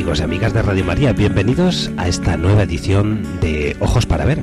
Amigos 0.00 0.20
y 0.20 0.22
amigas 0.22 0.54
de 0.54 0.62
Radio 0.62 0.82
María. 0.82 1.12
Bienvenidos 1.12 1.90
a 1.98 2.08
esta 2.08 2.38
nueva 2.38 2.62
edición 2.62 3.38
de 3.42 3.76
Ojos 3.80 4.06
para 4.06 4.24
Ver. 4.24 4.40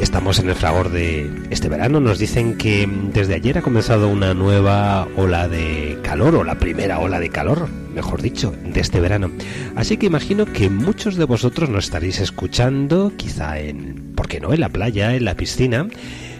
Estamos 0.00 0.38
en 0.38 0.48
el 0.48 0.54
fragor 0.54 0.88
de 0.88 1.30
este 1.50 1.68
verano. 1.68 2.00
Nos 2.00 2.18
dicen 2.18 2.56
que 2.56 2.88
desde 3.12 3.34
ayer 3.34 3.58
ha 3.58 3.60
comenzado 3.60 4.08
una 4.08 4.32
nueva 4.32 5.06
ola 5.18 5.46
de 5.46 5.98
calor, 6.02 6.36
o 6.36 6.42
la 6.42 6.58
primera 6.58 7.00
ola 7.00 7.20
de 7.20 7.28
calor, 7.28 7.68
mejor 7.94 8.22
dicho, 8.22 8.54
de 8.64 8.80
este 8.80 8.98
verano. 8.98 9.30
Así 9.76 9.98
que 9.98 10.06
imagino 10.06 10.46
que 10.46 10.70
muchos 10.70 11.16
de 11.16 11.24
vosotros 11.26 11.68
nos 11.68 11.84
estaréis 11.84 12.18
escuchando, 12.20 13.12
quizá 13.18 13.58
en, 13.58 14.14
¿por 14.16 14.26
qué 14.26 14.40
no?, 14.40 14.54
en 14.54 14.60
la 14.60 14.70
playa, 14.70 15.14
en 15.14 15.26
la 15.26 15.34
piscina 15.34 15.86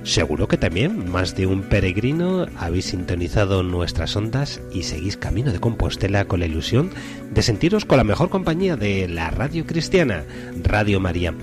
Seguro 0.04 0.48
que 0.48 0.58
también 0.58 1.10
más 1.10 1.34
de 1.34 1.46
un 1.46 1.62
peregrino 1.62 2.46
habéis 2.58 2.84
sintonizado 2.84 3.62
nuestras 3.62 4.14
ondas 4.16 4.60
y 4.70 4.82
seguís 4.82 5.16
camino 5.16 5.50
de 5.50 5.60
Compostela 5.60 6.26
con 6.26 6.40
la 6.40 6.46
ilusión 6.46 6.90
de 7.32 7.40
sentiros 7.40 7.86
con 7.86 7.96
la 7.96 8.04
mejor 8.04 8.28
compañía 8.28 8.76
de 8.76 9.08
la 9.08 9.30
radio 9.30 9.64
cristiana, 9.64 10.24
Radio 10.62 11.00
María. 11.00 11.34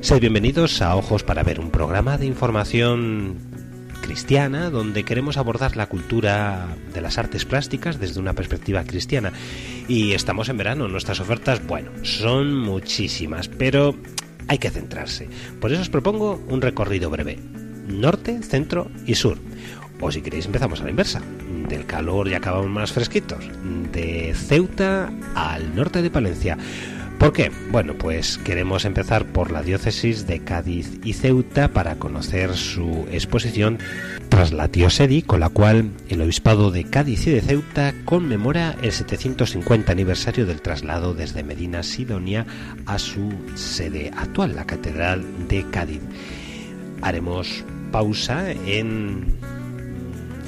Sed 0.00 0.18
bienvenidos 0.18 0.80
a 0.80 0.96
Ojos 0.96 1.24
para 1.24 1.42
ver 1.42 1.60
un 1.60 1.70
programa 1.70 2.16
de 2.16 2.24
información 2.24 3.36
cristiana 4.00 4.70
donde 4.70 5.04
queremos 5.04 5.36
abordar 5.36 5.76
la 5.76 5.86
cultura 5.86 6.68
de 6.94 7.02
las 7.02 7.18
artes 7.18 7.44
plásticas 7.44 8.00
desde 8.00 8.18
una 8.18 8.32
perspectiva 8.32 8.84
cristiana. 8.84 9.34
Y 9.88 10.12
estamos 10.12 10.48
en 10.48 10.56
verano, 10.56 10.88
nuestras 10.88 11.20
ofertas, 11.20 11.66
bueno, 11.66 11.90
son 12.02 12.56
muchísimas, 12.56 13.48
pero 13.48 13.94
hay 14.48 14.56
que 14.56 14.70
centrarse. 14.70 15.28
Por 15.60 15.70
eso 15.70 15.82
os 15.82 15.90
propongo 15.90 16.42
un 16.48 16.62
recorrido 16.62 17.10
breve 17.10 17.65
norte, 17.88 18.42
centro 18.42 18.90
y 19.06 19.14
sur. 19.14 19.38
O 20.00 20.12
si 20.12 20.20
queréis 20.20 20.46
empezamos 20.46 20.80
a 20.80 20.84
la 20.84 20.90
inversa. 20.90 21.22
Del 21.68 21.86
calor 21.86 22.28
y 22.28 22.34
acabamos 22.34 22.70
más 22.70 22.92
fresquitos. 22.92 23.44
De 23.92 24.34
Ceuta 24.34 25.10
al 25.34 25.74
norte 25.74 26.02
de 26.02 26.10
Palencia. 26.10 26.58
¿Por 27.18 27.32
qué? 27.32 27.50
Bueno, 27.72 27.94
pues 27.94 28.36
queremos 28.36 28.84
empezar 28.84 29.24
por 29.24 29.50
la 29.50 29.62
diócesis 29.62 30.26
de 30.26 30.40
Cádiz 30.40 31.00
y 31.02 31.14
Ceuta 31.14 31.68
para 31.68 31.96
conocer 31.96 32.54
su 32.54 33.06
exposición 33.10 33.78
tras 34.28 34.52
la 34.52 34.68
Tiosedi, 34.68 35.22
con 35.22 35.40
la 35.40 35.48
cual 35.48 35.92
el 36.10 36.20
obispado 36.20 36.70
de 36.70 36.84
Cádiz 36.84 37.26
y 37.26 37.30
de 37.30 37.40
Ceuta 37.40 37.94
conmemora 38.04 38.76
el 38.82 38.92
750 38.92 39.90
aniversario 39.90 40.44
del 40.44 40.60
traslado 40.60 41.14
desde 41.14 41.42
Medina 41.42 41.82
Sidonia 41.82 42.44
a 42.84 42.98
su 42.98 43.32
sede 43.54 44.10
actual, 44.14 44.54
la 44.54 44.66
Catedral 44.66 45.24
de 45.48 45.64
Cádiz. 45.70 46.02
Haremos 47.00 47.64
pausa 47.96 48.52
en 48.52 49.38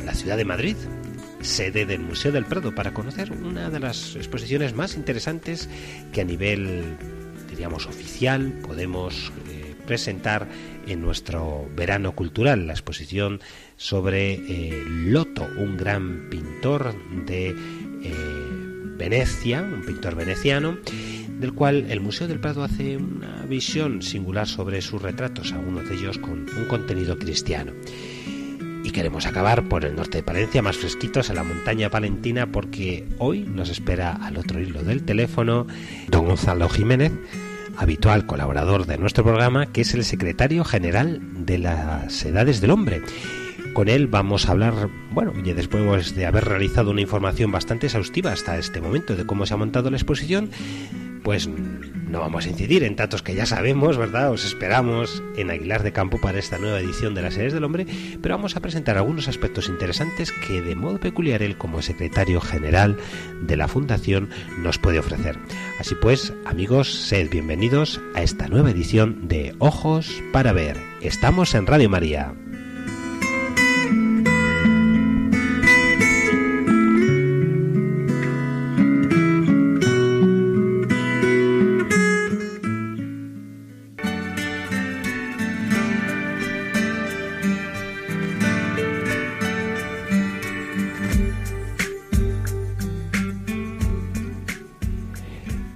la 0.05 0.13
ciudad 0.13 0.37
de 0.37 0.45
Madrid, 0.45 0.77
sede 1.41 1.87
del 1.87 2.01
Museo 2.01 2.31
del 2.31 2.45
Prado, 2.45 2.75
para 2.75 2.93
conocer 2.93 3.33
una 3.33 3.71
de 3.71 3.81
las 3.81 4.17
exposiciones 4.17 4.75
más 4.75 4.97
interesantes 4.97 5.71
que 6.13 6.21
a 6.21 6.25
nivel, 6.25 6.99
diríamos, 7.49 7.87
oficial 7.87 8.53
podemos 8.67 9.33
eh, 9.49 9.75
presentar 9.87 10.47
en 10.87 11.01
nuestro 11.01 11.67
verano 11.75 12.15
cultural, 12.15 12.67
la 12.67 12.75
exposición 12.75 13.41
sobre 13.79 14.35
eh, 14.35 14.83
Loto, 14.87 15.49
un 15.57 15.79
gran 15.79 16.29
pintor 16.29 16.95
de 17.25 17.49
eh, 17.49 18.15
Venecia, 18.99 19.63
un 19.63 19.87
pintor 19.87 20.17
veneciano, 20.17 20.77
del 21.39 21.53
cual 21.53 21.87
el 21.89 22.01
Museo 22.01 22.29
del 22.29 22.41
Prado 22.41 22.65
hace 22.65 22.97
una 22.97 23.45
visión 23.47 24.03
singular 24.03 24.47
sobre 24.47 24.83
sus 24.83 25.01
retratos, 25.01 25.53
algunos 25.53 25.89
de 25.89 25.95
ellos 25.95 26.19
con 26.19 26.47
un 26.57 26.65
contenido 26.69 27.17
cristiano. 27.19 27.73
Y 28.85 28.91
queremos 28.91 29.27
acabar 29.27 29.69
por 29.69 29.85
el 29.85 29.97
norte 29.97 30.19
de 30.19 30.23
Palencia, 30.23 30.63
más 30.63 30.77
fresquitos, 30.77 31.31
en 31.31 31.37
la 31.37 31.45
montaña 31.45 31.91
palentina, 31.91 32.51
porque 32.51 33.07
hoy 33.19 33.41
nos 33.41 33.71
espera 33.71 34.13
al 34.13 34.37
otro 34.37 34.61
hilo 34.61 34.83
del 34.83 35.03
teléfono 35.03 35.67
don 36.09 36.27
Gonzalo 36.27 36.69
Jiménez, 36.69 37.13
habitual 37.77 38.27
colaborador 38.27 38.87
de 38.87 38.99
nuestro 38.99 39.25
programa, 39.25 39.67
que 39.67 39.83
es 39.83 39.95
el 39.95 40.05
secretario 40.05 40.65
general 40.65 41.21
de 41.45 41.59
las 41.59 42.25
Edades 42.25 42.61
del 42.61 42.71
Hombre. 42.71 43.03
Con 43.75 43.89
él 43.89 44.07
vamos 44.09 44.49
a 44.49 44.53
hablar, 44.53 44.89
bueno, 45.13 45.33
y 45.45 45.53
después 45.53 46.15
de 46.15 46.27
haber 46.27 46.45
realizado 46.47 46.91
una 46.91 47.01
información 47.01 47.53
bastante 47.53 47.87
exhaustiva 47.87 48.33
hasta 48.33 48.59
este 48.59 48.81
momento 48.81 49.15
de 49.15 49.27
cómo 49.27 49.47
se 49.47 49.55
ha 49.55 49.59
montado 49.59 49.91
la 49.91 49.97
exposición, 49.97 50.51
pues 51.29 51.47
no 51.47 52.21
vamos 52.21 52.47
a 52.47 52.49
incidir 52.49 52.85
en 52.85 52.97
datos 52.97 53.23
que 53.23 53.35
ya 53.35 53.45
sabemos, 53.45 53.99
¿verdad? 53.99 54.33
Os 54.33 54.47
esperamos 54.47 55.23
en 55.37 55.51
Aguilar 55.51 55.83
de 55.83 55.93
Campo 55.93 56.19
para 56.19 56.39
esta 56.39 56.57
nueva 56.57 56.81
edición 56.81 57.15
de 57.15 57.21
las 57.21 57.35
series 57.35 57.53
del 57.53 57.65
hombre, 57.65 57.87
pero 58.23 58.35
vamos 58.35 58.57
a 58.57 58.61
presentar 58.61 58.97
algunos 58.97 59.29
aspectos 59.29 59.69
interesantes 59.69 60.33
que 60.33 60.63
de 60.63 60.75
modo 60.75 60.99
peculiar 60.99 61.43
él 61.43 61.59
como 61.59 61.83
secretario 61.83 62.41
general 62.41 62.97
de 63.43 63.59
la 63.59 63.69
Fundación 63.69 64.31
nos 64.57 64.79
puede 64.79 65.01
ofrecer. 65.01 65.39
Así 65.79 65.95
pues, 65.97 66.33
amigos, 66.47 66.95
sed 66.95 67.29
bienvenidos 67.29 68.01
a 68.15 68.23
esta 68.23 68.49
nueva 68.49 68.71
edición 68.71 69.29
de 69.29 69.55
Ojos 69.59 70.23
para 70.33 70.55
Ver. 70.55 70.79
Estamos 71.03 71.55
en 71.55 71.67
Radio 71.67 71.91
María. 71.91 72.33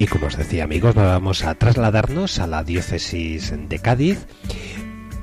Y 0.03 0.09
como 0.09 0.27
os 0.27 0.37
decía 0.37 0.65
amigos, 0.65 0.97
vamos 0.97 1.45
a 1.45 1.55
trasladarnos 1.55 2.41
a 2.41 2.49
la 2.49 2.65
diócesis 2.65 3.55
de 3.69 3.79
Cádiz, 3.79 4.27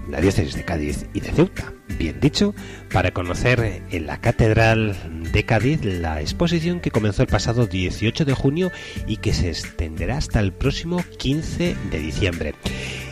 la 0.07 0.22
diócesis 0.22 0.56
de 0.56 0.63
Cádiz 0.63 1.06
y 1.13 1.19
de 1.19 1.34
Ceuta, 1.34 1.73
bien 1.97 2.22
dicho, 2.22 2.56
para 2.89 3.12
conocer 3.12 3.84
en 3.91 4.07
la 4.07 4.22
Catedral 4.22 4.95
de 5.34 5.44
Cádiz 5.44 5.84
la 5.84 6.22
exposición 6.22 6.79
que 6.79 6.91
comenzó 6.91 7.23
el 7.23 7.28
pasado 7.28 7.68
18 7.68 8.23
de 8.23 8.34
junio 8.34 8.72
y 9.06 9.18
que 9.18 9.34
se 9.34 9.50
extenderá 9.50 10.16
hasta 10.16 10.39
el 10.39 10.53
próximo 10.53 11.03
15 11.18 11.75
de 11.91 12.00
diciembre. 12.00 12.56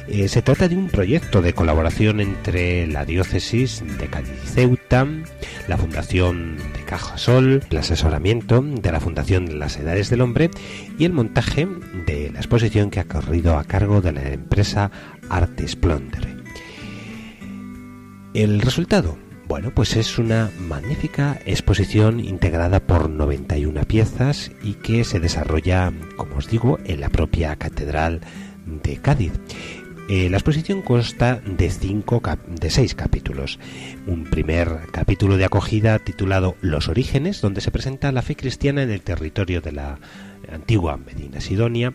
Eh, 0.09 0.29
se 0.29 0.41
trata 0.41 0.69
de 0.69 0.77
un 0.77 0.87
proyecto 0.87 1.41
de 1.41 1.53
colaboración 1.53 2.21
entre 2.21 2.87
la 2.87 3.03
diócesis 3.03 3.83
de 3.99 4.07
Cádiz 4.07 4.39
Ceuta, 4.45 5.05
la 5.67 5.77
Fundación 5.77 6.55
de 6.57 6.83
Cajasol, 6.85 7.63
el 7.69 7.77
asesoramiento 7.77 8.61
de 8.61 8.91
la 8.91 9.01
Fundación 9.01 9.45
de 9.45 9.55
las 9.55 9.75
Edades 9.75 10.09
del 10.09 10.21
Hombre 10.21 10.49
y 10.97 11.03
el 11.03 11.11
montaje 11.11 11.67
de 12.05 12.31
la 12.31 12.39
exposición 12.39 12.89
que 12.89 13.01
ha 13.01 13.03
corrido 13.03 13.57
a 13.57 13.65
cargo 13.65 13.99
de 13.99 14.13
la 14.13 14.29
empresa 14.29 14.91
Artes 15.29 15.75
Plondre. 15.75 16.37
El 18.33 18.61
resultado, 18.61 19.17
bueno, 19.47 19.71
pues 19.75 19.97
es 19.97 20.17
una 20.19 20.51
magnífica 20.57 21.37
exposición 21.45 22.21
integrada 22.21 22.79
por 22.79 23.09
91 23.09 23.83
piezas 23.83 24.51
y 24.63 24.75
que 24.75 25.03
se 25.03 25.19
desarrolla, 25.19 25.91
como 26.15 26.37
os 26.37 26.47
digo, 26.47 26.79
en 26.85 27.01
la 27.01 27.09
propia 27.09 27.57
Catedral 27.57 28.21
de 28.67 28.97
Cádiz. 28.97 29.33
Eh, 30.09 30.29
la 30.29 30.37
exposición 30.37 30.81
consta 30.81 31.41
de, 31.45 31.69
cinco 31.69 32.21
de 32.47 32.69
seis 32.69 32.95
capítulos. 32.95 33.59
Un 34.05 34.23
primer 34.23 34.87
capítulo 34.91 35.35
de 35.35 35.43
acogida 35.43 35.99
titulado 35.99 36.55
Los 36.61 36.87
orígenes, 36.87 37.41
donde 37.41 37.59
se 37.59 37.71
presenta 37.71 38.13
la 38.13 38.21
fe 38.21 38.37
cristiana 38.37 38.83
en 38.83 38.89
el 38.89 39.01
territorio 39.01 39.59
de 39.59 39.73
la 39.73 39.99
antigua 40.49 40.95
Medina 40.95 41.41
Sidonia, 41.41 41.93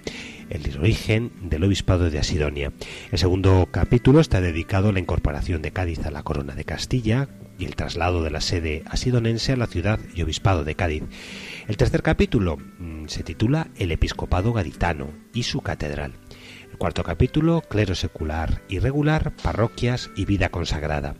el 0.50 0.78
origen 0.78 1.32
del 1.42 1.64
obispado 1.64 2.10
de 2.10 2.18
Asidonia. 2.18 2.72
El 3.10 3.18
segundo 3.18 3.66
capítulo 3.70 4.20
está 4.20 4.42
dedicado 4.42 4.90
a 4.90 4.92
la 4.92 5.00
incorporación 5.00 5.62
de 5.62 5.72
Cádiz 5.72 6.04
a 6.04 6.10
la 6.10 6.22
corona 6.22 6.54
de 6.54 6.64
Castilla 6.66 7.28
y 7.58 7.64
el 7.64 7.76
traslado 7.76 8.22
de 8.22 8.30
la 8.30 8.42
sede 8.42 8.82
asidonense 8.90 9.52
a 9.52 9.56
la 9.56 9.66
ciudad 9.66 9.98
y 10.14 10.20
obispado 10.20 10.64
de 10.64 10.74
Cádiz. 10.74 11.04
El 11.66 11.78
tercer 11.78 12.02
capítulo 12.02 12.58
mm, 12.78 13.06
se 13.06 13.22
titula 13.22 13.68
El 13.78 13.90
episcopado 13.90 14.52
gaditano 14.52 15.08
y 15.32 15.44
su 15.44 15.62
catedral 15.62 16.12
cuarto 16.82 17.04
capítulo, 17.04 17.60
clero 17.60 17.94
secular 17.94 18.60
y 18.68 18.80
regular, 18.80 19.36
parroquias 19.40 20.10
y 20.16 20.24
vida 20.24 20.48
consagrada. 20.48 21.14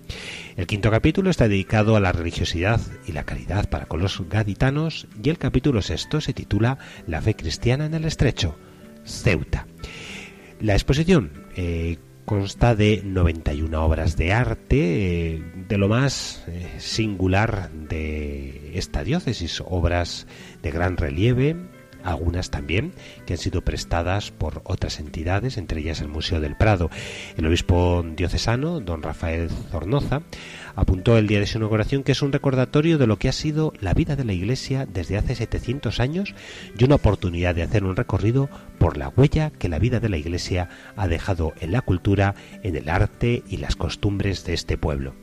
El 0.56 0.66
quinto 0.66 0.90
capítulo 0.90 1.30
está 1.30 1.46
dedicado 1.46 1.94
a 1.94 2.00
la 2.00 2.10
religiosidad 2.10 2.80
y 3.06 3.12
la 3.12 3.22
caridad 3.22 3.70
para 3.70 3.86
con 3.86 4.00
los 4.00 4.28
gaditanos 4.28 5.06
y 5.22 5.30
el 5.30 5.38
capítulo 5.38 5.80
sexto 5.80 6.20
se 6.20 6.32
titula 6.32 6.78
La 7.06 7.22
fe 7.22 7.36
cristiana 7.36 7.86
en 7.86 7.94
el 7.94 8.06
estrecho, 8.06 8.56
Ceuta. 9.04 9.68
La 10.60 10.72
exposición 10.72 11.30
eh, 11.54 11.98
consta 12.24 12.74
de 12.74 13.00
91 13.04 13.84
obras 13.84 14.16
de 14.16 14.32
arte, 14.32 15.36
eh, 15.36 15.44
de 15.68 15.78
lo 15.78 15.86
más 15.86 16.42
eh, 16.48 16.72
singular 16.78 17.70
de 17.70 18.76
esta 18.76 19.04
diócesis, 19.04 19.62
obras 19.64 20.26
de 20.60 20.72
gran 20.72 20.96
relieve, 20.96 21.54
algunas 22.04 22.50
también 22.50 22.92
que 23.26 23.34
han 23.34 23.38
sido 23.38 23.62
prestadas 23.62 24.30
por 24.30 24.62
otras 24.64 25.00
entidades, 25.00 25.56
entre 25.56 25.80
ellas 25.80 26.00
el 26.00 26.08
Museo 26.08 26.40
del 26.40 26.56
Prado. 26.56 26.90
El 27.36 27.46
obispo 27.46 28.04
diocesano, 28.16 28.80
don 28.80 29.02
Rafael 29.02 29.48
Zornoza, 29.70 30.22
apuntó 30.74 31.18
el 31.18 31.26
día 31.26 31.40
de 31.40 31.46
su 31.46 31.58
inauguración 31.58 32.02
que 32.02 32.12
es 32.12 32.22
un 32.22 32.32
recordatorio 32.32 32.98
de 32.98 33.06
lo 33.06 33.18
que 33.18 33.28
ha 33.28 33.32
sido 33.32 33.72
la 33.80 33.94
vida 33.94 34.16
de 34.16 34.24
la 34.24 34.32
Iglesia 34.32 34.86
desde 34.86 35.18
hace 35.18 35.34
700 35.34 36.00
años 36.00 36.34
y 36.78 36.84
una 36.84 36.96
oportunidad 36.96 37.54
de 37.54 37.62
hacer 37.62 37.84
un 37.84 37.96
recorrido 37.96 38.48
por 38.78 38.96
la 38.96 39.08
huella 39.08 39.50
que 39.50 39.68
la 39.68 39.78
vida 39.78 40.00
de 40.00 40.08
la 40.08 40.16
Iglesia 40.16 40.68
ha 40.96 41.08
dejado 41.08 41.52
en 41.60 41.72
la 41.72 41.82
cultura, 41.82 42.34
en 42.62 42.76
el 42.76 42.88
arte 42.88 43.42
y 43.48 43.58
las 43.58 43.76
costumbres 43.76 44.44
de 44.44 44.54
este 44.54 44.78
pueblo 44.78 45.14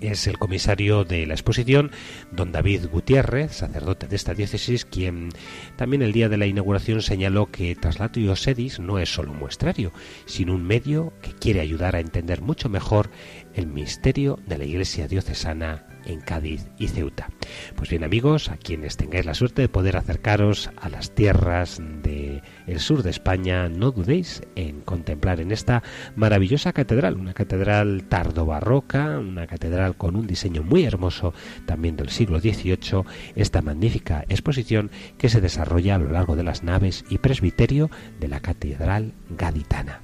es 0.00 0.26
el 0.26 0.38
comisario 0.38 1.04
de 1.04 1.26
la 1.26 1.34
exposición, 1.34 1.90
don 2.30 2.52
David 2.52 2.86
Gutiérrez, 2.90 3.52
sacerdote 3.52 4.06
de 4.06 4.16
esta 4.16 4.34
diócesis, 4.34 4.84
quien 4.84 5.30
también 5.76 6.02
el 6.02 6.12
día 6.12 6.28
de 6.28 6.36
la 6.36 6.46
inauguración 6.46 7.02
señaló 7.02 7.46
que 7.46 7.74
Traslato 7.74 8.20
y 8.20 8.28
Osedis 8.28 8.78
no 8.78 8.98
es 8.98 9.12
solo 9.12 9.32
un 9.32 9.38
muestrario, 9.38 9.92
sino 10.26 10.54
un 10.54 10.64
medio 10.64 11.12
que 11.22 11.32
quiere 11.32 11.60
ayudar 11.60 11.96
a 11.96 12.00
entender 12.00 12.42
mucho 12.42 12.68
mejor 12.68 13.10
el 13.54 13.66
misterio 13.66 14.38
de 14.46 14.58
la 14.58 14.64
Iglesia 14.64 15.08
diocesana 15.08 15.86
en 16.04 16.20
Cádiz 16.20 16.66
y 16.78 16.88
Ceuta. 16.88 17.30
Pues 17.74 17.90
bien 17.90 18.04
amigos, 18.04 18.48
a 18.50 18.56
quienes 18.56 18.96
tengáis 18.96 19.26
la 19.26 19.34
suerte 19.34 19.62
de 19.62 19.68
poder 19.68 19.96
acercaros 19.96 20.70
a 20.76 20.88
las 20.88 21.14
tierras 21.14 21.80
del 22.02 22.42
el 22.66 22.80
sur 22.80 23.02
de 23.02 23.10
España, 23.10 23.68
no 23.68 23.90
dudéis 23.90 24.42
en 24.54 24.80
contemplar 24.80 25.40
en 25.40 25.52
esta 25.52 25.82
maravillosa 26.14 26.72
catedral, 26.72 27.16
una 27.16 27.34
catedral 27.34 28.04
tardo-barroca, 28.08 29.18
una 29.18 29.46
catedral 29.46 29.96
con 29.96 30.16
un 30.16 30.26
diseño 30.26 30.62
muy 30.62 30.84
hermoso 30.84 31.34
también 31.66 31.96
del 31.96 32.10
siglo 32.10 32.40
XVIII, 32.40 33.04
esta 33.34 33.62
magnífica 33.62 34.24
exposición 34.28 34.90
que 35.18 35.28
se 35.28 35.40
desarrolla 35.40 35.94
a 35.94 35.98
lo 35.98 36.10
largo 36.10 36.36
de 36.36 36.44
las 36.44 36.62
naves 36.62 37.04
y 37.08 37.18
presbiterio 37.18 37.90
de 38.20 38.28
la 38.28 38.40
catedral 38.40 39.12
gaditana. 39.30 40.00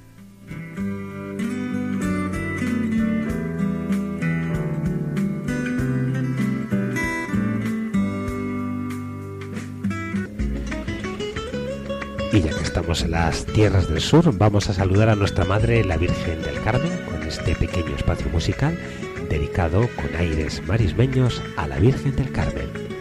Y 12.33 12.41
ya 12.41 12.49
que 12.49 12.63
estamos 12.63 13.03
en 13.03 13.11
las 13.11 13.45
tierras 13.45 13.87
del 13.87 14.01
sur, 14.01 14.35
vamos 14.35 14.67
a 14.67 14.73
saludar 14.73 15.07
a 15.07 15.15
nuestra 15.15 15.45
madre, 15.45 15.83
la 15.83 15.97
Virgen 15.97 16.41
del 16.41 16.59
Carmen, 16.63 16.91
con 17.05 17.21
este 17.21 17.55
pequeño 17.55 17.95
espacio 17.95 18.27
musical 18.31 18.75
dedicado 19.29 19.87
con 19.95 20.15
aires 20.15 20.61
marismeños 20.65 21.43
a 21.57 21.67
la 21.67 21.77
Virgen 21.77 22.15
del 22.15 22.31
Carmen. 22.31 22.92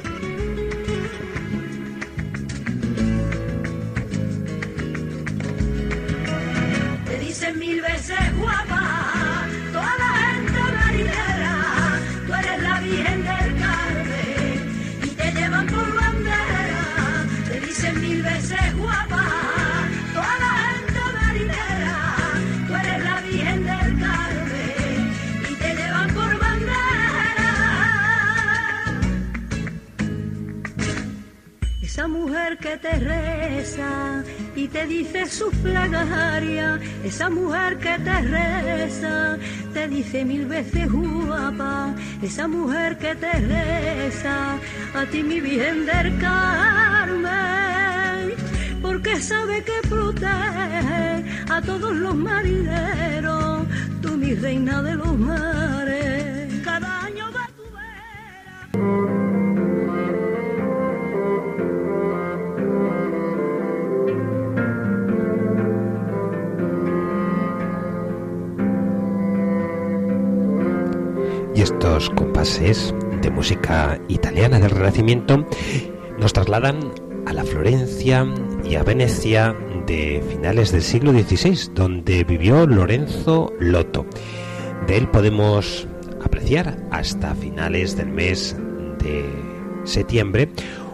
Te 34.82 34.88
dice 34.88 35.26
sus 35.26 35.54
plegarias, 35.56 36.80
esa 37.04 37.30
mujer 37.30 37.78
que 37.78 37.96
te 38.00 38.20
reza, 38.22 39.38
te 39.72 39.86
dice 39.86 40.24
mil 40.24 40.46
veces 40.46 40.90
guapa, 40.90 41.94
esa 42.20 42.48
mujer 42.48 42.98
que 42.98 43.14
te 43.14 43.30
reza, 43.30 44.58
a 44.94 45.06
ti 45.06 45.22
mi 45.22 45.40
Virgen 45.40 45.86
del 45.86 46.18
Carmen, 46.18 47.22
porque 48.82 49.20
sabe 49.20 49.62
que 49.62 49.88
protege 49.88 51.24
a 51.48 51.62
todos 51.64 51.94
los 51.94 52.16
marineros, 52.16 53.62
tú 54.00 54.16
mi 54.16 54.34
reina 54.34 54.82
de 54.82 54.96
los 54.96 55.16
mares, 55.16 56.01
estos 71.82 72.10
compases 72.10 72.94
de 73.22 73.30
música 73.32 74.00
italiana 74.06 74.60
del 74.60 74.70
Renacimiento 74.70 75.44
nos 76.16 76.32
trasladan 76.32 76.78
a 77.26 77.32
la 77.32 77.42
Florencia 77.42 78.24
y 78.62 78.76
a 78.76 78.84
Venecia 78.84 79.52
de 79.88 80.22
finales 80.30 80.70
del 80.70 80.82
siglo 80.82 81.10
XVI, 81.10 81.72
donde 81.74 82.22
vivió 82.22 82.68
Lorenzo 82.68 83.52
Lotto. 83.58 84.06
De 84.86 84.96
él 84.96 85.08
podemos 85.08 85.88
apreciar 86.24 86.78
hasta 86.92 87.34
finales 87.34 87.96
del 87.96 88.10
mes 88.10 88.56
de 89.02 89.28
septiembre 89.82 90.50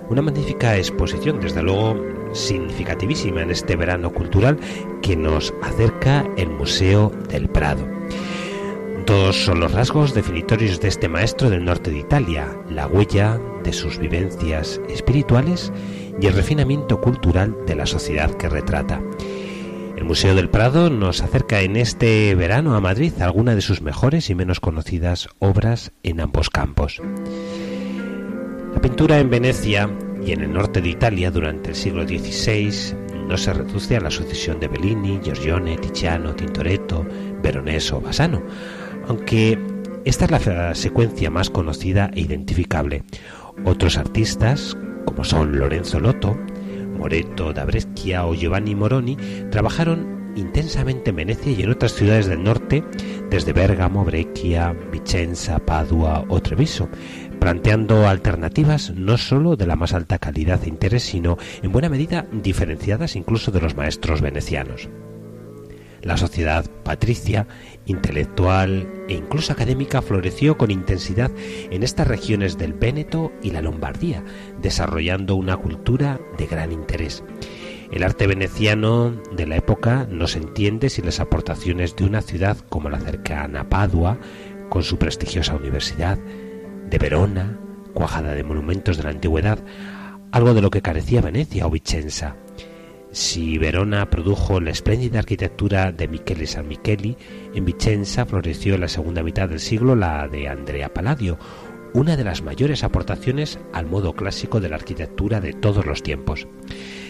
una 0.09 0.23
magnífica 0.23 0.75
exposición, 0.79 1.39
desde 1.39 1.63
luego 1.63 2.03
significativísima 2.33 3.43
en 3.43 3.51
este 3.51 3.77
verano 3.77 4.11
cultural 4.11 4.59
que 5.03 5.17
nos 5.17 5.53
acerca 5.61 6.27
el 6.39 6.49
Museo 6.49 7.13
del 7.29 7.51
Prado. 7.51 7.98
Dos 9.09 9.43
son 9.47 9.61
los 9.61 9.73
rasgos 9.73 10.13
definitorios 10.13 10.83
de 10.83 10.89
este 10.89 11.09
maestro 11.09 11.49
del 11.49 11.65
norte 11.65 11.91
de 11.91 12.01
Italia, 12.01 12.55
la 12.69 12.87
huella 12.87 13.41
de 13.65 13.73
sus 13.73 13.97
vivencias 13.97 14.83
espirituales 14.91 15.73
y 16.21 16.27
el 16.27 16.35
refinamiento 16.35 17.01
cultural 17.01 17.57
de 17.67 17.75
la 17.75 17.87
sociedad 17.87 18.31
que 18.35 18.51
retrata. 18.51 19.01
El 19.97 20.05
Museo 20.05 20.35
del 20.35 20.51
Prado 20.51 20.91
nos 20.91 21.23
acerca 21.23 21.63
en 21.63 21.77
este 21.77 22.35
verano 22.35 22.77
a 22.77 22.83
Madrid 22.83 23.15
alguna 23.23 23.55
de 23.55 23.63
sus 23.63 23.81
mejores 23.81 24.29
y 24.29 24.35
menos 24.35 24.61
conocidas 24.61 25.31
obras 25.39 25.93
en 26.03 26.21
ambos 26.21 26.51
campos. 26.51 27.01
La 28.75 28.81
pintura 28.83 29.21
en 29.21 29.31
Venecia 29.31 29.89
y 30.23 30.33
en 30.33 30.43
el 30.43 30.53
norte 30.53 30.83
de 30.83 30.91
Italia 30.91 31.31
durante 31.31 31.71
el 31.71 31.77
siglo 31.77 32.07
XVI 32.07 32.95
no 33.27 33.39
se 33.39 33.55
reduce 33.55 33.97
a 33.97 34.01
la 34.01 34.11
sucesión 34.11 34.61
de 34.61 34.69
Bellini, 34.69 35.19
Giorgione, 35.23 35.79
Tiziano, 35.79 36.35
Tintoretto, 36.35 37.07
Veronese 37.43 37.95
o 37.95 38.01
Bassano, 38.03 38.43
aunque 39.09 39.59
esta 40.05 40.27
es 40.27 40.47
la 40.47 40.75
secuencia 40.75 41.31
más 41.31 41.51
conocida 41.51 42.11
e 42.15 42.21
identificable. 42.21 43.03
Otros 43.65 43.99
artistas, 43.99 44.77
como 45.05 45.25
son 45.25 45.59
Lorenzo 45.59 45.99
Lotto, 45.99 46.39
Moreto 46.97 47.53
da 47.53 47.65
Brescia 47.65 48.27
o 48.27 48.35
Giovanni 48.35 48.75
Moroni, 48.75 49.17
trabajaron 49.51 50.19
intensamente 50.37 51.11
en 51.11 51.17
Venecia 51.17 51.53
y 51.53 51.63
en 51.63 51.71
otras 51.71 51.95
ciudades 51.95 52.27
del 52.27 52.45
norte, 52.45 52.85
desde 53.31 53.53
Bérgamo, 53.53 54.05
Breccia, 54.05 54.75
Vicenza, 54.93 55.59
Padua 55.59 56.25
o 56.29 56.41
Treviso, 56.41 56.89
planteando 57.41 58.09
alternativas 58.09 58.91
no 58.91 59.19
sólo 59.19 59.57
de 59.57 59.67
la 59.67 59.77
más 59.77 59.95
alta 59.95 60.19
calidad 60.19 60.63
e 60.65 60.69
interés, 60.69 61.03
sino 61.03 61.39
en 61.63 61.73
buena 61.73 61.89
medida 61.89 62.27
diferenciadas 62.33 63.17
incluso 63.17 63.51
de 63.51 63.61
los 63.61 63.77
maestros 63.77 64.21
venecianos. 64.21 64.89
La 66.03 66.17
sociedad 66.17 66.65
patricia, 66.85 67.49
intelectual 67.89 68.87
e 69.09 69.15
incluso 69.15 69.53
académica 69.53 70.03
floreció 70.03 70.57
con 70.57 70.71
intensidad 70.71 71.31
en 71.71 71.83
estas 71.83 72.07
regiones 72.07 72.59
del 72.59 72.75
Véneto 72.75 73.33
y 73.43 73.51
la 73.51 73.63
Lombardía, 73.63 74.23
desarrollando 74.63 75.35
una 75.35 75.57
cultura 75.57 76.21
de 76.37 76.47
gran 76.47 76.71
interés. 76.71 77.25
El 77.91 78.03
arte 78.03 78.27
veneciano 78.27 79.11
de 79.33 79.47
la 79.47 79.57
época 79.57 80.07
no 80.11 80.27
se 80.27 80.39
entiende 80.39 80.91
sin 80.91 81.07
las 81.07 81.21
aportaciones 81.21 81.97
de 81.97 82.05
una 82.05 82.21
ciudad 82.21 82.59
como 82.69 82.91
la 82.91 83.01
cercana 83.01 83.69
Padua, 83.69 84.19
con 84.69 84.83
su 84.83 84.99
prestigiosa 84.99 85.57
universidad, 85.57 86.19
de 86.91 86.99
Verona, 86.99 87.59
cuajada 87.95 88.35
de 88.35 88.45
monumentos 88.45 88.99
de 88.99 89.05
la 89.05 89.11
antigüedad, 89.11 89.59
algo 90.31 90.53
de 90.53 90.61
lo 90.61 90.71
que 90.71 90.83
carecía 90.83 91.23
Venecia 91.23 91.67
o 91.67 91.71
Vicenza. 91.71 92.37
Si 93.19 93.59
Verona 93.59 94.09
produjo 94.11 94.61
la 94.61 94.71
espléndida 94.71 95.19
arquitectura 95.19 95.91
de 95.91 96.07
Michele 96.07 96.47
San 96.47 96.69
Micheli, 96.69 97.17
en 97.53 97.65
Vicenza 97.65 98.25
floreció 98.25 98.77
en 98.77 98.83
la 98.83 98.87
segunda 98.87 99.25
mitad 99.25 99.49
del 99.49 99.59
siglo 99.59 99.97
la 99.97 100.29
de 100.29 100.47
Andrea 100.47 100.95
Palladio, 100.95 101.37
una 101.95 102.17
de 102.17 102.23
las 102.23 102.43
mayores 102.43 102.85
aportaciones 102.85 103.59
al 103.73 103.87
modo 103.87 104.15
clásico 104.15 104.61
de 104.61 104.69
la 104.69 104.77
arquitectura 104.77 105.41
de 105.41 105.53
todos 105.53 105.85
los 105.85 106.05
tiempos. 106.05 106.47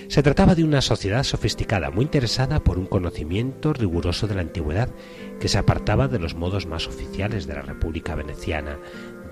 Se 0.08 0.22
trataba 0.22 0.54
de 0.54 0.64
una 0.64 0.80
sociedad 0.80 1.24
sofisticada, 1.24 1.90
muy 1.90 2.06
interesada 2.06 2.64
por 2.64 2.78
un 2.78 2.86
conocimiento 2.86 3.74
riguroso 3.74 4.26
de 4.26 4.36
la 4.36 4.40
antigüedad, 4.40 4.88
que 5.38 5.48
se 5.48 5.58
apartaba 5.58 6.08
de 6.08 6.18
los 6.18 6.34
modos 6.34 6.64
más 6.64 6.88
oficiales 6.88 7.46
de 7.46 7.52
la 7.52 7.60
República 7.60 8.14
Veneciana, 8.14 8.78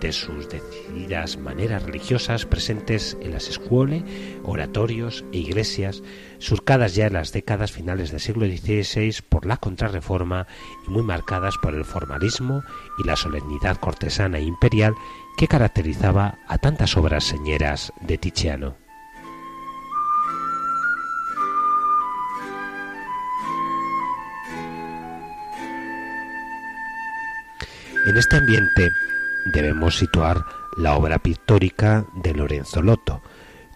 de 0.00 0.12
sus 0.12 0.48
decididas 0.48 1.36
maneras 1.36 1.82
religiosas 1.82 2.46
presentes 2.46 3.16
en 3.20 3.32
las 3.32 3.48
escuelas, 3.48 4.02
oratorios 4.42 5.24
e 5.32 5.38
iglesias, 5.38 6.02
surcadas 6.38 6.94
ya 6.94 7.06
en 7.06 7.14
las 7.14 7.32
décadas 7.32 7.72
finales 7.72 8.10
del 8.10 8.20
siglo 8.20 8.46
XVI 8.46 9.14
por 9.28 9.46
la 9.46 9.56
contrarreforma 9.56 10.46
y 10.86 10.90
muy 10.90 11.02
marcadas 11.02 11.56
por 11.62 11.74
el 11.74 11.84
formalismo 11.84 12.62
y 12.98 13.06
la 13.06 13.16
solemnidad 13.16 13.76
cortesana 13.78 14.38
e 14.38 14.42
imperial 14.42 14.94
que 15.36 15.48
caracterizaba 15.48 16.38
a 16.48 16.58
tantas 16.58 16.96
obras 16.96 17.24
señeras 17.24 17.92
de 18.00 18.18
Tiziano. 18.18 18.76
En 28.06 28.16
este 28.16 28.36
ambiente 28.36 28.88
debemos 29.52 29.96
situar 29.96 30.44
la 30.76 30.96
obra 30.96 31.18
pictórica 31.18 32.06
de 32.14 32.34
Lorenzo 32.34 32.82
Lotto, 32.82 33.22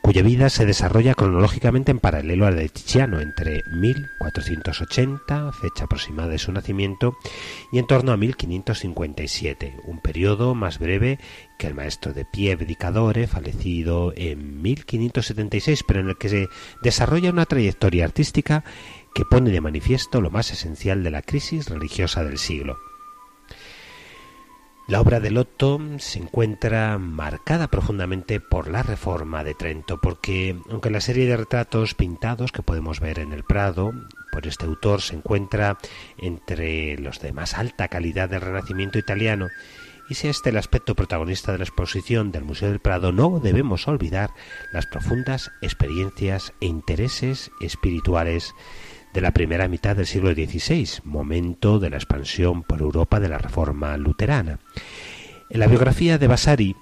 cuya 0.03 0.23
vida 0.23 0.49
se 0.49 0.67
desarrolla 0.67 1.15
cronológicamente 1.15 1.91
en 1.91 1.99
paralelo 1.99 2.47
a 2.47 2.51
la 2.51 2.57
de 2.59 2.69
Tiziano 2.69 3.21
entre 3.21 3.63
1480, 3.73 5.53
fecha 5.53 5.85
aproximada 5.85 6.29
de 6.29 6.39
su 6.39 6.53
nacimiento, 6.53 7.17
y 7.71 7.79
en 7.79 7.87
torno 7.87 8.13
a 8.13 8.17
1557, 8.17 9.77
un 9.85 10.01
periodo 10.01 10.55
más 10.55 10.79
breve 10.79 11.19
que 11.59 11.67
el 11.67 11.75
maestro 11.75 12.13
de 12.13 12.25
Pieve 12.25 12.65
di 12.65 12.77
Cadore, 12.77 13.27
fallecido 13.27 14.13
en 14.17 14.63
1576, 14.63 15.85
pero 15.87 16.01
en 16.01 16.09
el 16.09 16.19
que 16.19 16.29
se 16.29 16.49
desarrolla 16.83 17.31
una 17.31 17.47
trayectoria 17.47 18.05
artística 18.05 18.65
que 19.15 19.25
pone 19.25 19.51
de 19.51 19.61
manifiesto 19.61 20.21
lo 20.21 20.31
más 20.31 20.51
esencial 20.51 21.03
de 21.03 21.11
la 21.11 21.23
crisis 21.23 21.69
religiosa 21.69 22.25
del 22.25 22.39
siglo. 22.39 22.90
La 24.91 25.01
obra 25.01 25.21
de 25.21 25.31
Lotto 25.31 25.79
se 25.99 26.19
encuentra 26.19 26.99
marcada 26.99 27.69
profundamente 27.69 28.41
por 28.41 28.67
la 28.67 28.83
reforma 28.83 29.45
de 29.45 29.55
Trento, 29.55 30.01
porque 30.01 30.57
aunque 30.69 30.91
la 30.91 31.01
serie 31.01 31.29
de 31.29 31.37
retratos 31.37 31.95
pintados 31.95 32.51
que 32.51 32.65
podemos 32.65 32.99
ver 32.99 33.21
en 33.21 33.33
el 33.33 33.45
Prado 33.45 33.93
por 34.33 34.49
este 34.49 34.65
autor 34.65 35.01
se 35.01 35.15
encuentra 35.15 35.79
entre 36.19 36.99
los 36.99 37.21
de 37.21 37.33
más 37.33 37.55
alta 37.55 37.87
calidad 37.87 38.29
del 38.29 38.41
Renacimiento 38.41 38.99
italiano, 38.99 39.47
y 40.09 40.15
si 40.15 40.27
este 40.27 40.51
el 40.51 40.57
aspecto 40.57 40.97
protagonista 40.97 41.53
de 41.53 41.59
la 41.59 41.65
exposición 41.65 42.33
del 42.33 42.43
Museo 42.43 42.69
del 42.69 42.81
Prado, 42.81 43.13
no 43.13 43.39
debemos 43.39 43.87
olvidar 43.87 44.31
las 44.73 44.87
profundas 44.87 45.53
experiencias 45.63 46.53
e 46.61 46.67
intereses 46.67 47.53
espirituales 47.61 48.57
de 49.13 49.21
la 49.21 49.33
primera 49.33 49.69
mitad 49.69 49.97
del 49.97 50.07
siglo 50.07 50.33
XVI, 50.33 51.01
momento 51.05 51.79
de 51.79 51.91
la 51.91 51.97
expansión 51.97 52.63
por 52.63 52.81
Europa 52.81 53.21
de 53.21 53.29
la 53.29 53.39
Reforma 53.39 53.97
luterana. 53.97 54.61
En 55.49 55.61
la 55.61 55.67
biografía 55.67 56.19
de 56.19 56.29
Vasari 56.29 56.77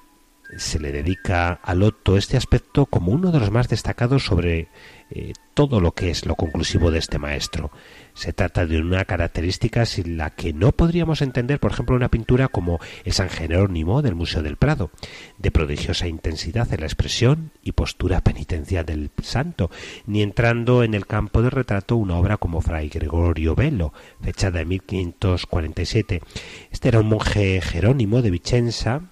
se 0.56 0.78
le 0.78 0.92
dedica 0.92 1.52
a 1.52 1.75
Lotto 1.75 2.16
este 2.16 2.37
aspecto 2.37 2.87
como 2.87 3.12
uno 3.12 3.30
de 3.30 3.40
los 3.40 3.50
más 3.50 3.68
destacados 3.68 4.25
sobre 4.25 4.68
eh, 5.10 5.32
todo 5.54 5.80
lo 5.80 5.92
que 5.92 6.10
es 6.10 6.26
lo 6.26 6.34
conclusivo 6.34 6.90
de 6.90 6.98
este 6.98 7.18
maestro. 7.18 7.70
Se 8.14 8.32
trata 8.32 8.66
de 8.66 8.80
una 8.80 9.04
característica 9.04 9.86
sin 9.86 10.16
la 10.16 10.30
que 10.30 10.52
no 10.52 10.72
podríamos 10.72 11.22
entender, 11.22 11.60
por 11.60 11.72
ejemplo, 11.72 11.96
una 11.96 12.10
pintura 12.10 12.48
como 12.48 12.78
el 13.04 13.12
San 13.12 13.28
Jerónimo 13.28 14.02
del 14.02 14.14
Museo 14.14 14.42
del 14.42 14.56
Prado, 14.56 14.90
de 15.38 15.50
prodigiosa 15.50 16.08
intensidad 16.08 16.72
en 16.72 16.80
la 16.80 16.86
expresión 16.86 17.52
y 17.62 17.72
postura 17.72 18.20
penitencial 18.20 18.84
del 18.86 19.10
santo, 19.22 19.70
ni 20.06 20.22
entrando 20.22 20.82
en 20.82 20.94
el 20.94 21.06
campo 21.06 21.42
del 21.42 21.52
retrato 21.52 21.96
una 21.96 22.16
obra 22.16 22.36
como 22.36 22.60
Fray 22.60 22.88
Gregorio 22.88 23.54
Bello, 23.54 23.92
fechada 24.20 24.60
en 24.60 24.68
1547. 24.68 26.22
Este 26.70 26.88
era 26.88 27.00
un 27.00 27.08
monje 27.08 27.60
jerónimo 27.60 28.20
de 28.22 28.30
Vicenza 28.30 29.02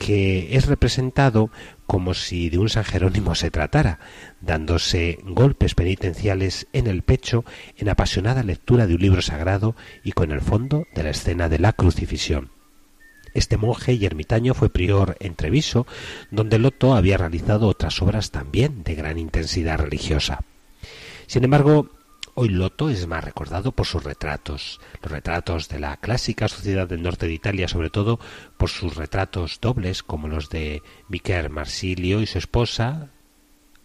que 0.00 0.56
es 0.56 0.64
representado 0.64 1.50
como 1.86 2.14
si 2.14 2.48
de 2.48 2.56
un 2.56 2.70
San 2.70 2.84
Jerónimo 2.84 3.34
se 3.34 3.50
tratara, 3.50 4.00
dándose 4.40 5.18
golpes 5.24 5.74
penitenciales 5.74 6.68
en 6.72 6.86
el 6.86 7.02
pecho 7.02 7.44
en 7.76 7.90
apasionada 7.90 8.42
lectura 8.42 8.86
de 8.86 8.94
un 8.94 9.02
libro 9.02 9.20
sagrado 9.20 9.76
y 10.02 10.12
con 10.12 10.30
el 10.32 10.40
fondo 10.40 10.86
de 10.94 11.02
la 11.02 11.10
escena 11.10 11.50
de 11.50 11.58
la 11.58 11.74
crucifixión. 11.74 12.50
Este 13.34 13.58
monje 13.58 13.92
y 13.92 14.06
ermitaño 14.06 14.54
fue 14.54 14.70
prior 14.70 15.18
en 15.20 15.34
Treviso, 15.34 15.86
donde 16.30 16.58
Loto 16.58 16.94
había 16.94 17.18
realizado 17.18 17.68
otras 17.68 18.00
obras 18.00 18.30
también 18.30 18.82
de 18.82 18.94
gran 18.94 19.18
intensidad 19.18 19.78
religiosa. 19.78 20.40
Sin 21.26 21.44
embargo, 21.44 21.90
Hoy 22.34 22.48
Loto 22.48 22.90
es 22.90 23.06
más 23.06 23.24
recordado 23.24 23.72
por 23.72 23.86
sus 23.86 24.04
retratos, 24.04 24.80
los 25.02 25.10
retratos 25.10 25.68
de 25.68 25.80
la 25.80 25.96
clásica 25.96 26.46
sociedad 26.46 26.86
del 26.86 27.02
norte 27.02 27.26
de 27.26 27.34
Italia, 27.34 27.66
sobre 27.66 27.90
todo 27.90 28.20
por 28.56 28.70
sus 28.70 28.94
retratos 28.94 29.58
dobles, 29.60 30.02
como 30.04 30.28
los 30.28 30.48
de 30.48 30.82
Miquel 31.08 31.50
Marsilio 31.50 32.20
y 32.20 32.26
su 32.26 32.38
esposa, 32.38 33.08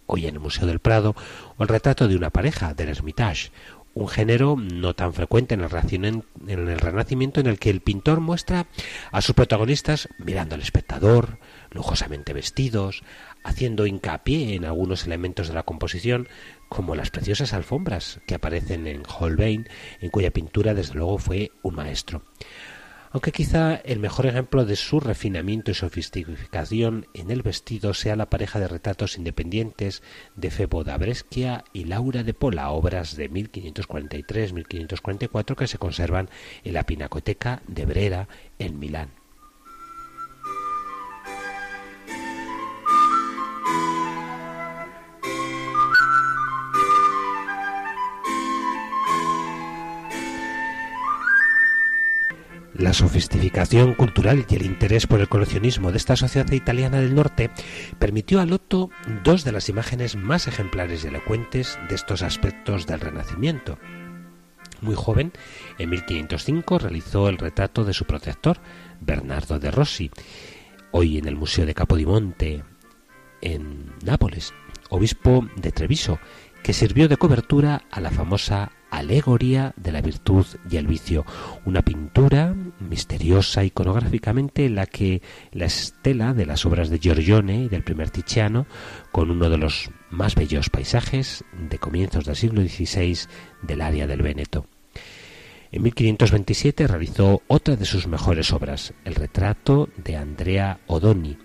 hoy 0.06 0.28
en 0.28 0.36
el 0.36 0.40
Museo 0.40 0.68
del 0.68 0.80
Prado, 0.80 1.16
o 1.58 1.64
el 1.64 1.70
retrato 1.70 2.08
de 2.08 2.16
una 2.16 2.30
pareja, 2.30 2.76
del 2.76 2.90
Hermitage, 2.90 3.52
un 3.96 4.10
género 4.10 4.58
no 4.58 4.94
tan 4.94 5.14
frecuente 5.14 5.56
en 5.56 5.62
el 5.62 6.80
Renacimiento 6.80 7.40
en 7.40 7.48
el 7.48 7.58
que 7.58 7.70
el 7.70 7.80
pintor 7.80 8.20
muestra 8.20 8.68
a 9.12 9.22
sus 9.22 9.34
protagonistas 9.34 10.10
mirando 10.20 10.54
al 10.54 10.62
espectador, 10.62 11.40
lujosamente 11.72 12.34
vestidos, 12.34 13.04
haciendo 13.44 13.88
hincapié 13.88 14.56
en 14.56 14.66
algunos 14.66 15.06
elementos 15.06 15.48
de 15.48 15.54
la 15.54 15.64
composición, 15.64 16.28
como 16.70 16.96
las 16.96 17.12
preciosas 17.12 17.54
alfombras 17.54 18.20
que 18.28 18.36
aparecen 18.36 18.88
en 18.88 19.04
Holbein, 19.08 19.68
en 20.02 20.10
cuya 20.10 20.32
pintura 20.32 20.74
desde 20.74 20.96
luego 20.96 21.18
fue 21.18 21.52
un 21.62 21.76
maestro. 21.76 22.24
Aunque 23.16 23.32
quizá 23.32 23.76
el 23.76 24.00
mejor 24.00 24.26
ejemplo 24.26 24.66
de 24.66 24.76
su 24.76 25.00
refinamiento 25.00 25.72
y 25.72 25.74
sofisticación 25.74 27.08
en 27.14 27.32
el 27.32 27.44
vestido 27.44 27.94
sea 27.94 28.18
la 28.18 28.30
pareja 28.30 28.60
de 28.60 28.68
retratos 28.68 29.18
independientes 29.18 30.04
de 30.36 30.52
Febo 30.52 30.84
da 30.84 30.98
Brescia 30.98 31.64
y 31.72 31.86
Laura 31.86 32.24
de 32.24 32.34
Pola, 32.34 32.72
obras 32.72 33.16
de 33.16 33.32
1543-1544 33.32 35.56
que 35.56 35.68
se 35.68 35.78
conservan 35.78 36.30
en 36.66 36.74
la 36.74 36.86
Pinacoteca 36.86 37.62
de 37.68 37.86
Brera 37.86 38.28
en 38.60 38.80
Milán. 38.80 39.25
La 52.78 52.92
sofisticación 52.92 53.94
cultural 53.94 54.46
y 54.50 54.56
el 54.56 54.66
interés 54.66 55.08
por 55.08 55.22
el 55.22 55.30
coleccionismo 55.30 55.92
de 55.92 55.98
esta 55.98 56.18
sociedad 56.18 56.52
italiana 56.52 57.00
del 57.00 57.16
norte 57.16 57.50
permitió 58.00 58.42
a 58.42 58.46
Lotto 58.46 58.90
dos 59.24 59.46
de 59.46 59.54
las 59.54 59.70
imágenes 59.70 60.18
más 60.18 60.48
ejemplares 60.48 61.06
y 61.06 61.08
elocuentes 61.08 61.80
de 61.88 61.96
estos 61.96 62.22
aspectos 62.22 62.86
del 62.86 63.00
Renacimiento. 63.00 63.80
Muy 64.82 64.96
joven, 64.96 65.32
en 65.78 65.90
1505 65.90 66.80
realizó 66.80 67.30
el 67.30 67.38
retrato 67.38 67.86
de 67.86 67.94
su 67.94 68.04
protector, 68.04 68.58
Bernardo 69.00 69.58
de 69.58 69.72
Rossi, 69.72 70.12
hoy 70.92 71.18
en 71.18 71.30
el 71.30 71.38
Museo 71.38 71.66
de 71.66 71.74
Capodimonte, 71.74 72.66
en 73.40 73.94
Nápoles, 74.04 74.54
obispo 74.90 75.48
de 75.56 75.72
Treviso, 75.72 76.20
que 76.62 76.74
sirvió 76.74 77.08
de 77.08 77.16
cobertura 77.16 77.84
a 77.90 78.02
la 78.02 78.12
famosa 78.12 78.74
Alegoría 78.90 79.74
de 79.76 79.92
la 79.92 80.02
virtud 80.02 80.46
y 80.70 80.78
el 80.78 80.88
vicio, 80.88 81.26
una 81.66 81.82
pintura 81.82 82.56
misteriosa 82.80 83.64
iconográficamente 83.64 84.66
en 84.66 84.76
la 84.76 84.86
que 84.86 85.22
la 85.52 85.66
estela 85.66 86.34
de 86.34 86.46
las 86.46 86.66
obras 86.66 86.90
de 86.90 87.00
Giorgione 87.00 87.64
y 87.64 87.70
del 87.70 87.84
primer 87.84 88.10
Tiziano, 88.10 88.68
con 89.12 89.32
uno 89.32 89.50
de 89.50 89.58
los 89.58 89.90
más 90.10 90.36
bellos 90.36 90.70
paisajes 90.70 91.44
de 91.70 91.78
comienzos 91.78 92.26
del 92.26 92.36
siglo 92.36 92.62
XVI 92.62 93.18
del 93.62 93.82
área 93.82 94.08
del 94.08 94.22
Véneto. 94.22 94.66
En 95.72 95.82
1527 95.84 96.88
realizó 96.88 97.42
otra 97.48 97.76
de 97.76 97.86
sus 97.86 98.08
mejores 98.08 98.54
obras, 98.54 98.94
el 99.04 99.16
retrato 99.16 99.90
de 99.98 100.16
Andrea 100.16 100.80
Odoni, 100.88 101.38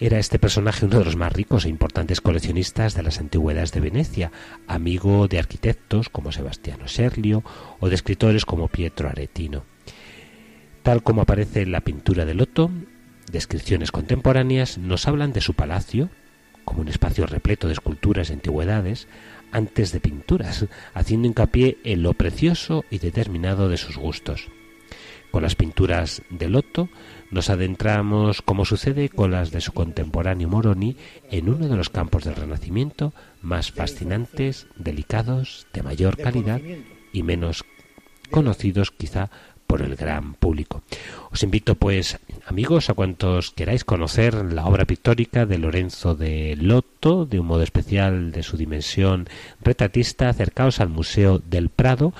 era 0.00 0.18
este 0.18 0.38
personaje 0.38 0.86
uno 0.86 0.98
de 0.98 1.04
los 1.04 1.16
más 1.16 1.30
ricos 1.30 1.66
e 1.66 1.68
importantes 1.68 2.22
coleccionistas 2.22 2.94
de 2.94 3.02
las 3.02 3.20
antigüedades 3.20 3.70
de 3.72 3.80
Venecia, 3.80 4.32
amigo 4.66 5.28
de 5.28 5.38
arquitectos 5.38 6.08
como 6.08 6.32
Sebastiano 6.32 6.88
Serlio 6.88 7.44
o 7.80 7.90
de 7.90 7.96
escritores 7.96 8.46
como 8.46 8.68
Pietro 8.68 9.10
Aretino. 9.10 9.64
Tal 10.82 11.02
como 11.02 11.20
aparece 11.20 11.60
en 11.60 11.72
la 11.72 11.82
pintura 11.82 12.24
de 12.24 12.32
Lotto, 12.32 12.70
descripciones 13.30 13.92
contemporáneas 13.92 14.78
nos 14.78 15.06
hablan 15.06 15.34
de 15.34 15.42
su 15.42 15.52
palacio, 15.52 16.08
como 16.64 16.80
un 16.80 16.88
espacio 16.88 17.26
repleto 17.26 17.66
de 17.66 17.74
esculturas 17.74 18.30
y 18.30 18.32
antigüedades, 18.32 19.06
antes 19.52 19.92
de 19.92 20.00
pinturas, 20.00 20.64
haciendo 20.94 21.28
hincapié 21.28 21.76
en 21.84 22.02
lo 22.02 22.14
precioso 22.14 22.86
y 22.90 22.98
determinado 22.98 23.68
de 23.68 23.76
sus 23.76 23.98
gustos. 23.98 24.48
Con 25.30 25.42
las 25.42 25.56
pinturas 25.56 26.22
de 26.30 26.48
Lotto 26.48 26.88
nos 27.30 27.50
adentramos, 27.50 28.42
como 28.42 28.64
sucede 28.64 29.08
con 29.08 29.30
las 29.30 29.50
de 29.50 29.60
su 29.60 29.72
contemporáneo 29.72 30.48
Moroni, 30.48 30.96
en 31.30 31.48
uno 31.48 31.68
de 31.68 31.76
los 31.76 31.90
campos 31.90 32.24
del 32.24 32.36
Renacimiento 32.36 33.12
más 33.42 33.70
fascinantes, 33.70 34.66
delicados, 34.76 35.66
de 35.72 35.82
mayor 35.82 36.16
calidad 36.16 36.60
y 37.12 37.22
menos 37.22 37.64
conocidos 38.30 38.90
quizá 38.90 39.30
por 39.66 39.82
el 39.82 39.94
gran 39.94 40.34
público. 40.34 40.82
Os 41.30 41.44
invito 41.44 41.76
pues, 41.76 42.18
amigos, 42.44 42.90
a 42.90 42.94
cuantos 42.94 43.52
queráis 43.52 43.84
conocer 43.84 44.34
la 44.34 44.66
obra 44.66 44.84
pictórica 44.84 45.46
de 45.46 45.58
Lorenzo 45.58 46.16
de 46.16 46.56
Lotto, 46.56 47.24
de 47.24 47.38
un 47.38 47.46
modo 47.46 47.62
especial 47.62 48.32
de 48.32 48.42
su 48.42 48.56
dimensión 48.56 49.28
retratista, 49.60 50.28
acercaos 50.28 50.80
al 50.80 50.88
Museo 50.88 51.38
del 51.38 51.68
Prado 51.68 52.12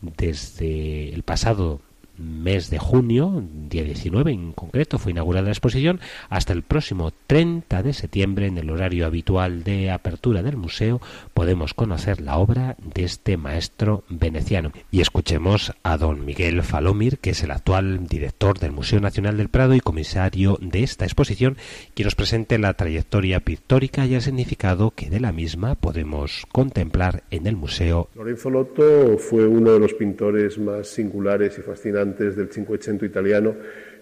desde 0.00 1.12
el 1.12 1.24
pasado 1.24 1.80
mes 2.22 2.70
de 2.70 2.78
junio, 2.78 3.42
día 3.68 3.82
19 3.82 4.30
en 4.30 4.52
concreto, 4.52 4.98
fue 4.98 5.12
inaugurada 5.12 5.46
la 5.46 5.52
exposición, 5.52 6.00
hasta 6.28 6.52
el 6.52 6.62
próximo 6.62 7.12
30 7.26 7.82
de 7.82 7.92
septiembre, 7.92 8.46
en 8.46 8.58
el 8.58 8.70
horario 8.70 9.06
habitual 9.06 9.64
de 9.64 9.90
apertura 9.90 10.42
del 10.42 10.56
museo, 10.56 11.00
podemos 11.34 11.74
conocer 11.74 12.20
la 12.20 12.38
obra 12.38 12.76
de 12.94 13.04
este 13.04 13.36
maestro 13.36 14.04
veneciano. 14.08 14.72
Y 14.90 15.00
escuchemos 15.00 15.72
a 15.82 15.96
don 15.96 16.24
Miguel 16.24 16.62
Falomir, 16.62 17.18
que 17.18 17.30
es 17.30 17.42
el 17.42 17.50
actual 17.50 18.06
director 18.06 18.58
del 18.58 18.72
Museo 18.72 19.00
Nacional 19.00 19.36
del 19.36 19.48
Prado 19.48 19.74
y 19.74 19.80
comisario 19.80 20.58
de 20.60 20.82
esta 20.82 21.04
exposición, 21.04 21.56
quien 21.94 22.06
nos 22.06 22.14
presente 22.14 22.58
la 22.58 22.74
trayectoria 22.74 23.40
pictórica 23.40 24.06
y 24.06 24.14
el 24.14 24.22
significado 24.22 24.92
que 24.92 25.10
de 25.10 25.20
la 25.20 25.32
misma 25.32 25.74
podemos 25.74 26.46
contemplar 26.52 27.24
en 27.30 27.46
el 27.46 27.56
museo. 27.56 28.08
Lorenzo 28.14 28.50
Lotto 28.50 29.18
fue 29.18 29.46
uno 29.46 29.72
de 29.72 29.80
los 29.80 29.94
pintores 29.94 30.58
más 30.58 30.88
singulares 30.88 31.58
y 31.58 31.62
fascinantes 31.62 32.11
del 32.18 32.48
Cinquecento 32.48 33.04
italiano 33.04 33.54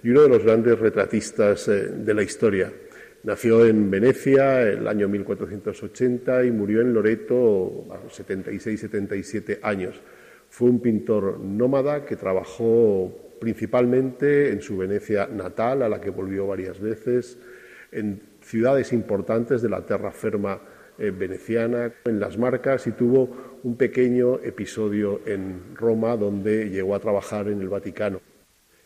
y 0.02 0.10
uno 0.10 0.22
de 0.22 0.28
los 0.28 0.44
grandes 0.44 0.78
retratistas 0.78 1.68
eh, 1.68 1.88
de 1.88 2.14
la 2.14 2.22
historia. 2.22 2.72
Nació 3.22 3.66
en 3.66 3.90
Venecia 3.90 4.62
el 4.62 4.88
año 4.88 5.08
1480 5.08 6.44
y 6.44 6.50
murió 6.50 6.80
en 6.80 6.94
Loreto 6.94 7.86
a 7.90 8.02
los 8.02 8.18
76-77 8.18 9.58
años. 9.62 10.00
Fue 10.48 10.70
un 10.70 10.80
pintor 10.80 11.38
nómada 11.38 12.04
que 12.04 12.16
trabajó 12.16 13.36
principalmente 13.38 14.50
en 14.50 14.62
su 14.62 14.76
Venecia 14.76 15.26
natal, 15.26 15.82
a 15.82 15.88
la 15.88 16.00
que 16.00 16.10
volvió 16.10 16.46
varias 16.46 16.80
veces, 16.80 17.38
en 17.92 18.22
ciudades 18.42 18.92
importantes 18.92 19.62
de 19.62 19.68
la 19.68 19.84
terraferma 19.84 20.60
eh, 20.98 21.10
veneciana, 21.10 21.92
en 22.04 22.20
las 22.20 22.36
marcas 22.36 22.86
y 22.86 22.92
tuvo 22.92 23.49
un 23.62 23.76
pequeño 23.76 24.40
episodio 24.42 25.20
en 25.26 25.74
Roma 25.74 26.16
donde 26.16 26.70
llegó 26.70 26.94
a 26.94 27.00
trabajar 27.00 27.48
en 27.48 27.60
el 27.60 27.68
Vaticano. 27.68 28.20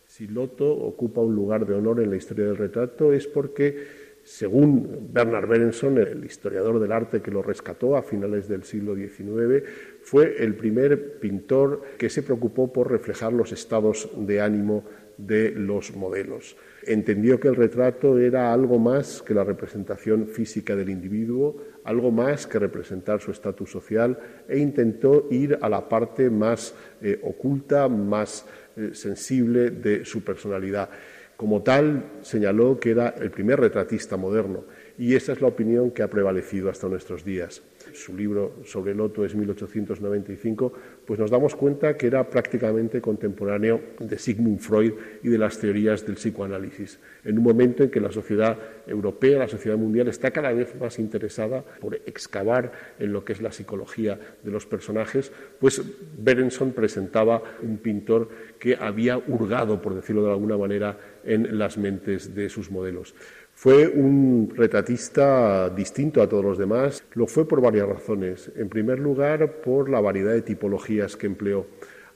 Si 0.06 0.26
Lotto 0.26 0.70
ocupa 0.70 1.20
un 1.20 1.34
lugar 1.34 1.66
de 1.66 1.74
honor 1.74 2.00
en 2.00 2.10
la 2.10 2.16
historia 2.16 2.46
del 2.46 2.56
retrato 2.56 3.12
es 3.12 3.26
porque, 3.26 3.86
según 4.22 5.08
Bernard 5.12 5.48
Berenson, 5.48 5.98
el 5.98 6.24
historiador 6.24 6.78
del 6.80 6.92
arte 6.92 7.20
que 7.20 7.30
lo 7.30 7.42
rescató 7.42 7.96
a 7.96 8.02
finales 8.02 8.48
del 8.48 8.64
siglo 8.64 8.94
XIX, 8.94 9.64
fue 10.02 10.36
el 10.38 10.54
primer 10.54 11.18
pintor 11.18 11.82
que 11.98 12.10
se 12.10 12.22
preocupó 12.22 12.72
por 12.72 12.90
reflejar 12.90 13.32
los 13.32 13.52
estados 13.52 14.08
de 14.16 14.40
ánimo 14.40 14.84
de 15.16 15.50
los 15.50 15.94
modelos. 15.96 16.56
Entendió 16.86 17.40
que 17.40 17.48
el 17.48 17.56
retrato 17.56 18.18
era 18.18 18.52
algo 18.52 18.78
más 18.78 19.22
que 19.22 19.34
la 19.34 19.44
representación 19.44 20.26
física 20.26 20.76
del 20.76 20.90
individuo, 20.90 21.56
algo 21.84 22.10
más 22.10 22.46
que 22.46 22.58
representar 22.58 23.20
su 23.20 23.30
estatus 23.30 23.70
social 23.70 24.18
e 24.48 24.58
intentó 24.58 25.28
ir 25.30 25.58
a 25.60 25.68
la 25.68 25.88
parte 25.88 26.30
más 26.30 26.74
eh, 27.02 27.20
oculta, 27.22 27.88
más 27.88 28.46
eh, 28.76 28.90
sensible 28.92 29.70
de 29.70 30.04
su 30.04 30.22
personalidad. 30.22 30.88
Como 31.36 31.62
tal, 31.62 32.04
señaló 32.22 32.78
que 32.78 32.90
era 32.90 33.08
el 33.08 33.30
primer 33.30 33.60
retratista 33.60 34.16
moderno 34.16 34.64
y 34.96 35.14
esa 35.14 35.32
es 35.32 35.40
la 35.40 35.48
opinión 35.48 35.90
que 35.90 36.02
ha 36.02 36.08
prevalecido 36.08 36.70
hasta 36.70 36.88
nuestros 36.88 37.24
días 37.24 37.62
su 37.94 38.16
libro 38.16 38.56
sobre 38.64 38.94
Loto 38.94 39.24
es 39.24 39.34
1895, 39.34 40.72
pues 41.06 41.18
nos 41.18 41.30
damos 41.30 41.54
cuenta 41.54 41.96
que 41.96 42.06
era 42.06 42.28
prácticamente 42.28 43.00
contemporáneo 43.00 43.80
de 43.98 44.18
Sigmund 44.18 44.58
Freud 44.58 44.92
y 45.22 45.28
de 45.28 45.38
las 45.38 45.58
teorías 45.58 46.04
del 46.04 46.16
psicoanálisis, 46.16 46.98
en 47.24 47.38
un 47.38 47.44
momento 47.44 47.82
en 47.82 47.90
que 47.90 48.00
la 48.00 48.12
sociedad 48.12 48.58
europea, 48.86 49.38
la 49.38 49.48
sociedad 49.48 49.76
mundial, 49.76 50.08
está 50.08 50.30
cada 50.30 50.52
vez 50.52 50.74
más 50.78 50.98
interesada 50.98 51.62
por 51.62 51.94
excavar 52.06 52.72
en 52.98 53.12
lo 53.12 53.24
que 53.24 53.32
es 53.32 53.40
la 53.40 53.52
psicología 53.52 54.18
de 54.42 54.50
los 54.50 54.66
personajes, 54.66 55.32
pues 55.60 55.82
Berenson 56.18 56.72
presentaba 56.72 57.42
un 57.62 57.78
pintor 57.78 58.28
que 58.58 58.76
había 58.76 59.18
hurgado, 59.18 59.80
por 59.80 59.94
decirlo 59.94 60.24
de 60.24 60.32
alguna 60.32 60.56
manera, 60.56 60.98
en 61.24 61.58
las 61.58 61.78
mentes 61.78 62.34
de 62.34 62.48
sus 62.48 62.70
modelos. 62.70 63.14
Fue 63.54 63.88
un 63.88 64.52
retratista 64.54 65.70
distinto 65.70 66.20
a 66.20 66.28
todos 66.28 66.44
los 66.44 66.58
demás. 66.58 67.04
Lo 67.14 67.26
fue 67.26 67.48
por 67.48 67.62
varias 67.62 67.88
razones. 67.88 68.50
En 68.56 68.68
primer 68.68 68.98
lugar, 68.98 69.62
por 69.62 69.88
la 69.88 70.00
variedad 70.00 70.32
de 70.32 70.42
tipologías 70.42 71.16
que 71.16 71.26
empleó. 71.26 71.66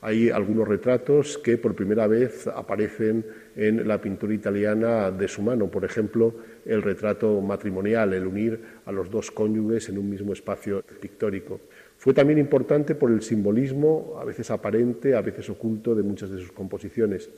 Hay 0.00 0.30
algunos 0.30 0.68
retratos 0.68 1.38
que 1.38 1.56
por 1.56 1.74
primera 1.74 2.06
vez 2.06 2.46
aparecen 2.46 3.24
en 3.56 3.88
la 3.88 4.00
pintura 4.00 4.34
italiana 4.34 5.10
de 5.10 5.26
su 5.26 5.42
mano. 5.42 5.68
Por 5.68 5.84
ejemplo, 5.84 6.34
el 6.66 6.82
retrato 6.82 7.40
matrimonial, 7.40 8.12
el 8.12 8.26
unir 8.26 8.60
a 8.84 8.92
los 8.92 9.10
dos 9.10 9.30
cónyuges 9.30 9.88
en 9.88 9.98
un 9.98 10.08
mismo 10.08 10.32
espacio 10.32 10.84
pictórico. 11.00 11.60
Fue 11.96 12.14
también 12.14 12.38
importante 12.38 12.94
por 12.94 13.10
el 13.10 13.22
simbolismo, 13.22 14.18
a 14.20 14.24
veces 14.24 14.50
aparente, 14.52 15.16
a 15.16 15.20
veces 15.20 15.50
oculto, 15.50 15.96
de 15.96 16.02
muchas 16.04 16.30
de 16.30 16.38
sus 16.38 16.52
composiciones. 16.52 17.30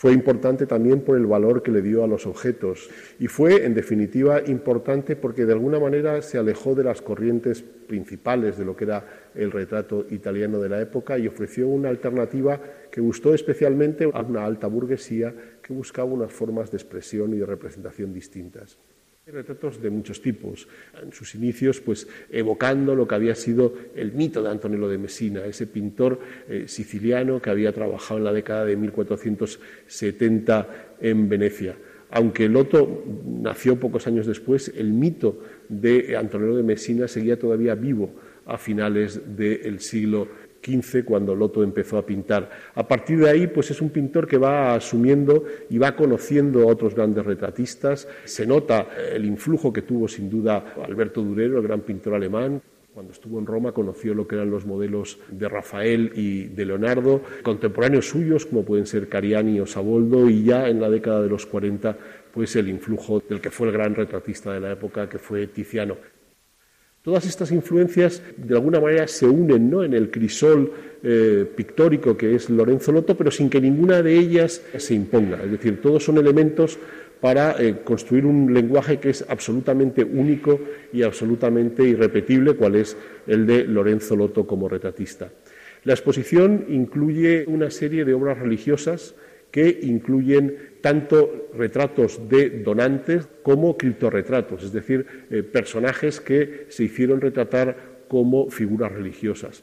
Fue 0.00 0.14
importante 0.14 0.64
también 0.64 1.02
por 1.02 1.18
el 1.18 1.26
valor 1.26 1.62
que 1.62 1.70
le 1.70 1.82
dio 1.82 2.02
a 2.02 2.06
los 2.06 2.26
objetos 2.26 2.88
y 3.18 3.26
fue, 3.26 3.66
en 3.66 3.74
definitiva, 3.74 4.40
importante 4.46 5.14
porque 5.14 5.44
de 5.44 5.52
alguna 5.52 5.78
manera 5.78 6.22
se 6.22 6.38
alejó 6.38 6.74
de 6.74 6.84
las 6.84 7.02
corrientes 7.02 7.60
principales 7.60 8.56
de 8.56 8.64
lo 8.64 8.74
que 8.74 8.84
era 8.84 9.04
el 9.34 9.52
retrato 9.52 10.06
italiano 10.08 10.58
de 10.58 10.70
la 10.70 10.80
época 10.80 11.18
y 11.18 11.28
ofreció 11.28 11.68
una 11.68 11.90
alternativa 11.90 12.58
que 12.90 13.02
gustó 13.02 13.34
especialmente 13.34 14.08
a 14.10 14.22
una 14.22 14.46
alta 14.46 14.68
burguesía 14.68 15.34
que 15.62 15.74
buscaba 15.74 16.10
unas 16.10 16.32
formas 16.32 16.70
de 16.70 16.78
expresión 16.78 17.34
y 17.34 17.36
de 17.36 17.44
representación 17.44 18.14
distintas 18.14 18.78
retratos 19.30 19.80
de 19.80 19.90
muchos 19.90 20.20
tipos. 20.20 20.68
En 21.02 21.12
sus 21.12 21.34
inicios, 21.34 21.80
pues 21.80 22.08
evocando 22.30 22.94
lo 22.94 23.06
que 23.06 23.14
había 23.14 23.34
sido 23.34 23.74
el 23.94 24.12
mito 24.12 24.42
de 24.42 24.50
Antonello 24.50 24.88
de 24.88 24.98
Messina, 24.98 25.44
ese 25.44 25.66
pintor 25.66 26.20
eh, 26.48 26.64
siciliano 26.66 27.40
que 27.40 27.50
había 27.50 27.72
trabajado 27.72 28.18
en 28.18 28.24
la 28.24 28.32
década 28.32 28.64
de 28.64 28.76
1470 28.76 30.96
en 31.00 31.28
Venecia. 31.28 31.76
Aunque 32.10 32.48
Loto 32.48 33.04
nació 33.24 33.78
pocos 33.78 34.06
años 34.06 34.26
después, 34.26 34.72
el 34.76 34.92
mito 34.92 35.44
de 35.68 36.16
Antonello 36.16 36.56
de 36.56 36.64
Messina 36.64 37.06
seguía 37.06 37.38
todavía 37.38 37.76
vivo 37.76 38.10
a 38.46 38.58
finales 38.58 39.36
del 39.36 39.78
siglo 39.78 40.26
cuando 41.04 41.34
Loto 41.34 41.62
empezó 41.62 41.98
a 41.98 42.06
pintar. 42.06 42.50
A 42.74 42.86
partir 42.86 43.18
de 43.18 43.30
ahí, 43.30 43.46
pues 43.46 43.70
es 43.70 43.80
un 43.80 43.90
pintor 43.90 44.26
que 44.26 44.38
va 44.38 44.74
asumiendo 44.74 45.44
y 45.68 45.78
va 45.78 45.96
conociendo 45.96 46.62
a 46.62 46.66
otros 46.66 46.94
grandes 46.94 47.24
retratistas. 47.24 48.06
Se 48.24 48.46
nota 48.46 48.88
el 49.12 49.24
influjo 49.24 49.72
que 49.72 49.82
tuvo 49.82 50.08
sin 50.08 50.30
duda 50.30 50.74
Alberto 50.84 51.22
Durero, 51.22 51.58
el 51.58 51.64
gran 51.64 51.80
pintor 51.80 52.14
alemán, 52.14 52.60
cuando 52.92 53.12
estuvo 53.12 53.38
en 53.38 53.46
Roma 53.46 53.72
conoció 53.72 54.14
lo 54.14 54.26
que 54.26 54.34
eran 54.34 54.50
los 54.50 54.66
modelos 54.66 55.20
de 55.30 55.48
Rafael 55.48 56.12
y 56.14 56.48
de 56.48 56.66
Leonardo, 56.66 57.22
contemporáneos 57.42 58.08
suyos 58.08 58.46
como 58.46 58.64
pueden 58.64 58.84
ser 58.84 59.08
Cariani 59.08 59.60
o 59.60 59.66
Saboldo 59.66 60.28
y 60.28 60.42
ya 60.42 60.68
en 60.68 60.80
la 60.80 60.90
década 60.90 61.22
de 61.22 61.28
los 61.28 61.46
40 61.46 61.96
pues 62.34 62.56
el 62.56 62.68
influjo 62.68 63.22
del 63.28 63.40
que 63.40 63.50
fue 63.50 63.68
el 63.68 63.72
gran 63.72 63.94
retratista 63.94 64.52
de 64.52 64.60
la 64.60 64.72
época 64.72 65.08
que 65.08 65.18
fue 65.18 65.46
Tiziano. 65.46 65.96
Todas 67.02 67.24
estas 67.24 67.50
influencias 67.50 68.22
de 68.36 68.54
alguna 68.54 68.78
manera 68.78 69.08
se 69.08 69.26
unen 69.26 69.70
¿no? 69.70 69.82
en 69.82 69.94
el 69.94 70.10
crisol 70.10 70.70
eh, 71.02 71.46
pictórico 71.56 72.14
que 72.14 72.34
es 72.34 72.50
Lorenzo 72.50 72.92
Lotto, 72.92 73.16
pero 73.16 73.30
sin 73.30 73.48
que 73.48 73.58
ninguna 73.58 74.02
de 74.02 74.18
ellas 74.18 74.60
se 74.76 74.94
imponga. 74.94 75.42
Es 75.42 75.50
decir, 75.50 75.80
todos 75.80 76.04
son 76.04 76.18
elementos 76.18 76.78
para 77.22 77.56
eh, 77.58 77.76
construir 77.84 78.26
un 78.26 78.52
lenguaje 78.52 78.98
que 78.98 79.08
es 79.08 79.24
absolutamente 79.28 80.04
único 80.04 80.60
y 80.92 81.02
absolutamente 81.02 81.84
irrepetible, 81.84 82.54
cual 82.54 82.76
es 82.76 82.96
el 83.26 83.46
de 83.46 83.64
Lorenzo 83.64 84.14
Lotto 84.14 84.46
como 84.46 84.68
retratista. 84.68 85.30
La 85.84 85.94
exposición 85.94 86.66
incluye 86.68 87.44
una 87.46 87.70
serie 87.70 88.04
de 88.04 88.12
obras 88.12 88.38
religiosas 88.38 89.14
que 89.50 89.80
incluyen 89.82 90.70
tanto 90.80 91.48
retratos 91.54 92.28
de 92.28 92.62
donantes 92.62 93.28
como 93.42 93.76
criptorretratos, 93.76 94.64
es 94.64 94.72
decir, 94.72 95.06
eh, 95.30 95.42
personajes 95.42 96.20
que 96.20 96.66
se 96.68 96.84
hicieron 96.84 97.20
retratar 97.20 98.04
como 98.08 98.50
figuras 98.50 98.92
religiosas. 98.92 99.62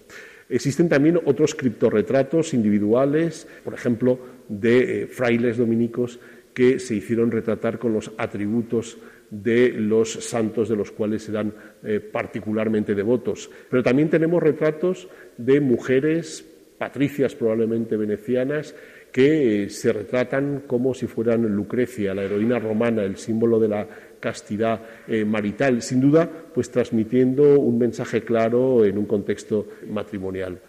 Existen 0.50 0.88
también 0.88 1.19
otros 1.26 1.56
criptorretratos 1.56 2.54
individuales, 2.54 3.47
por 3.63 3.73
ejemplo, 3.73 4.19
de 4.47 5.04
eh, 5.04 5.08
frailes 5.08 5.58
dominicos 5.58 6.19
que 6.54 6.80
se 6.80 6.95
hicieron 6.95 7.32
retratar 7.32 7.78
con 7.78 7.93
los 7.93 8.12
atributos 8.17 8.97
de 9.30 9.69
los 9.71 10.13
santos 10.13 10.69
de 10.69 10.76
los 10.76 10.91
cuales 10.91 11.28
eran 11.28 11.54
eh, 11.84 12.00
particularmente 12.00 12.95
devotos. 12.95 13.50
Pero 13.69 13.84
también 13.84 14.10
tenemos 14.10 14.41
retratos 14.41 15.10
de 15.38 15.60
mujeres, 15.60 16.45
patricias 16.78 17.36
probablemente 17.36 17.97
venecianas, 17.97 18.73
que 19.17 19.63
eh, 19.63 19.69
se 19.71 19.91
retratan 19.91 20.65
como 20.67 20.93
si 20.93 21.08
fueran 21.08 21.41
Lucrecia, 21.41 22.13
la 22.13 22.21
heroína 22.21 22.60
romana, 22.60 23.01
el 23.01 23.17
símbolo 23.17 23.60
de 23.60 23.67
la 23.67 23.88
castidad 24.19 24.80
eh, 25.08 25.25
marital, 25.25 25.82
sin 25.82 26.01
duda, 26.01 26.30
pues 26.53 26.69
transmitiendo 26.69 27.60
un 27.60 27.80
mensaje 27.80 28.21
claro 28.21 28.86
en 28.86 28.95
un 28.95 29.08
contexto 29.08 29.69
matrimonial. 29.89 30.60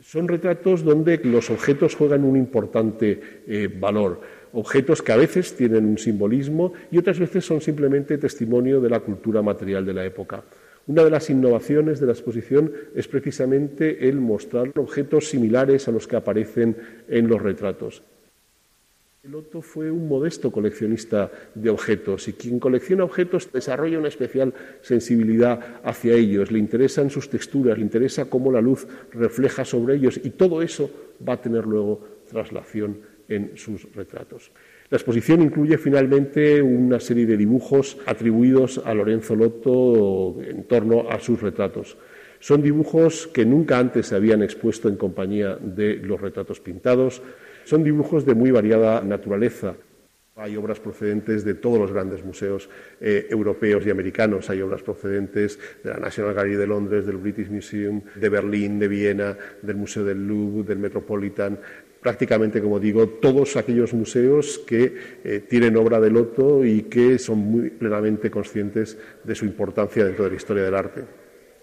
Son 0.00 0.26
retratos 0.26 0.82
donde 0.82 1.20
los 1.24 1.50
objetos 1.50 1.94
juegan 1.94 2.24
un 2.24 2.38
importante 2.38 3.20
eh, 3.46 3.68
valor, 3.68 4.18
objetos 4.54 5.02
que 5.02 5.12
a 5.12 5.16
veces 5.16 5.54
tienen 5.54 5.84
un 5.84 5.98
simbolismo 5.98 6.72
y 6.90 6.96
otras 6.96 7.18
veces 7.18 7.44
son 7.44 7.60
simplemente 7.60 8.16
testimonio 8.16 8.80
de 8.80 8.88
la 8.88 9.00
cultura 9.00 9.42
material 9.42 9.84
de 9.84 9.92
la 9.92 10.06
época. 10.06 10.42
Una 10.86 11.02
de 11.02 11.10
las 11.10 11.30
innovaciones 11.30 11.98
de 11.98 12.06
la 12.06 12.12
exposición 12.12 12.72
es 12.94 13.08
precisamente 13.08 14.08
el 14.08 14.20
mostrar 14.20 14.70
objetos 14.76 15.28
similares 15.30 15.88
a 15.88 15.92
los 15.92 16.06
que 16.06 16.16
aparecen 16.16 16.76
en 17.08 17.26
los 17.26 17.40
retratos. 17.40 18.02
Otto 19.32 19.62
fue 19.62 19.90
un 19.90 20.06
modesto 20.06 20.52
coleccionista 20.52 21.30
de 21.54 21.70
objetos 21.70 22.28
y 22.28 22.34
quien 22.34 22.58
colecciona 22.60 23.04
objetos 23.04 23.50
desarrolla 23.50 23.98
una 23.98 24.08
especial 24.08 24.52
sensibilidad 24.82 25.80
hacia 25.82 26.12
ellos, 26.12 26.50
le 26.50 26.58
interesan 26.58 27.08
sus 27.08 27.30
texturas, 27.30 27.78
le 27.78 27.84
interesa 27.84 28.26
cómo 28.26 28.52
la 28.52 28.60
luz 28.60 28.86
refleja 29.12 29.64
sobre 29.64 29.94
ellos 29.94 30.20
y 30.22 30.28
todo 30.30 30.60
eso 30.60 30.90
va 31.26 31.34
a 31.34 31.40
tener 31.40 31.64
luego 31.64 32.06
traslación 32.28 32.98
en 33.26 33.56
sus 33.56 33.90
retratos. 33.94 34.50
La 34.94 34.98
exposición 34.98 35.42
incluye 35.42 35.76
finalmente 35.76 36.62
una 36.62 37.00
serie 37.00 37.26
de 37.26 37.36
dibujos 37.36 37.98
atribuidos 38.06 38.80
a 38.84 38.94
Lorenzo 38.94 39.34
Lotto 39.34 40.40
en 40.40 40.68
torno 40.68 41.10
a 41.10 41.18
sus 41.18 41.42
retratos. 41.42 41.96
Son 42.38 42.62
dibujos 42.62 43.26
que 43.26 43.44
nunca 43.44 43.80
antes 43.80 44.06
se 44.06 44.14
habían 44.14 44.44
expuesto 44.44 44.88
en 44.88 44.94
compañía 44.94 45.56
de 45.60 45.96
los 45.96 46.20
retratos 46.20 46.60
pintados, 46.60 47.22
son 47.64 47.82
dibujos 47.82 48.24
de 48.24 48.36
muy 48.36 48.52
variada 48.52 49.00
naturaleza. 49.00 49.74
Hay 50.36 50.56
obras 50.56 50.80
procedentes 50.80 51.44
de 51.44 51.54
todos 51.54 51.78
los 51.78 51.92
grandes 51.92 52.24
museos 52.24 52.68
eh, 53.00 53.28
europeos 53.30 53.86
y 53.86 53.90
americanos. 53.90 54.50
Hay 54.50 54.60
obras 54.62 54.82
procedentes 54.82 55.60
de 55.84 55.90
la 55.90 55.98
National 55.98 56.34
Gallery 56.34 56.56
de 56.56 56.66
Londres, 56.66 57.06
del 57.06 57.18
British 57.18 57.48
Museum, 57.48 58.00
de 58.16 58.28
Berlín, 58.28 58.80
de 58.80 58.88
Viena, 58.88 59.36
del 59.62 59.76
Museo 59.76 60.04
del 60.04 60.26
Louvre, 60.26 60.64
del 60.66 60.78
Metropolitan. 60.78 61.58
Prácticamente, 62.04 62.60
como 62.60 62.78
digo, 62.78 63.08
todos 63.08 63.56
aquellos 63.56 63.94
museos 63.94 64.58
que 64.58 64.94
eh, 65.24 65.42
tienen 65.48 65.74
obra 65.74 65.98
de 66.00 66.10
Loto 66.10 66.62
y 66.62 66.82
que 66.82 67.18
son 67.18 67.38
muy 67.38 67.70
plenamente 67.70 68.30
conscientes 68.30 68.98
de 69.24 69.34
su 69.34 69.46
importancia 69.46 70.04
dentro 70.04 70.24
de 70.24 70.30
la 70.32 70.36
historia 70.36 70.64
del 70.64 70.74
arte. 70.74 71.04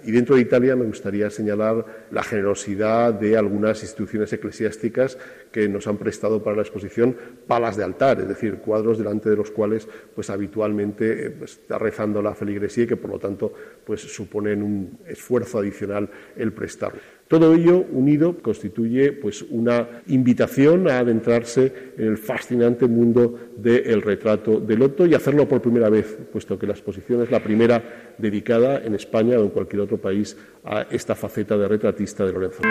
Y 0.04 0.12
dentro 0.12 0.34
de 0.34 0.42
Italia 0.42 0.76
me 0.76 0.86
gustaría 0.86 1.30
señalar 1.30 2.08
la 2.10 2.24
generosidad 2.24 3.14
de 3.14 3.38
algunas 3.38 3.84
instituciones 3.84 4.34
eclesiásticas 4.34 5.16
que 5.52 5.70
nos 5.70 5.86
han 5.86 5.98
prestado 5.98 6.42
para 6.42 6.56
la 6.56 6.64
exposición 6.64 7.16
palas 7.46 7.78
de 7.78 7.84
altar, 7.84 8.20
es 8.20 8.28
decir, 8.28 8.56
cuadros 8.56 8.98
delante 8.98 9.30
de 9.30 9.36
los 9.36 9.52
cuales 9.52 9.88
pues 10.16 10.32
habitualmente 10.32 11.28
eh, 11.28 11.30
pues, 11.30 11.52
está 11.52 11.78
rezando 11.78 12.20
la 12.20 12.34
feligresía 12.34 12.86
y 12.86 12.88
que 12.88 12.98
por 12.98 13.12
lo 13.12 13.20
tanto 13.20 13.54
pues 13.86 14.02
suponen 14.02 14.64
un 14.64 14.98
esfuerzo 15.06 15.60
adicional 15.60 16.10
el 16.36 16.52
prestarlo. 16.52 17.21
Todo 17.32 17.54
ello 17.54 17.86
unido 17.94 18.36
constituye 18.42 19.14
pues 19.14 19.42
una 19.42 20.04
invitación 20.08 20.90
a 20.90 21.00
adentrarse 21.00 21.94
en 21.98 22.08
el 22.10 22.18
fascinante 22.18 22.88
mundo 22.88 23.40
del 23.56 24.02
retrato 24.02 24.60
de 24.60 24.76
Loto 24.76 25.06
y 25.06 25.16
hacerlo 25.16 25.48
por 25.48 25.62
primera 25.62 25.88
vez, 25.88 26.18
puesto 26.30 26.60
que 26.60 26.68
la 26.68 26.74
exposición 26.74 27.22
es 27.22 27.32
la 27.32 27.42
primera 27.42 28.14
dedicada 28.18 28.84
en 28.84 28.96
España 28.96 29.40
o 29.40 29.44
en 29.44 29.50
cualquier 29.52 29.84
otro 29.84 29.98
país 29.98 30.36
a 30.66 30.82
esta 30.92 31.16
faceta 31.16 31.58
de 31.58 31.70
retratista 31.70 32.26
de 32.26 32.34
Lorenzo. 32.34 32.64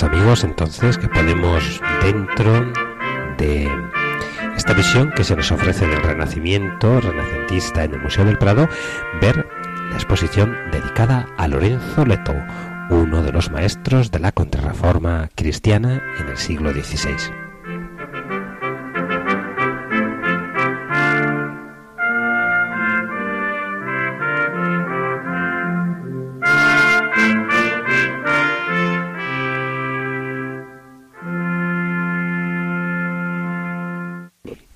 Amigos 0.00 0.42
entonces 0.42 0.96
que 0.96 1.06
podemos 1.06 1.82
dentro 2.02 2.72
de 3.36 3.68
esta 4.56 4.72
visión 4.72 5.12
que 5.14 5.22
se 5.22 5.36
nos 5.36 5.52
ofrece 5.52 5.86
del 5.86 6.02
Renacimiento 6.02 6.98
renacentista 6.98 7.84
en 7.84 7.92
el 7.92 8.00
Museo 8.00 8.24
del 8.24 8.38
Prado 8.38 8.70
ver 9.20 9.46
la 9.90 9.96
exposición 9.96 10.56
dedicada 10.70 11.28
a 11.36 11.46
Lorenzo 11.46 12.06
Leto, 12.06 12.34
uno 12.88 13.22
de 13.22 13.32
los 13.32 13.50
maestros 13.50 14.10
de 14.10 14.20
la 14.20 14.32
contrarreforma 14.32 15.28
cristiana 15.34 16.02
en 16.18 16.28
el 16.28 16.38
siglo 16.38 16.72
XVI. 16.72 17.41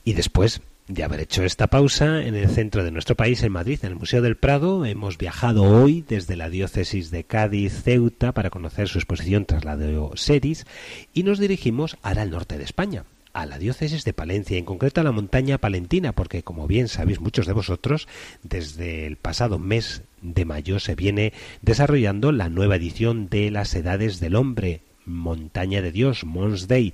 Y 0.07 0.13
después 0.13 0.63
de 0.87 1.03
haber 1.03 1.19
hecho 1.19 1.43
esta 1.43 1.67
pausa 1.67 2.23
en 2.23 2.37
el 2.37 2.49
centro 2.49 2.85
de 2.85 2.93
nuestro 2.93 3.17
país, 3.17 3.43
en 3.43 3.51
Madrid, 3.51 3.81
en 3.83 3.91
el 3.91 3.99
Museo 3.99 4.23
del 4.23 4.37
Prado, 4.37 4.87
hemos 4.87 5.19
viajado 5.19 5.65
hoy 5.65 6.05
desde 6.09 6.37
la 6.37 6.49
diócesis 6.49 7.11
de 7.11 7.25
Cádiz, 7.25 7.83
Ceuta, 7.83 8.31
para 8.31 8.51
conocer 8.51 8.87
su 8.87 8.99
exposición 8.99 9.47
Traslado 9.47 10.13
Seris, 10.15 10.65
y 11.13 11.25
nos 11.25 11.41
dirigimos 11.41 11.97
ahora 12.03 12.23
al 12.23 12.31
norte 12.31 12.57
de 12.57 12.63
España, 12.63 13.03
a 13.33 13.47
la 13.47 13.59
diócesis 13.59 14.05
de 14.05 14.13
Palencia, 14.13 14.57
en 14.57 14.65
concreto 14.65 15.01
a 15.01 15.05
la 15.05 15.11
montaña 15.11 15.59
palentina, 15.59 16.13
porque 16.13 16.45
como 16.45 16.69
bien 16.69 16.87
sabéis 16.87 17.19
muchos 17.19 17.49
de 17.49 17.53
vosotros, 17.53 18.07
desde 18.45 19.09
el 19.09 19.17
pasado 19.17 19.59
mes 19.59 20.03
de 20.23 20.45
mayo 20.45 20.79
se 20.79 20.95
viene 20.95 21.33
desarrollando 21.63 22.31
la 22.31 22.49
nueva 22.49 22.77
edición 22.77 23.29
de 23.29 23.51
las 23.51 23.75
Edades 23.75 24.21
del 24.21 24.37
Hombre, 24.37 24.83
Montaña 25.07 25.83
de 25.83 25.93
Dios, 25.93 26.25
Mons 26.25 26.69
Day. 26.69 26.93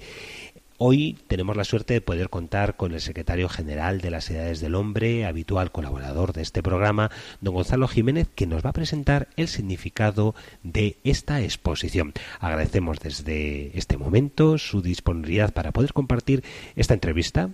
Hoy 0.85 1.17
tenemos 1.29 1.57
la 1.57 1.63
suerte 1.63 1.95
de 1.95 2.01
poder 2.01 2.29
contar 2.29 2.77
con 2.77 2.91
el 2.91 3.01
secretario 3.01 3.49
general 3.49 4.01
de 4.01 4.11
las 4.11 4.29
Edades 4.29 4.61
del 4.61 4.75
Hombre, 4.75 5.27
habitual 5.27 5.71
colaborador 5.71 6.33
de 6.33 6.43
este 6.43 6.61
programa, 6.61 7.09
don 7.41 7.55
Gonzalo 7.55 7.87
Jiménez, 7.87 8.27
que 8.35 8.49
nos 8.49 8.67
va 8.67 8.71
a 8.71 8.73
presentar 8.73 9.29
el 9.37 9.47
significado 9.47 10.35
de 10.65 10.97
esta 11.05 11.41
exposición. 11.41 12.15
Agradecemos 12.41 12.99
desde 12.99 13.79
este 13.79 13.97
momento 13.97 14.59
su 14.59 14.83
disponibilidad 14.83 15.53
para 15.55 15.71
poder 15.71 15.93
compartir 15.93 16.43
esta 16.75 16.95
entrevista 16.95 17.51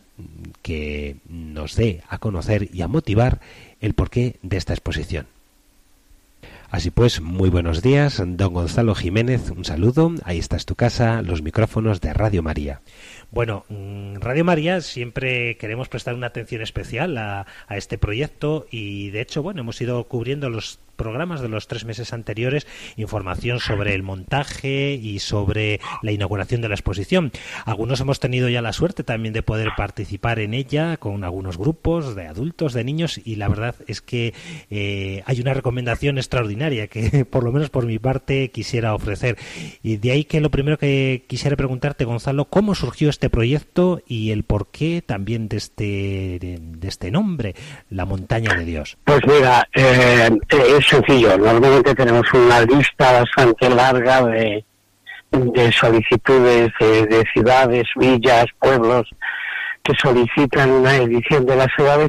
que 0.63 1.19
nos 1.29 1.77
dé 1.77 2.03
a 2.09 2.17
conocer 2.17 2.71
y 2.73 2.81
a 2.81 2.89
motivar 2.89 3.43
el 3.83 3.93
porqué 3.93 4.37
de 4.41 4.57
esta 4.57 4.73
exposición. 4.73 5.27
Así 6.71 6.91
pues, 6.91 7.23
muy 7.23 7.49
buenos 7.49 7.81
días, 7.81 8.23
don 8.23 8.53
Gonzalo 8.53 8.95
Jiménez, 8.95 9.51
un 9.51 9.65
saludo, 9.65 10.13
ahí 10.25 10.39
está 10.39 10.59
tu 10.59 10.75
casa, 10.75 11.23
los 11.23 11.41
micrófonos 11.41 12.03
de 12.03 12.13
Radio 12.13 12.43
María. 12.43 12.83
Bueno, 13.31 13.65
mm, 13.71 14.17
Radio 14.17 14.45
María 14.45 14.83
siempre 14.83 15.57
queremos 15.57 15.89
prestar 15.89 16.15
una 16.15 16.27
atención 16.27 16.61
especial 16.61 17.17
a, 17.17 17.47
a 17.69 17.77
este 17.79 17.97
proyecto 17.97 18.67
y 18.71 19.09
de 19.11 19.23
hecho, 19.23 19.43
bueno, 19.43 19.63
hemos 19.63 19.81
ido 19.81 20.05
cubriendo 20.09 20.51
los 20.51 20.79
programas 20.99 21.41
de 21.41 21.49
los 21.49 21.67
tres 21.67 21.87
meses 21.87 22.13
anteriores 22.13 22.67
información 22.97 23.61
sobre 23.61 23.95
el 23.95 24.03
montaje 24.03 24.93
y 24.93 25.21
sobre 25.21 25.81
la 26.03 26.13
inauguración 26.13 26.61
de 26.61 26.69
la 26.69 26.75
exposición. 26.75 27.33
Algunos 27.65 28.01
hemos 28.01 28.21
tenido 28.21 28.51
ya 28.51 28.61
la 28.61 28.75
suerte 28.75 29.05
también 29.05 29.33
de 29.33 29.43
poder 29.43 29.71
participar 29.77 30.41
en 30.41 30.53
ella 30.53 30.99
con 30.99 31.25
algunos 31.25 31.57
grupos 31.57 32.15
de 32.15 32.27
adultos, 32.27 32.75
de 32.75 32.85
niños 32.85 33.21
y 33.25 33.37
la 33.37 33.49
verdad 33.49 33.77
es 33.87 34.03
que 34.03 34.35
eh, 34.71 35.23
hay 35.25 35.41
una 35.41 35.55
recomendación 35.55 36.19
extraordinaria 36.19 36.89
que 36.89 37.25
por 37.31 37.45
lo 37.45 37.53
menos 37.53 37.71
por 37.71 37.87
mi 37.87 37.99
parte 37.99 38.51
quisiera 38.51 38.95
ofrecer. 38.95 39.39
Y 39.83 39.97
de 39.97 40.11
ahí 40.11 40.25
que 40.25 40.41
lo 40.41 40.51
primero 40.51 40.79
que 40.79 41.25
quisiera 41.29 41.57
preguntarte, 41.57 42.05
Gonzalo, 42.05 42.47
¿cómo 42.47 42.75
surgió 42.75 43.09
este 43.09 43.31
proyecto 43.31 44.03
y 44.07 44.33
el 44.33 44.43
porqué 44.43 45.03
también 45.05 45.49
de 45.49 45.57
este, 45.57 46.39
de, 46.41 46.89
este 46.89 47.11
nombre, 47.11 47.55
la 47.91 48.05
montaña 48.05 48.55
de 48.55 48.65
Dios? 48.65 48.99
Pues 49.05 49.21
mira, 49.27 49.69
eh, 49.75 50.31
es 50.51 50.88
sencillo. 50.89 51.37
Normalmente 51.37 51.95
tenemos 51.95 52.33
una 52.33 52.61
lista 52.63 53.21
bastante 53.21 53.69
larga 53.69 54.25
de, 54.27 54.65
de 55.31 55.73
solicitudes 55.73 56.71
de, 56.81 57.25
ciudades, 57.33 57.85
villas, 57.97 58.47
pueblos 58.59 59.07
que 59.83 59.95
solicitan 59.95 60.71
una 60.71 60.97
edición 60.97 61.47
de 61.47 61.57
las 61.57 61.69
ciudades 61.75 62.09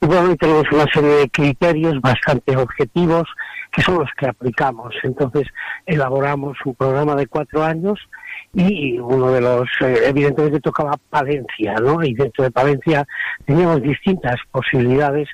y 0.00 0.06
bueno, 0.06 0.34
tenemos 0.36 0.64
una 0.72 0.86
serie 0.92 1.10
de 1.10 1.28
criterios 1.28 2.00
bastante 2.00 2.56
objetivos 2.56 3.28
que 3.70 3.82
son 3.82 3.98
los 3.98 4.08
que 4.18 4.26
aplicamos. 4.26 4.94
Entonces, 5.02 5.46
elaboramos 5.86 6.56
un 6.64 6.74
programa 6.74 7.14
de 7.14 7.26
cuatro 7.26 7.62
años 7.62 7.98
y 8.54 8.98
uno 8.98 9.30
de 9.30 9.40
los, 9.42 9.68
eh, 9.82 10.00
evidentemente 10.06 10.60
tocaba 10.60 10.98
Palencia, 11.10 11.74
¿no? 11.74 12.02
Y 12.02 12.14
dentro 12.14 12.44
de 12.44 12.50
Palencia 12.50 13.06
teníamos 13.44 13.82
distintas 13.82 14.36
posibilidades 14.50 15.28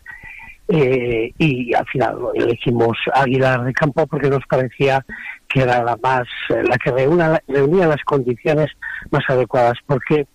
eh, 0.69 1.33
y 1.39 1.75
al 1.75 1.87
final 1.87 2.17
elegimos 2.35 2.99
Aguilar 3.15 3.65
de 3.65 3.73
Campo 3.73 4.07
porque 4.07 4.29
nos 4.29 4.45
parecía 4.47 5.05
que 5.49 5.63
era 5.63 5.83
la 5.83 5.97
más, 5.97 6.27
la 6.49 6.77
que 6.77 6.91
reúna, 6.91 7.41
reunía 7.47 7.87
las 7.87 8.03
condiciones 8.03 8.71
más 9.11 9.23
adecuadas, 9.29 9.79
porque 9.87 10.27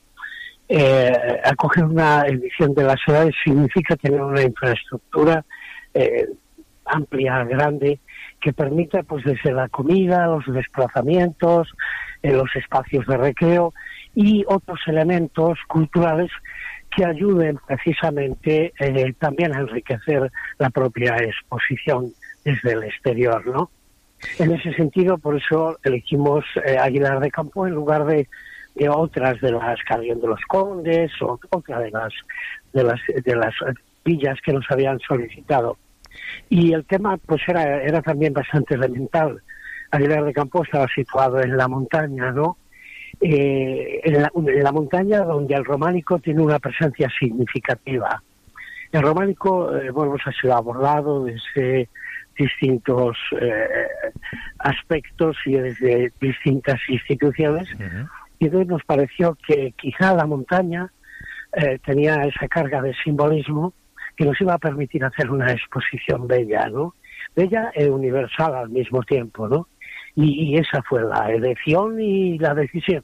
eh, 0.70 1.12
acoger 1.44 1.84
una 1.84 2.24
edición 2.26 2.74
de 2.74 2.84
las 2.84 3.00
edades 3.06 3.36
significa 3.44 3.98
tener 3.98 4.22
una 4.22 4.42
infraestructura 4.42 5.44
eh, 5.94 6.30
amplia, 6.86 7.44
grande, 7.44 8.00
que 8.40 8.54
permita, 8.54 9.04
pues 9.04 9.24
desde 9.26 9.52
la 9.52 9.68
comida, 9.68 10.28
los 10.28 10.46
desplazamientos, 10.48 11.68
eh, 12.24 12.32
los 12.32 12.56
espacios 12.56 13.06
de 13.06 13.18
recreo 13.18 13.74
y 14.16 14.44
otros 14.48 14.80
elementos 14.88 15.60
culturales 15.68 16.32
que 16.96 17.06
ayuden 17.06 17.60
precisamente 17.66 18.74
eh, 18.80 19.14
también 19.18 19.56
a 19.56 19.60
enriquecer 19.60 20.32
la 20.58 20.70
propia 20.70 21.18
exposición 21.18 22.12
desde 22.44 22.74
el 22.74 22.84
exterior, 22.84 23.46
¿no? 23.48 23.70
En 24.38 24.52
ese 24.52 24.74
sentido, 24.74 25.18
por 25.18 25.38
eso 25.38 25.80
elegimos 25.84 26.46
eh, 26.64 26.78
Aguilar 26.78 27.20
de 27.20 27.32
Campo 27.32 27.66
en 27.66 27.74
lugar 27.74 28.06
de, 28.06 28.28
de 28.76 28.90
otras 28.90 29.42
de 29.42 29.52
las 29.52 29.82
Carrión 29.84 30.22
de 30.22 30.28
los 30.28 30.42
Condes 30.48 31.12
o 31.22 31.40
otra 31.50 31.80
de 31.80 31.92
las 31.92 32.14
de 32.74 32.84
las 32.84 33.00
de 33.08 33.36
las 33.36 33.54
villas 34.06 34.38
que 34.46 34.54
nos 34.54 34.70
habían 34.70 35.00
solicitado. 35.00 35.78
Y 36.50 36.74
el 36.74 36.86
tema 36.86 37.18
pues 37.18 37.42
era 37.48 37.82
era 37.82 38.02
también 38.02 38.34
bastante 38.34 38.76
elemental. 38.76 39.42
Aguilar 39.90 40.24
de 40.24 40.34
Campo 40.34 40.64
estaba 40.64 40.88
situado 40.94 41.42
en 41.42 41.58
la 41.58 41.68
montaña, 41.68 42.32
¿no? 42.32 42.58
Eh, 43.22 44.02
en, 44.04 44.22
la, 44.22 44.32
en 44.34 44.64
la 44.64 44.72
montaña 44.72 45.20
donde 45.22 45.54
el 45.54 45.64
románico 45.64 46.18
tiene 46.18 46.42
una 46.42 46.58
presencia 46.58 47.08
significativa. 47.20 48.22
El 48.92 49.04
románico, 49.04 49.76
eh, 49.76 49.92
bueno, 49.92 50.14
pues 50.14 50.24
ha 50.26 50.32
sido 50.42 50.56
abordado 50.56 51.26
desde 51.26 51.88
distintos 52.38 53.18
eh, 53.40 53.68
aspectos 54.60 55.38
y 55.46 55.54
desde 55.54 56.12
distintas 56.20 56.80
instituciones. 56.90 57.70
Y 58.40 58.46
entonces 58.46 58.68
nos 58.68 58.84
pareció 58.84 59.38
que 59.48 59.74
quizá 59.78 60.16
la 60.16 60.26
montaña 60.26 60.92
eh, 61.54 61.80
tenía 61.86 62.24
esa 62.24 62.48
carga 62.48 62.82
de 62.82 62.94
simbolismo 63.04 63.74
que 64.16 64.26
nos 64.26 64.40
iba 64.42 64.56
a 64.56 64.58
permitir 64.58 65.06
hacer 65.06 65.30
una 65.30 65.52
exposición 65.52 66.28
bella, 66.28 66.68
¿no? 66.70 66.96
Bella 67.36 67.72
e 67.76 67.90
universal 67.90 68.56
al 68.56 68.70
mismo 68.70 69.04
tiempo, 69.04 69.48
¿no? 69.48 69.68
Y, 70.16 70.52
y 70.52 70.58
esa 70.58 70.82
fue 70.82 71.04
la 71.04 71.32
elección 71.32 72.02
y 72.02 72.38
la 72.40 72.54
decisión. 72.54 73.04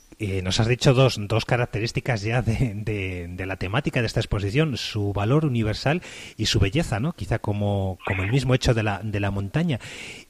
Eh, 0.23 0.43
nos 0.43 0.59
has 0.59 0.67
dicho 0.67 0.93
dos, 0.93 1.19
dos 1.19 1.45
características 1.45 2.21
ya 2.21 2.43
de, 2.43 2.75
de, 3.27 3.45
la 3.47 3.55
temática 3.55 4.01
de 4.01 4.05
esta 4.05 4.19
exposición, 4.19 4.77
su 4.77 5.13
valor 5.13 5.45
universal 5.45 6.03
y 6.37 6.45
su 6.45 6.59
belleza, 6.59 6.99
¿no? 6.99 7.13
Quizá 7.13 7.39
como, 7.39 7.97
como 8.05 8.21
el 8.21 8.31
mismo 8.31 8.53
hecho 8.53 8.75
de 8.75 8.83
la, 8.83 9.01
de 9.03 9.19
la 9.19 9.31
montaña. 9.31 9.79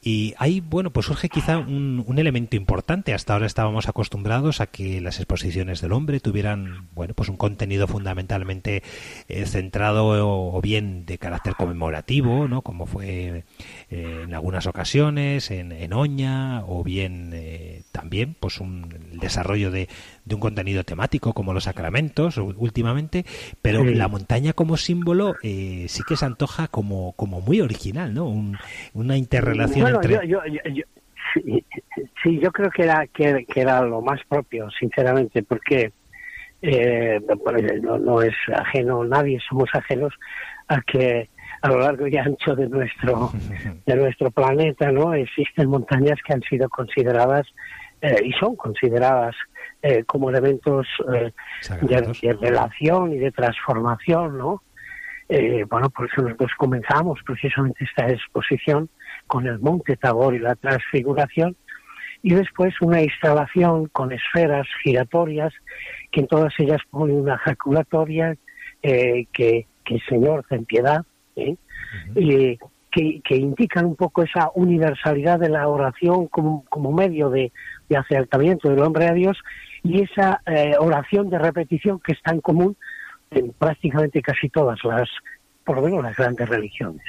Y 0.01 0.33
ahí, 0.37 0.61
bueno, 0.61 0.91
pues 0.91 1.07
surge 1.07 1.27
quizá 1.27 1.57
un, 1.57 2.05
un, 2.07 2.19
elemento 2.19 2.55
importante. 2.55 3.13
Hasta 3.13 3.33
ahora 3.33 3.47
estábamos 3.47 3.89
acostumbrados 3.89 4.61
a 4.61 4.67
que 4.67 5.01
las 5.01 5.19
exposiciones 5.19 5.81
del 5.81 5.91
hombre 5.91 6.21
tuvieran, 6.21 6.87
bueno, 6.95 7.13
pues 7.13 7.27
un 7.27 7.35
contenido 7.35 7.85
fundamentalmente 7.85 8.83
eh, 9.27 9.45
centrado 9.45 10.07
o, 10.53 10.61
bien 10.61 11.05
de 11.05 11.17
carácter 11.17 11.55
conmemorativo, 11.55 12.47
¿no? 12.47 12.61
Como 12.61 12.85
fue 12.85 13.43
eh, 13.89 14.21
en 14.23 14.33
algunas 14.33 14.67
ocasiones, 14.67 15.51
en, 15.51 15.73
en 15.73 15.91
Oña, 15.91 16.63
o 16.65 16.81
bien 16.81 17.35
también, 17.91 18.37
pues 18.39 18.61
un 18.61 19.01
el 19.11 19.19
desarrollo 19.19 19.69
de, 19.69 19.80
de, 20.25 20.35
un 20.35 20.41
contenido 20.41 20.83
temático 20.83 21.33
como 21.33 21.53
los 21.53 21.65
sacramentos 21.65 22.37
últimamente, 22.37 23.25
pero 23.61 23.83
sí. 23.83 23.95
la 23.95 24.07
montaña 24.07 24.53
como 24.53 24.77
símbolo 24.77 25.35
eh, 25.43 25.85
sí 25.87 26.03
que 26.07 26.15
se 26.15 26.25
antoja 26.25 26.67
como, 26.67 27.13
como 27.13 27.41
muy 27.41 27.61
original, 27.61 28.13
¿no? 28.13 28.25
Un, 28.25 28.57
una 28.93 29.17
interrelación 29.17 29.81
bueno, 29.81 29.97
entre... 30.01 30.27
Yo, 30.27 30.39
yo, 30.45 30.59
yo, 30.73 30.83
sí, 31.33 31.65
sí, 32.23 32.39
yo 32.39 32.51
creo 32.51 32.69
que 32.69 32.83
era, 32.83 33.07
que, 33.07 33.45
que, 33.45 33.61
era 33.61 33.81
lo 33.81 34.01
más 34.01 34.19
propio, 34.27 34.69
sinceramente, 34.71 35.43
porque 35.43 35.91
eh, 36.61 37.19
no, 37.81 37.97
no 37.97 38.21
es 38.21 38.35
ajeno, 38.53 39.03
nadie 39.03 39.39
somos 39.47 39.69
ajenos 39.73 40.13
a 40.67 40.81
que 40.81 41.29
a 41.61 41.67
lo 41.67 41.79
largo 41.79 42.07
y 42.07 42.17
ancho 42.17 42.55
de 42.55 42.67
nuestro 42.67 43.31
de 43.85 43.95
nuestro 43.95 44.31
planeta 44.31 44.91
no 44.91 45.13
existen 45.13 45.69
montañas 45.69 46.19
que 46.25 46.33
han 46.33 46.41
sido 46.43 46.69
consideradas 46.69 47.47
eh, 48.01 48.15
y 48.23 48.31
son 48.33 48.55
consideradas 48.55 49.35
eh, 49.83 50.03
como 50.05 50.29
elementos 50.29 50.87
eh, 51.13 51.31
de, 51.81 52.01
de, 52.21 52.33
relación 52.33 53.13
y 53.13 53.17
de 53.17 53.31
transformación 53.31 54.37
no 54.37 54.61
eh, 55.29 55.65
bueno 55.69 55.89
por 55.89 56.07
eso 56.07 56.21
nosotros 56.21 56.51
comenzamos 56.57 57.19
precisamente 57.25 57.83
esta 57.83 58.09
exposición 58.09 58.89
con 59.27 59.47
el 59.47 59.59
monte 59.59 59.97
Tabor 59.97 60.35
y 60.35 60.39
la 60.39 60.55
transfiguración 60.55 61.55
y 62.23 62.33
después 62.33 62.73
una 62.81 63.01
instalación 63.01 63.87
con 63.87 64.11
esferas 64.11 64.67
giratorias 64.83 65.53
que 66.11 66.21
en 66.21 66.27
todas 66.27 66.53
ellas 66.59 66.81
pone 66.89 67.13
una 67.13 67.35
ejaculatoria 67.35 68.35
eh, 68.83 69.25
que, 69.33 69.67
que 69.83 69.99
Señor 70.07 70.45
ten 70.47 70.65
piedad 70.65 71.03
¿eh? 71.35 71.55
Uh 71.55 72.13
-huh. 72.13 72.33
eh, 72.33 72.57
que, 72.91 73.21
que, 73.23 73.37
indican 73.37 73.85
un 73.85 73.95
poco 73.95 74.21
esa 74.23 74.51
universalidad 74.53 75.39
de 75.39 75.49
la 75.49 75.67
oración 75.67 76.27
como, 76.27 76.65
como 76.69 76.91
medio 76.91 77.29
de, 77.29 77.51
de, 77.87 77.97
acercamiento 77.97 78.69
del 78.69 78.81
hombre 78.81 79.07
a 79.07 79.13
Dios 79.13 79.37
y 79.83 80.01
esa 80.03 80.41
eh, 80.45 80.73
oración 80.79 81.29
de 81.29 81.39
repetición 81.39 81.99
que 81.99 82.13
es 82.13 82.21
tan 82.21 82.41
común 82.41 82.75
en 83.31 83.53
prácticamente 83.53 84.21
casi 84.21 84.49
todas 84.49 84.83
las, 84.83 85.09
por 85.63 85.77
lo 85.77 85.83
menos 85.83 86.03
las 86.03 86.15
grandes 86.15 86.47
religiones 86.49 87.03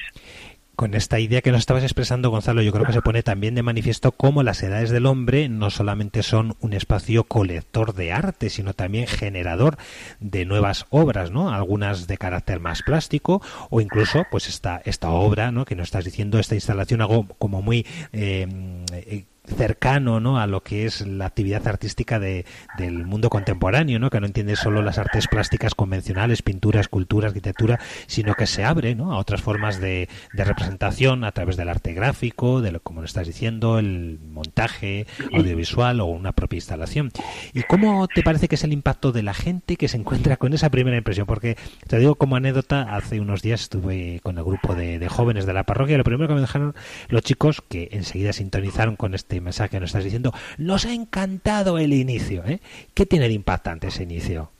con 0.83 0.95
esta 0.95 1.21
idea 1.21 1.43
que 1.43 1.53
nos 1.53 1.61
estabas 1.61 1.83
expresando, 1.83 2.31
Gonzalo, 2.31 2.63
yo 2.63 2.73
creo 2.73 2.85
que 2.85 2.93
se 2.93 3.03
pone 3.03 3.23
también 3.23 3.55
de 3.55 3.63
manifiesto 3.63 4.13
cómo 4.13 4.43
las 4.43 4.63
edades 4.63 4.91
del 4.91 5.07
hombre 5.07 5.49
no 5.49 5.71
solamente 5.71 6.23
son 6.23 6.57
un 6.61 6.73
espacio 6.73 7.25
colector 7.25 7.95
de 7.95 8.13
arte, 8.13 8.51
sino 8.51 8.73
también 8.73 9.07
generador 9.07 9.77
de 10.19 10.45
nuevas 10.45 10.87
obras, 10.91 11.31
¿no? 11.31 11.53
Algunas 11.53 12.07
de 12.07 12.17
carácter 12.17 12.59
más 12.59 12.83
plástico 12.83 13.43
o 13.71 13.81
incluso, 13.81 14.25
pues 14.31 14.49
esta 14.49 14.81
esta 14.85 15.11
obra, 15.11 15.53
¿no? 15.53 15.65
Que 15.65 15.77
nos 15.77 15.89
estás 15.89 16.05
diciendo 16.05 16.39
esta 16.39 16.55
instalación 16.55 17.01
algo 17.01 17.27
como 17.39 17.63
muy 17.63 17.87
eh, 18.13 19.27
cercano 19.53 20.21
¿no? 20.21 20.38
a 20.38 20.47
lo 20.47 20.62
que 20.62 20.87
es 20.87 21.07
la 21.07 21.27
actividad 21.27 21.67
artística 21.67 22.19
de, 22.19 22.45
del 22.79 23.05
mundo 23.07 23.31
contemporáneo, 23.31 23.99
¿no? 23.99 24.11
que 24.11 24.21
no 24.21 24.27
entiende 24.27 24.57
solo 24.57 24.83
las 24.83 24.99
artes 24.99 25.29
plásticas 25.29 25.75
convencionales, 25.75 26.43
pintura, 26.43 26.81
escultura, 26.81 27.29
arquitectura, 27.29 27.81
sino 28.07 28.35
que 28.35 28.47
se 28.47 28.65
abre 28.65 28.95
¿no? 28.95 29.12
a 29.12 29.19
otras 29.19 29.43
formas 29.43 29.81
de, 29.81 30.09
representación 30.33 31.25
a 31.25 31.33
través 31.33 31.57
del 31.57 31.69
arte 31.69 31.93
gráfico, 31.93 32.61
de 32.61 32.73
lo, 32.73 32.81
como 32.81 33.01
lo 33.01 33.07
estás 33.07 33.27
diciendo, 33.27 33.79
el 33.79 34.19
montaje 34.29 35.07
audiovisual 35.33 36.01
o 36.01 36.07
una 36.07 36.33
propia 36.33 36.57
instalación. 36.57 37.11
¿Y 37.53 37.62
cómo 37.62 38.09
te 38.09 38.23
parece 38.23 38.49
que 38.49 38.57
es 38.57 38.65
el 38.65 38.73
impacto 38.73 39.12
de 39.12 39.23
la 39.23 39.35
gente 39.35 39.77
que 39.77 39.88
se 39.88 39.97
encuentra 39.97 40.37
con 40.37 40.53
esa 40.53 40.71
primera 40.71 40.97
impresión? 40.97 41.27
Porque 41.27 41.57
te 41.87 41.99
digo 41.99 42.17
como 42.17 42.37
anécdota, 42.37 42.95
hace 42.95 43.21
unos 43.21 43.43
días 43.43 43.62
estuve 43.62 44.21
con 44.23 44.38
el 44.38 44.45
grupo 44.45 44.75
de, 44.75 45.09
jóvenes 45.09 45.47
de 45.47 45.53
la 45.53 45.65
parroquia 45.65 45.99
lo 45.99 46.05
primero 46.05 46.29
que 46.29 46.35
me 46.35 46.41
dejaron 46.41 46.75
los 47.09 47.23
chicos, 47.23 47.62
que 47.69 47.88
enseguida 47.93 48.33
sintonizaron 48.33 48.97
con 48.97 49.15
este 49.15 49.41
mensaje 49.42 49.70
que 49.70 49.81
nos 49.81 49.90
estás 49.90 50.05
diciendo, 50.05 50.33
nos 50.59 50.85
ha 50.87 50.92
encantado 50.92 51.78
el 51.78 51.92
inicio. 51.92 52.44
¿eh? 52.44 52.61
¿Qué 52.94 53.07
tiene 53.07 53.28
de 53.28 53.35
impactante 53.35 53.88
ese 53.88 54.02
inicio? 54.02 54.50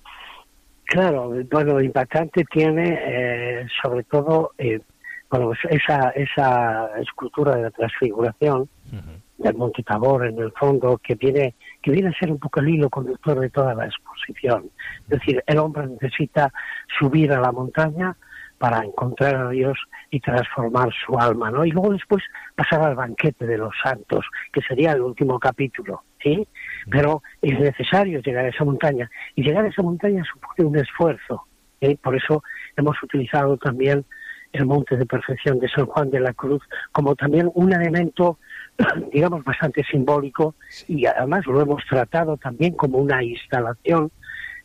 Claro, 0.84 1.32
bueno, 1.50 1.80
impactante 1.80 2.44
tiene 2.44 2.98
eh, 3.00 3.66
sobre 3.82 4.04
todo 4.04 4.52
eh, 4.58 4.80
bueno, 5.30 5.52
esa, 5.70 6.10
esa 6.10 6.90
escultura 7.00 7.56
de 7.56 7.62
la 7.62 7.70
transfiguración 7.70 8.68
uh 8.92 8.96
-huh. 8.96 9.42
del 9.42 9.54
Monte 9.54 9.82
Tabor 9.82 10.26
en 10.26 10.38
el 10.38 10.52
fondo 10.52 10.98
que 10.98 11.14
viene, 11.14 11.54
que 11.80 11.90
viene 11.90 12.10
a 12.10 12.18
ser 12.18 12.30
un 12.30 12.38
poco 12.38 12.60
el 12.60 12.68
hilo 12.68 12.90
conductor 12.90 13.40
de 13.40 13.48
toda 13.48 13.74
la 13.74 13.86
exposición. 13.86 14.68
Es 15.04 15.08
decir, 15.08 15.42
el 15.46 15.58
hombre 15.58 15.86
necesita 15.86 16.52
subir 16.98 17.32
a 17.32 17.40
la 17.40 17.50
montaña 17.50 18.14
para 18.62 18.85
encontrar 18.85 19.35
a 19.35 19.48
Dios 19.51 19.77
y 20.09 20.20
transformar 20.20 20.90
su 21.05 21.18
alma, 21.18 21.51
¿no? 21.51 21.64
Y 21.64 21.72
luego 21.72 21.94
después 21.94 22.22
pasar 22.55 22.81
al 22.81 22.94
banquete 22.94 23.44
de 23.44 23.59
los 23.59 23.75
santos, 23.83 24.25
que 24.53 24.61
sería 24.61 24.92
el 24.92 25.01
último 25.01 25.40
capítulo, 25.40 26.05
¿sí? 26.22 26.46
Pero 26.88 27.25
es 27.42 27.59
necesario 27.59 28.20
llegar 28.20 28.44
a 28.44 28.51
esa 28.51 28.64
montaña 28.64 29.11
y 29.35 29.42
llegar 29.42 29.64
a 29.64 29.68
esa 29.68 29.83
montaña 29.83 30.22
supone 30.33 30.68
un 30.68 30.79
esfuerzo, 30.79 31.44
¿sí? 31.81 31.98
Por 32.01 32.14
eso 32.14 32.44
hemos 32.77 33.03
utilizado 33.03 33.57
también 33.57 34.05
el 34.53 34.64
monte 34.64 34.96
de 34.96 35.07
perfección 35.07 35.59
de 35.59 35.68
San 35.68 35.87
Juan 35.87 36.12
de 36.12 36.20
la 36.20 36.33
Cruz 36.33 36.62
como 36.92 37.16
también 37.16 37.51
un 37.55 37.72
elemento 37.72 38.38
digamos 39.12 39.42
bastante 39.42 39.83
simbólico 39.90 40.55
y 40.87 41.07
además 41.07 41.46
lo 41.46 41.61
hemos 41.61 41.85
tratado 41.87 42.37
también 42.37 42.75
como 42.75 42.98
una 42.98 43.25
instalación 43.25 44.12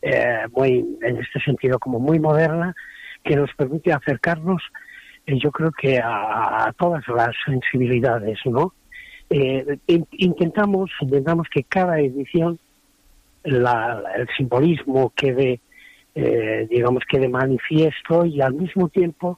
eh, 0.03 0.45
muy 0.51 0.85
en 1.01 1.17
este 1.17 1.39
sentido 1.39 1.79
como 1.79 1.99
muy 1.99 2.19
moderna 2.19 2.75
que 3.27 3.35
nos 3.35 3.53
permite 3.55 3.91
acercarnos 3.91 4.61
eh, 5.25 5.37
yo 5.43 5.51
creo 5.51 5.71
que 5.71 5.99
a, 6.01 6.73
todas 6.77 7.03
las 7.09 7.35
sensibilidades, 7.45 8.39
¿no? 8.45 8.73
Eh, 9.29 9.77
in- 9.87 10.07
intentamos, 10.11 10.89
intentamos 11.01 11.47
que 11.53 11.63
cada 11.63 11.99
edición 11.99 12.57
la- 13.43 14.01
el 14.15 14.27
simbolismo 14.37 15.11
quede, 15.15 15.59
eh, 16.15 16.65
digamos, 16.69 17.03
quede 17.09 17.27
manifiesto 17.27 18.25
y 18.25 18.39
al 18.41 18.53
mismo 18.53 18.87
tiempo 18.87 19.37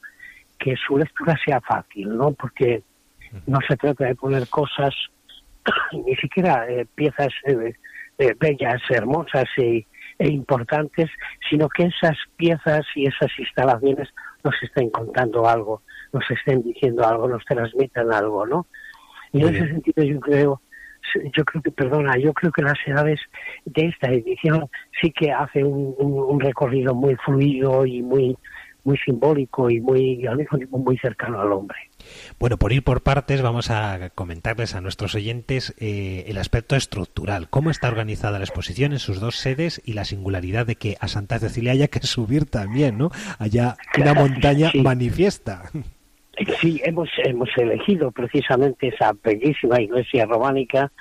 que 0.60 0.76
su 0.76 0.98
lectura 0.98 1.36
sea 1.44 1.60
fácil, 1.62 2.16
¿no? 2.16 2.32
Porque 2.34 2.84
no 3.48 3.60
se 3.68 3.76
trata 3.78 4.06
de 4.06 4.16
poner 4.16 4.48
cosas, 4.48 4.94
ni 6.06 6.16
siquiera 6.18 6.70
eh, 6.70 6.86
piezas 6.94 7.30
eh, 7.48 7.74
eh, 8.20 8.36
bellas, 8.40 8.82
hermosas 8.90 9.46
e, 9.58 9.86
e 10.20 10.28
importantes, 10.30 11.10
sino 11.50 11.68
que 11.70 11.84
esas 11.84 12.18
piezas 12.36 12.86
y 12.96 13.08
esas 13.08 13.32
instalaciones 13.40 14.10
nos 14.44 14.54
estén 14.62 14.90
contando 14.90 15.48
algo, 15.48 15.82
nos 16.14 16.30
estén 16.30 16.62
diciendo 16.62 17.08
algo, 17.08 17.28
nos 17.28 17.44
transmitan 17.46 18.12
algo, 18.14 18.46
¿no? 18.46 18.68
Y 19.32 19.42
en 19.42 19.56
ese 19.56 19.68
sentido 19.68 20.04
yo 20.04 20.20
creo, 20.20 20.62
yo 21.36 21.46
creo 21.46 21.62
que, 21.64 21.72
perdona, 21.72 22.18
yo 22.18 22.34
creo 22.34 22.52
que 22.52 22.62
las 22.62 22.78
edades 22.86 23.20
de 23.66 23.86
esta 23.88 24.12
edición 24.12 24.66
sí 25.02 25.12
que 25.12 25.32
hace 25.32 25.64
un, 25.64 25.96
un- 25.98 26.24
un 26.34 26.40
recorrido 26.40 26.94
muy 26.94 27.16
fluido 27.16 27.86
y 27.86 28.02
muy 28.02 28.38
muy 28.90 28.98
simbólico 28.98 29.70
y 29.70 29.80
muy 29.80 30.26
al 30.26 30.38
mismo 30.38 30.58
tiempo 30.58 30.80
muy 30.80 30.98
cercano 30.98 31.40
al 31.40 31.52
hombre. 31.52 31.78
Bueno, 32.40 32.58
por 32.58 32.74
ir 32.74 32.84
por 32.84 33.04
partes, 33.04 33.44
vamos 33.44 33.70
a 33.70 34.10
comentarles 34.16 34.74
a 34.74 34.82
nuestros 34.82 35.14
oyentes 35.14 35.76
eh, 35.80 36.26
el 36.28 36.40
aspecto 36.40 36.76
estructural. 36.76 37.50
¿Cómo 37.52 37.70
está 37.70 37.88
organizada 37.88 38.40
la 38.40 38.46
exposición 38.46 38.92
en 38.92 38.98
sus 39.00 39.20
dos 39.20 39.36
sedes 39.36 39.80
y 39.86 39.94
la 39.94 40.06
singularidad 40.06 40.66
de 40.66 40.76
que 40.76 40.98
a 41.00 41.08
Santa 41.08 41.38
Cecilia 41.38 41.74
haya 41.74 41.88
que 41.88 42.00
subir 42.00 42.46
también, 42.46 42.98
¿no? 42.98 43.12
Haya 43.38 43.76
una 44.00 44.16
montaña 44.16 44.72
Sí. 44.72 44.82
manifiesta. 44.82 45.70
Sí, 46.62 46.82
hemos, 46.84 47.10
hemos 47.24 47.50
elegido 47.58 48.12
precisamente 48.12 48.88
esa 48.88 49.12
bellísima 49.24 49.80
iglesia 49.82 50.26
románica 50.26 50.92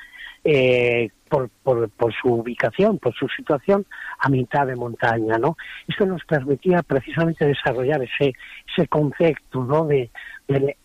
eh, 0.44 1.10
por, 1.28 1.50
por, 1.60 2.14
su 2.14 2.28
ubicación, 2.28 2.98
por 2.98 3.14
su 3.14 3.28
situación 3.28 3.86
a 4.18 4.28
mitad 4.28 4.66
de 4.66 4.76
montaña, 4.76 5.36
¿no? 5.38 5.56
Esto 5.86 6.06
nos 6.06 6.24
permitía 6.24 6.82
precisamente 6.82 7.46
desarrollar 7.46 8.02
ese, 8.02 8.32
ese 8.72 8.88
concepto. 8.88 9.84
De, 9.84 10.10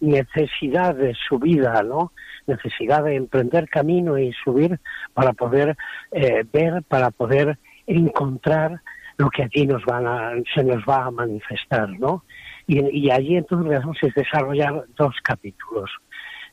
necesidad 0.01 0.93
de 0.93 1.15
subida, 1.27 1.81
¿no? 1.83 2.11
Necesidad 2.47 3.03
de 3.05 3.15
emprender 3.15 3.69
camino 3.69 4.17
y 4.17 4.33
subir 4.33 4.79
para 5.13 5.31
poder 5.31 5.77
eh, 6.11 6.43
ver, 6.51 6.83
para 6.83 7.11
poder 7.11 7.57
encontrar 7.87 8.81
lo 9.17 9.29
que 9.29 9.43
allí 9.43 9.65
nos 9.65 9.83
van 9.85 10.05
a, 10.07 10.33
se 10.53 10.63
nos 10.63 10.83
va 10.83 11.05
a 11.05 11.11
manifestar, 11.11 11.89
¿no? 11.97 12.23
Y, 12.65 13.09
allí 13.09 13.35
entonces 13.35 13.77
hacemos 13.77 13.97
es 14.01 14.13
desarrollar 14.13 14.85
dos 14.95 15.15
capítulos. 15.21 15.91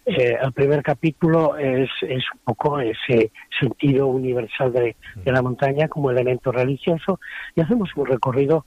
Eh, 0.06 0.36
el 0.42 0.52
primer 0.52 0.82
capítulo 0.82 1.56
es, 1.56 1.90
es 2.02 2.24
un 2.34 2.40
poco 2.44 2.80
ese 2.80 3.30
sentido 3.60 4.06
universal 4.06 4.72
de, 4.72 4.96
de 5.16 5.32
la 5.32 5.42
montaña 5.42 5.88
como 5.88 6.10
elemento 6.10 6.50
religioso 6.50 7.20
y 7.54 7.60
hacemos 7.60 7.90
un 7.96 8.06
recorrido 8.06 8.64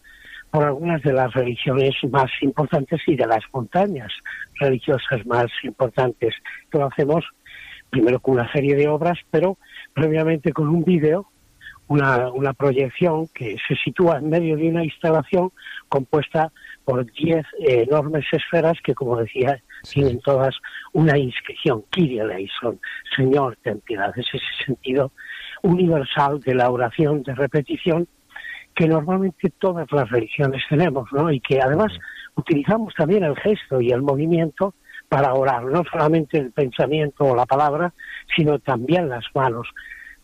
por 0.51 0.65
algunas 0.65 1.01
de 1.01 1.13
las 1.13 1.33
religiones 1.33 1.95
más 2.11 2.29
importantes 2.41 3.01
y 3.07 3.15
de 3.15 3.25
las 3.25 3.41
montañas 3.51 4.11
religiosas 4.59 5.25
más 5.25 5.47
importantes. 5.63 6.35
Lo 6.71 6.85
hacemos 6.85 7.25
primero 7.89 8.19
con 8.19 8.35
una 8.35 8.51
serie 8.51 8.75
de 8.75 8.87
obras, 8.87 9.17
pero 9.31 9.57
previamente 9.93 10.53
con 10.53 10.67
un 10.67 10.83
vídeo, 10.83 11.27
una, 11.87 12.29
una 12.31 12.53
proyección 12.53 13.27
que 13.33 13.57
se 13.67 13.75
sitúa 13.75 14.17
en 14.17 14.29
medio 14.29 14.55
de 14.55 14.69
una 14.69 14.83
instalación 14.83 15.51
compuesta 15.89 16.51
por 16.85 17.05
10 17.11 17.45
enormes 17.59 18.25
esferas 18.31 18.77
que, 18.83 18.93
como 18.93 19.17
decía, 19.17 19.61
tienen 19.89 20.19
todas 20.21 20.55
una 20.93 21.17
inscripción, 21.17 21.83
Kyrie 21.89 22.21
eleison, 22.21 22.79
Señor, 23.15 23.57
ten 23.61 23.79
piedad. 23.81 24.11
Es 24.17 24.27
ese 24.33 24.65
sentido 24.65 25.11
universal 25.61 26.39
de 26.41 26.55
la 26.55 26.69
oración 26.69 27.23
de 27.23 27.35
repetición 27.35 28.07
que 28.75 28.87
normalmente 28.87 29.51
todas 29.59 29.91
las 29.91 30.09
religiones 30.09 30.63
tenemos, 30.67 31.11
¿no? 31.11 31.31
Y 31.31 31.39
que 31.39 31.61
además 31.61 31.91
utilizamos 32.35 32.93
también 32.95 33.23
el 33.23 33.35
gesto 33.35 33.79
y 33.79 33.91
el 33.91 34.01
movimiento 34.01 34.73
para 35.07 35.33
orar, 35.33 35.65
no 35.65 35.83
solamente 35.91 36.39
el 36.39 36.51
pensamiento 36.51 37.25
o 37.25 37.35
la 37.35 37.45
palabra, 37.45 37.93
sino 38.35 38.57
también 38.59 39.09
las 39.09 39.25
manos. 39.35 39.67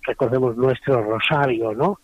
Recordemos 0.05 0.55
nuestro 0.57 1.01
rosario, 1.01 1.73
¿no? 1.73 1.99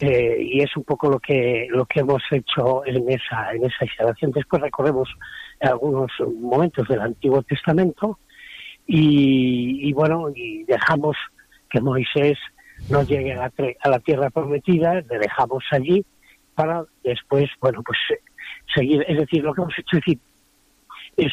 Eh, 0.00 0.38
y 0.40 0.62
es 0.62 0.74
un 0.76 0.84
poco 0.84 1.10
lo 1.10 1.18
que 1.18 1.66
lo 1.68 1.84
que 1.84 2.00
hemos 2.00 2.22
hecho 2.30 2.86
en 2.86 3.10
esa 3.10 3.52
en 3.52 3.66
esa 3.66 3.84
instalación. 3.84 4.30
Después 4.30 4.62
recorremos 4.62 5.10
algunos 5.60 6.10
momentos 6.40 6.88
del 6.88 7.02
Antiguo 7.02 7.42
Testamento 7.42 8.18
y, 8.86 9.86
y 9.86 9.92
bueno 9.92 10.30
y 10.34 10.64
dejamos 10.64 11.18
que 11.68 11.82
Moisés 11.82 12.38
no 12.88 13.02
llegue 13.02 13.34
a 13.34 13.36
la, 13.36 13.52
a 13.82 13.88
la 13.90 13.98
tierra 14.00 14.30
prometida, 14.30 14.94
le 14.94 15.18
dejamos 15.18 15.64
allí 15.70 16.02
para 16.54 16.84
después 17.04 17.50
bueno 17.60 17.82
pues 17.82 17.98
seguir. 18.74 19.04
Es 19.06 19.18
decir, 19.18 19.44
lo 19.44 19.52
que 19.52 19.60
hemos 19.60 19.78
hecho 19.78 19.98
es, 19.98 20.18
es 21.18 21.32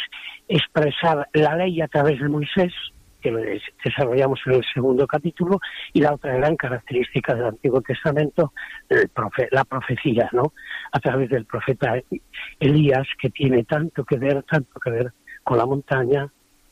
expresar 0.50 1.30
la 1.32 1.56
ley 1.56 1.80
a 1.80 1.88
través 1.88 2.20
de 2.20 2.28
Moisés 2.28 2.74
que 3.22 3.60
desarrollamos 3.84 4.40
en 4.46 4.54
el 4.54 4.66
segundo 4.74 5.08
capítulo, 5.08 5.60
y 5.94 6.02
la 6.02 6.14
otra 6.14 6.36
gran 6.38 6.56
característica 6.56 7.34
del 7.34 7.46
Antiguo 7.46 7.82
Testamento, 7.82 8.54
el 8.90 9.12
profe- 9.14 9.48
la 9.52 9.64
profecía, 9.66 10.30
¿no? 10.34 10.54
A 10.92 11.00
través 11.00 11.30
del 11.30 11.46
profeta 11.46 11.96
Elías, 12.60 13.08
que 13.22 13.30
tiene 13.30 13.64
tanto 13.64 14.04
que 14.06 14.18
ver, 14.18 14.44
tanto 14.44 14.80
que 14.80 14.90
ver 14.92 15.14
con 15.44 15.58
la 15.58 15.66
montaña 15.66 16.28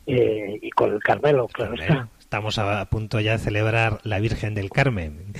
eh, 0.05 0.59
y 0.61 0.69
con 0.71 0.93
el 0.93 0.99
Carmelo, 0.99 1.47
claro 1.47 1.73
está. 1.75 2.07
Estamos 2.19 2.57
a 2.59 2.83
punto 2.89 3.19
ya 3.19 3.33
de 3.33 3.37
celebrar 3.37 3.99
la 4.03 4.19
Virgen 4.19 4.55
del 4.55 4.69
Carmen. 4.69 5.31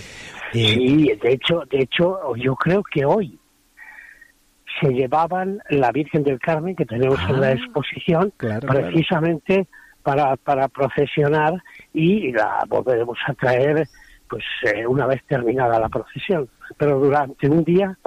Eh, 0.54 0.74
Sí, 0.74 1.12
de 1.22 1.32
hecho, 1.34 1.64
de 1.70 1.80
hecho, 1.80 2.36
yo 2.36 2.56
creo 2.56 2.82
que 2.84 3.06
hoy 3.06 3.38
se 4.82 4.90
llevaban 4.92 5.60
la 5.70 5.92
Virgen 5.92 6.24
del 6.24 6.40
Carmen 6.40 6.76
que 6.76 6.86
tenemos 6.86 7.20
en 7.30 7.42
la 7.42 7.48
Ah, 7.48 7.52
exposición 7.54 8.34
claro, 8.38 8.68
claro. 8.68 8.92
Para, 10.06 10.36
para 10.38 10.68
procesionar 10.68 11.64
y 11.92 12.32
la 12.32 12.64
volveremos 12.68 13.18
a 13.26 13.34
traer 13.34 13.88
pues 14.30 14.44
eh, 14.62 14.86
una 14.86 15.08
vez 15.08 15.24
terminada 15.28 15.80
la 15.80 15.90
procesión. 15.90 16.48
Pero 16.78 17.00
durante 17.00 17.50
un 17.50 17.64
día 17.64 17.98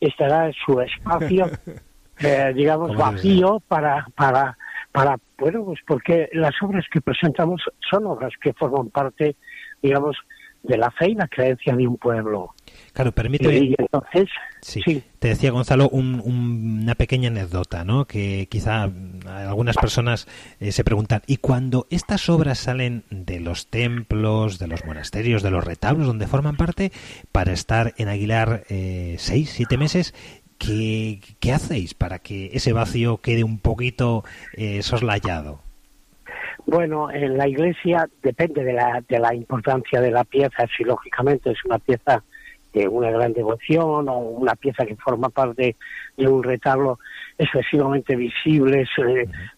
estará 0.00 0.46
en 0.46 0.52
su 0.52 0.80
espacio, 0.80 1.50
eh, 2.20 2.52
digamos, 2.54 2.96
vacío 2.96 3.60
para, 3.66 4.06
para, 4.14 4.56
para, 4.92 5.18
bueno, 5.36 5.64
pues 5.64 5.80
porque 5.84 6.28
las 6.32 6.54
obras 6.62 6.84
que 6.92 7.00
presentamos 7.00 7.60
son 7.90 8.06
obras 8.06 8.32
que 8.40 8.52
forman 8.52 8.90
parte, 8.90 9.34
digamos, 9.82 10.16
de 10.62 10.76
la 10.78 10.92
fe 10.92 11.08
y 11.10 11.14
la 11.16 11.26
creencia 11.26 11.74
de 11.74 11.88
un 11.88 11.96
pueblo. 11.96 12.54
Claro, 12.98 13.12
permíteme, 13.12 13.54
Y 13.58 13.74
entonces, 13.78 14.28
Sí. 14.60 14.82
sí. 14.84 15.02
Te 15.20 15.28
decía 15.28 15.52
Gonzalo 15.52 15.88
un- 15.88 16.20
un- 16.24 16.80
una 16.82 16.96
pequeña 16.96 17.28
anécdota, 17.28 17.84
¿no? 17.84 18.06
Que 18.06 18.48
quizá 18.50 18.90
algunas 19.26 19.76
personas 19.76 20.26
eh, 20.58 20.72
se 20.72 20.82
preguntan, 20.82 21.22
¿y 21.28 21.36
cuando 21.36 21.86
estas 21.90 22.28
obras 22.28 22.58
salen 22.58 23.04
de 23.10 23.38
los 23.38 23.68
templos, 23.68 24.58
de 24.58 24.66
los 24.66 24.84
monasterios, 24.84 25.44
de 25.44 25.52
los 25.52 25.64
retablos, 25.64 26.08
donde 26.08 26.26
forman 26.26 26.56
parte, 26.56 26.90
para 27.30 27.52
estar 27.52 27.94
en 27.98 28.08
Aguilar 28.08 28.64
eh, 28.68 29.14
seis, 29.18 29.50
siete 29.50 29.76
meses, 29.78 30.12
¿qué, 30.58 31.20
qué 31.38 31.52
hacéis 31.52 31.94
para 31.94 32.18
que 32.18 32.50
ese 32.52 32.72
vacío 32.72 33.18
quede 33.18 33.44
un 33.44 33.60
poquito 33.60 34.24
eh, 34.54 34.82
soslayado? 34.82 35.60
Bueno, 36.66 37.10
en 37.10 37.38
la 37.38 37.48
iglesia 37.48 38.08
depende 38.22 38.62
de 38.62 38.72
la, 38.74 39.02
de 39.08 39.18
la 39.18 39.34
importancia 39.34 40.00
de 40.00 40.10
la 40.10 40.24
pieza, 40.24 40.66
si 40.76 40.84
lógicamente 40.84 41.50
es 41.52 41.64
una 41.64 41.78
pieza 41.78 42.22
de 42.72 42.86
una 42.88 43.10
gran 43.10 43.32
devoción 43.32 44.08
o 44.08 44.18
una 44.18 44.54
pieza 44.54 44.84
que 44.86 44.96
forma 44.96 45.28
parte 45.30 45.76
de 46.16 46.26
un 46.28 46.42
retablo 46.42 46.98
excesivamente 47.38 48.16
visible, 48.16 48.86
su, 48.94 49.02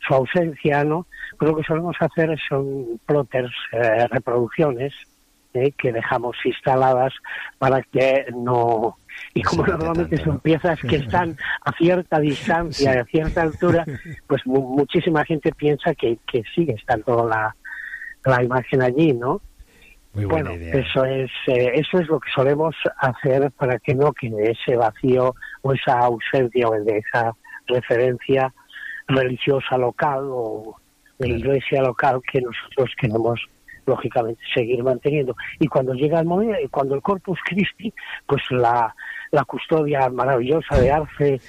su 0.07 0.15
ausencia, 0.15 0.85
¿no? 0.85 1.07
Pero 1.39 1.53
lo 1.53 1.57
que 1.59 1.65
solemos 1.65 1.97
hacer 2.01 2.39
son 2.49 3.01
plotters, 3.07 3.53
eh, 3.73 4.07
reproducciones, 4.09 4.93
eh, 5.55 5.73
que 5.77 5.91
dejamos 5.93 6.37
instaladas 6.45 7.13
para 7.59 7.83
que 7.83 8.27
no... 8.35 8.97
Y 9.35 9.43
como 9.43 9.67
normalmente 9.67 10.17
tanto, 10.17 10.31
son 10.31 10.41
piezas 10.41 10.79
que 10.81 10.97
están 10.97 11.37
a 11.65 11.73
cierta 11.73 12.21
distancia, 12.21 12.93
Sí. 12.93 12.99
a 12.99 13.05
cierta 13.07 13.43
altura, 13.43 13.85
pues 14.29 14.47
mu- 14.47 14.77
muchísima 14.77 15.25
gente 15.25 15.53
piensa 15.53 15.95
que, 15.95 16.19
que 16.31 16.43
sigue 16.55 16.75
estando 16.75 17.29
la, 17.29 17.55
la 18.25 18.43
imagen 18.45 18.83
allí, 18.83 19.13
¿no? 19.13 19.41
Muy 20.13 20.25
buena 20.25 20.51
bueno, 20.51 20.63
idea. 20.65 20.75
eso 20.75 21.05
es 21.05 21.31
eh, 21.47 21.71
eso 21.75 21.99
es 22.01 22.09
lo 22.09 22.19
que 22.19 22.31
solemos 22.35 22.75
hacer 22.99 23.51
para 23.53 23.79
que 23.79 23.95
no 23.95 24.13
quede 24.13 24.53
ese 24.53 24.77
vacío 24.77 25.35
o 25.63 25.73
esa 25.73 25.99
ausencia 26.01 26.69
o 26.69 26.73
de 26.73 26.99
esa 26.99 27.33
referencia 27.67 28.53
religiosa 29.07 29.77
local 29.79 30.25
o 30.31 30.77
de 31.19 31.27
Claro. 31.27 31.39
iglesia 31.39 31.83
local 31.83 32.21
que 32.33 32.41
nosotros 32.41 32.91
queremos 32.99 33.41
lógicamente 33.87 34.41
seguir 34.55 34.83
manteniendo 34.83 35.35
y 35.59 35.67
cuando 35.69 35.93
llega 35.95 36.19
el 36.21 36.27
momento 36.27 36.57
cuando 36.71 36.95
el 36.95 37.03
Corpus 37.03 37.39
Christi 37.45 37.93
pues 38.27 38.43
la, 38.51 38.95
la 39.31 39.45
custodia 39.45 40.09
maravillosa 40.11 40.77
de 40.79 40.91
Arce 40.91 41.41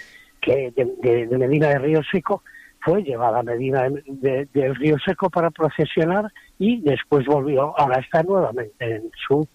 que 0.41 0.71
de, 0.75 0.87
de- 1.01 1.27
de 1.27 1.37
Medina 1.37 1.69
de 1.69 1.79
Río 1.79 2.01
Seco 2.11 2.43
fue 2.81 3.03
llevada 3.03 3.39
a 3.39 3.43
Medina 3.43 3.83
de- 3.89 4.03
de- 4.07 4.47
del 4.53 4.75
Río 4.75 4.97
Seco 5.05 5.29
para 5.29 5.51
procesionar 5.51 6.25
y 6.59 6.81
después 6.81 7.25
volvió, 7.25 7.77
ahora 7.79 7.99
está 7.99 8.23
nuevamente 8.23 8.95
en 8.95 9.03
su, 9.27 9.47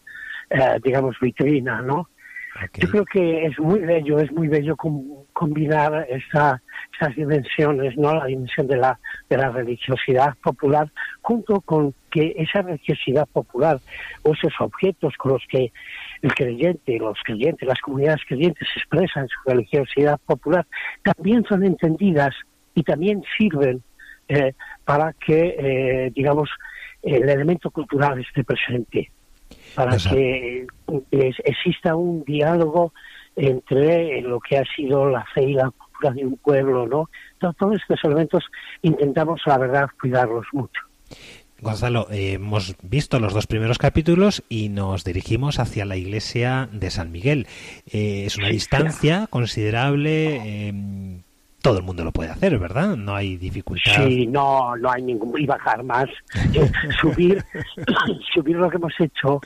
eh, 0.51 0.79
digamos, 0.83 1.16
vitrina, 1.20 1.83
¿no? 1.83 2.09
Ok. 2.64 2.79
Yo 2.79 2.89
creo 2.89 3.05
que 3.05 3.45
es 3.47 3.59
muy 3.59 3.81
bello, 3.81 4.18
es 4.18 4.33
muy 4.33 4.49
bello 4.49 4.77
com- 4.77 5.24
combinar 5.35 6.07
esta, 6.09 6.62
estas 6.91 7.14
dimensiones, 7.14 7.99
¿no? 7.99 8.14
La 8.14 8.24
dimensión 8.24 8.66
de 8.66 8.79
la, 8.79 8.99
de 9.29 9.37
la 9.37 9.51
religiosidad 9.51 10.35
popular 10.43 10.91
junto 11.20 11.61
con 11.61 11.93
que 12.11 12.33
esa 12.39 12.62
religiosidad 12.62 13.27
popular 13.31 13.79
o 14.22 14.33
esos 14.33 14.55
objetos 14.61 15.12
con 15.18 15.33
los 15.33 15.43
que 15.51 15.70
el 16.22 16.33
creyente, 16.35 16.97
los 16.99 17.18
creyentes, 17.24 17.68
las 17.68 17.81
comunidades 17.83 18.22
creyentes 18.27 18.66
expresan 18.74 19.29
su 19.29 19.51
religiosidad 19.51 20.18
popular, 20.24 20.64
también 21.03 21.45
son 21.45 21.62
entendidas 21.62 22.35
y 22.77 22.85
también 22.85 23.24
sirven 23.37 23.83
eh, 24.29 24.53
para 24.85 25.12
que, 25.14 25.57
eh, 25.59 26.12
digamos, 26.14 26.49
el 27.03 27.29
elemento 27.29 27.70
cultural 27.70 28.20
esté 28.20 28.45
presente, 28.45 29.11
para 29.74 29.95
Exacto. 29.95 30.16
que 30.16 30.61
eh, 30.62 31.03
es- 31.11 31.43
exista 31.45 31.97
un 31.97 32.22
diálogo 32.24 32.93
entre 33.35 34.20
lo 34.22 34.39
que 34.41 34.59
ha 34.59 34.64
sido 34.77 35.09
la 35.11 35.24
fe 35.35 35.43
y 35.45 35.53
la 35.55 35.70
cultura 35.70 36.12
de 36.12 36.24
un 36.27 36.37
pueblo, 36.39 36.87
¿no? 36.87 37.09
To- 37.39 37.53
Todos 37.53 37.77
estos 37.77 37.99
elementos 38.05 38.45
intentamos, 38.83 39.41
la 39.47 39.59
verdad, 39.59 39.89
cuidarlos 40.01 40.47
mucho. 40.53 40.81
Gonzalo, 41.61 42.07
eh, 42.11 42.33
hemos 42.35 42.77
visto 42.83 43.18
los 43.18 43.33
dos 43.33 43.47
primeros 43.47 43.79
capítulos 43.79 44.43
y 44.49 44.68
nos 44.68 45.05
dirigimos 45.05 45.59
hacia 45.59 45.85
la 45.87 45.97
iglesia 45.97 46.68
de 46.72 46.91
San 46.91 47.12
Miguel. 47.12 47.47
Eh, 47.91 48.24
es 48.27 48.37
una 48.37 48.49
distancia 48.49 49.27
considerable. 49.31 50.41
eh, 50.68 50.72
todo 51.63 51.79
el 51.79 51.85
mundo 51.85 52.05
lo 52.05 52.13
puede 52.13 52.31
hacer, 52.31 52.59
¿verdad? 52.59 52.97
No 52.97 53.15
hay 53.15 53.37
dificultad. 53.37 54.07
Sí, 54.07 54.27
no, 54.27 54.77
no 54.77 54.91
hay 54.91 55.03
ningún 55.03 55.41
y 55.41 55.47
bajar 55.47 55.83
más. 55.83 56.07
Eh, 56.55 56.71
subir, 57.01 57.45
subir 58.35 58.57
lo 58.57 58.71
que 58.71 58.77
hemos 58.77 58.95
hecho 59.01 59.41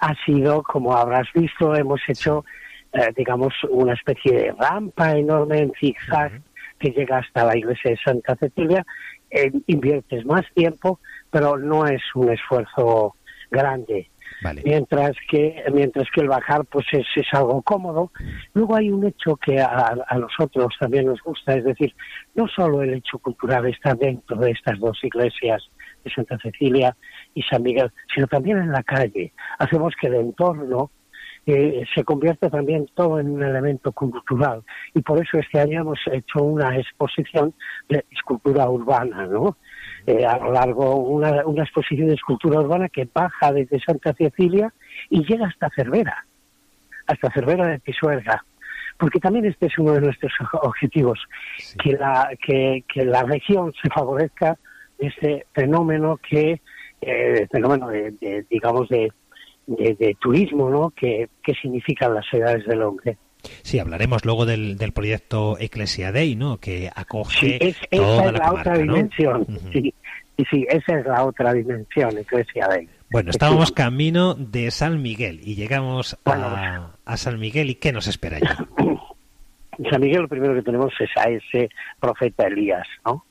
ha 0.00 0.14
sido, 0.24 0.62
como 0.62 0.96
habrás 0.96 1.26
visto, 1.34 1.74
hemos 1.74 2.00
hecho, 2.08 2.44
eh, 2.92 3.12
digamos, 3.16 3.52
una 3.70 3.94
especie 3.94 4.32
de 4.32 4.52
rampa 4.52 5.12
enorme 5.16 5.58
en 5.58 5.72
zigzag 5.78 6.40
que 6.78 6.90
llega 6.90 7.18
hasta 7.18 7.44
la 7.44 7.56
iglesia 7.56 7.90
de 7.90 7.98
Santa 7.98 8.36
Cecilia. 8.36 8.84
Eh, 9.30 9.52
inviertes 9.66 10.24
más 10.24 10.44
tiempo, 10.54 11.00
pero 11.30 11.58
no 11.58 11.86
es 11.86 12.02
un 12.14 12.30
esfuerzo 12.32 13.16
grande 13.50 14.08
Mientras 14.64 15.12
que 15.30 15.64
mientras 15.72 16.06
que 16.14 16.20
el 16.20 16.28
bajar 16.28 16.64
pues 16.66 16.86
es, 16.92 17.06
es 17.16 17.26
algo 17.32 17.62
cómodo. 17.62 18.12
Luego 18.54 18.76
hay 18.76 18.90
un 18.90 19.06
hecho 19.06 19.36
que 19.36 19.60
a, 19.60 19.96
a 20.06 20.18
nosotros 20.18 20.74
también 20.78 21.06
nos 21.06 21.22
gusta 21.22 21.54
es 21.54 21.64
decir 21.64 21.94
no 22.34 22.46
solo 22.48 22.82
el 22.82 22.94
hecho 22.94 23.18
cultural 23.18 23.66
está 23.66 23.94
dentro 23.94 24.36
de 24.36 24.50
estas 24.50 24.78
dos 24.78 25.02
iglesias 25.02 25.62
de 26.04 26.10
Santa 26.10 26.38
Cecilia 26.38 26.96
y 27.34 27.42
San 27.42 27.62
Miguel 27.62 27.90
sino 28.14 28.26
también 28.26 28.58
en 28.58 28.72
la 28.72 28.82
calle. 28.82 29.32
Hacemos 29.58 29.94
que 30.00 30.08
el 30.08 30.14
entorno 30.16 30.90
eh, 31.48 31.84
se 31.94 32.02
convierte 32.02 32.50
también 32.50 32.88
todo 32.94 33.20
en 33.20 33.30
un 33.30 33.42
elemento 33.44 33.92
cultural. 33.92 34.64
Y 34.94 35.02
por 35.02 35.22
eso 35.24 35.38
este 35.38 35.60
año 35.60 35.82
hemos 35.82 36.00
hecho 36.10 36.42
una 36.42 36.76
exposición 36.76 37.54
de 37.88 38.04
escultura 38.10 38.68
urbana, 38.68 39.26
¿no? 39.26 39.56
Eh, 40.06 40.24
a 40.24 40.38
lo 40.38 40.52
largo 40.52 40.96
una, 40.96 41.44
una 41.46 41.64
exposición 41.64 42.08
de 42.08 42.14
escultura 42.14 42.60
urbana 42.60 42.88
que 42.88 43.08
baja 43.12 43.52
desde 43.52 43.80
Santa 43.80 44.12
Cecilia 44.14 44.72
y 45.10 45.24
llega 45.24 45.48
hasta 45.48 45.68
Cervera, 45.74 46.24
hasta 47.08 47.30
Cervera 47.32 47.66
de 47.66 47.80
Pisuerga, 47.80 48.44
porque 48.98 49.18
también 49.18 49.46
este 49.46 49.66
es 49.66 49.76
uno 49.78 49.94
de 49.94 50.02
nuestros 50.02 50.32
objetivos, 50.62 51.18
Sí. 51.58 51.76
que 51.78 51.92
la 51.94 52.30
que, 52.40 52.84
que 52.92 53.04
la 53.04 53.22
región 53.24 53.72
se 53.82 53.88
favorezca 53.90 54.56
de 54.98 55.08
este 55.08 55.46
fenómeno 55.52 56.18
que 56.18 56.60
eh, 57.00 57.46
fenómeno 57.50 57.88
de, 57.88 58.12
de, 58.12 58.46
digamos 58.48 58.88
de, 58.88 59.12
de, 59.66 59.94
de 59.94 60.16
turismo, 60.20 60.70
¿no? 60.70 60.90
Que, 60.90 61.28
que 61.42 61.52
significan 61.54 62.14
las 62.14 62.24
ciudades 62.26 62.64
del 62.66 62.82
hombre. 62.82 63.18
Sí, 63.62 63.78
hablaremos 63.78 64.24
luego 64.24 64.46
del, 64.46 64.76
del 64.76 64.92
proyecto 64.92 65.56
Ecclesia 65.58 66.12
Day, 66.12 66.36
¿no? 66.36 66.58
Que 66.58 66.90
acoge 66.94 67.38
Sí, 67.38 67.58
es, 67.60 67.76
esa 67.90 68.02
toda 68.02 68.26
es 68.26 68.32
la, 68.32 68.38
la, 68.38 68.48
comarca, 68.48 68.60
otra 68.60 68.72
¿no? 68.84 68.94
dimensión. 68.94 69.40
Ujú. 69.42 69.72
sí, 69.72 69.94
sí, 70.36 70.44
sí, 70.50 70.66
esa 70.68 70.98
es 70.98 71.06
la 71.06 71.24
otra 71.24 71.52
dimensión, 71.52 72.18
Iglesia 72.18 72.68
de 72.68 72.88
Bueno, 73.10 73.30
estábamos 73.30 73.72
camino 73.72 74.34
de 74.34 74.70
San 74.70 75.02
Miguel 75.02 75.40
y 75.42 75.54
llegamos 75.54 76.18
a, 76.24 76.90
a 77.04 77.16
San 77.16 77.38
Miguel 77.38 77.70
y 77.70 77.74
¿qué 77.76 77.92
nos 77.92 78.06
espera 78.06 78.36
allí? 78.38 78.46
En 79.78 79.84
San 79.90 80.00
Miguel 80.00 80.22
lo 80.22 80.28
primero 80.28 80.54
que 80.54 80.62
tenemos 80.62 80.92
es 81.00 81.10
a 81.16 81.28
ese 81.28 81.70
profeta 82.00 82.46
Elías, 82.46 82.86
¿no? 83.04 83.24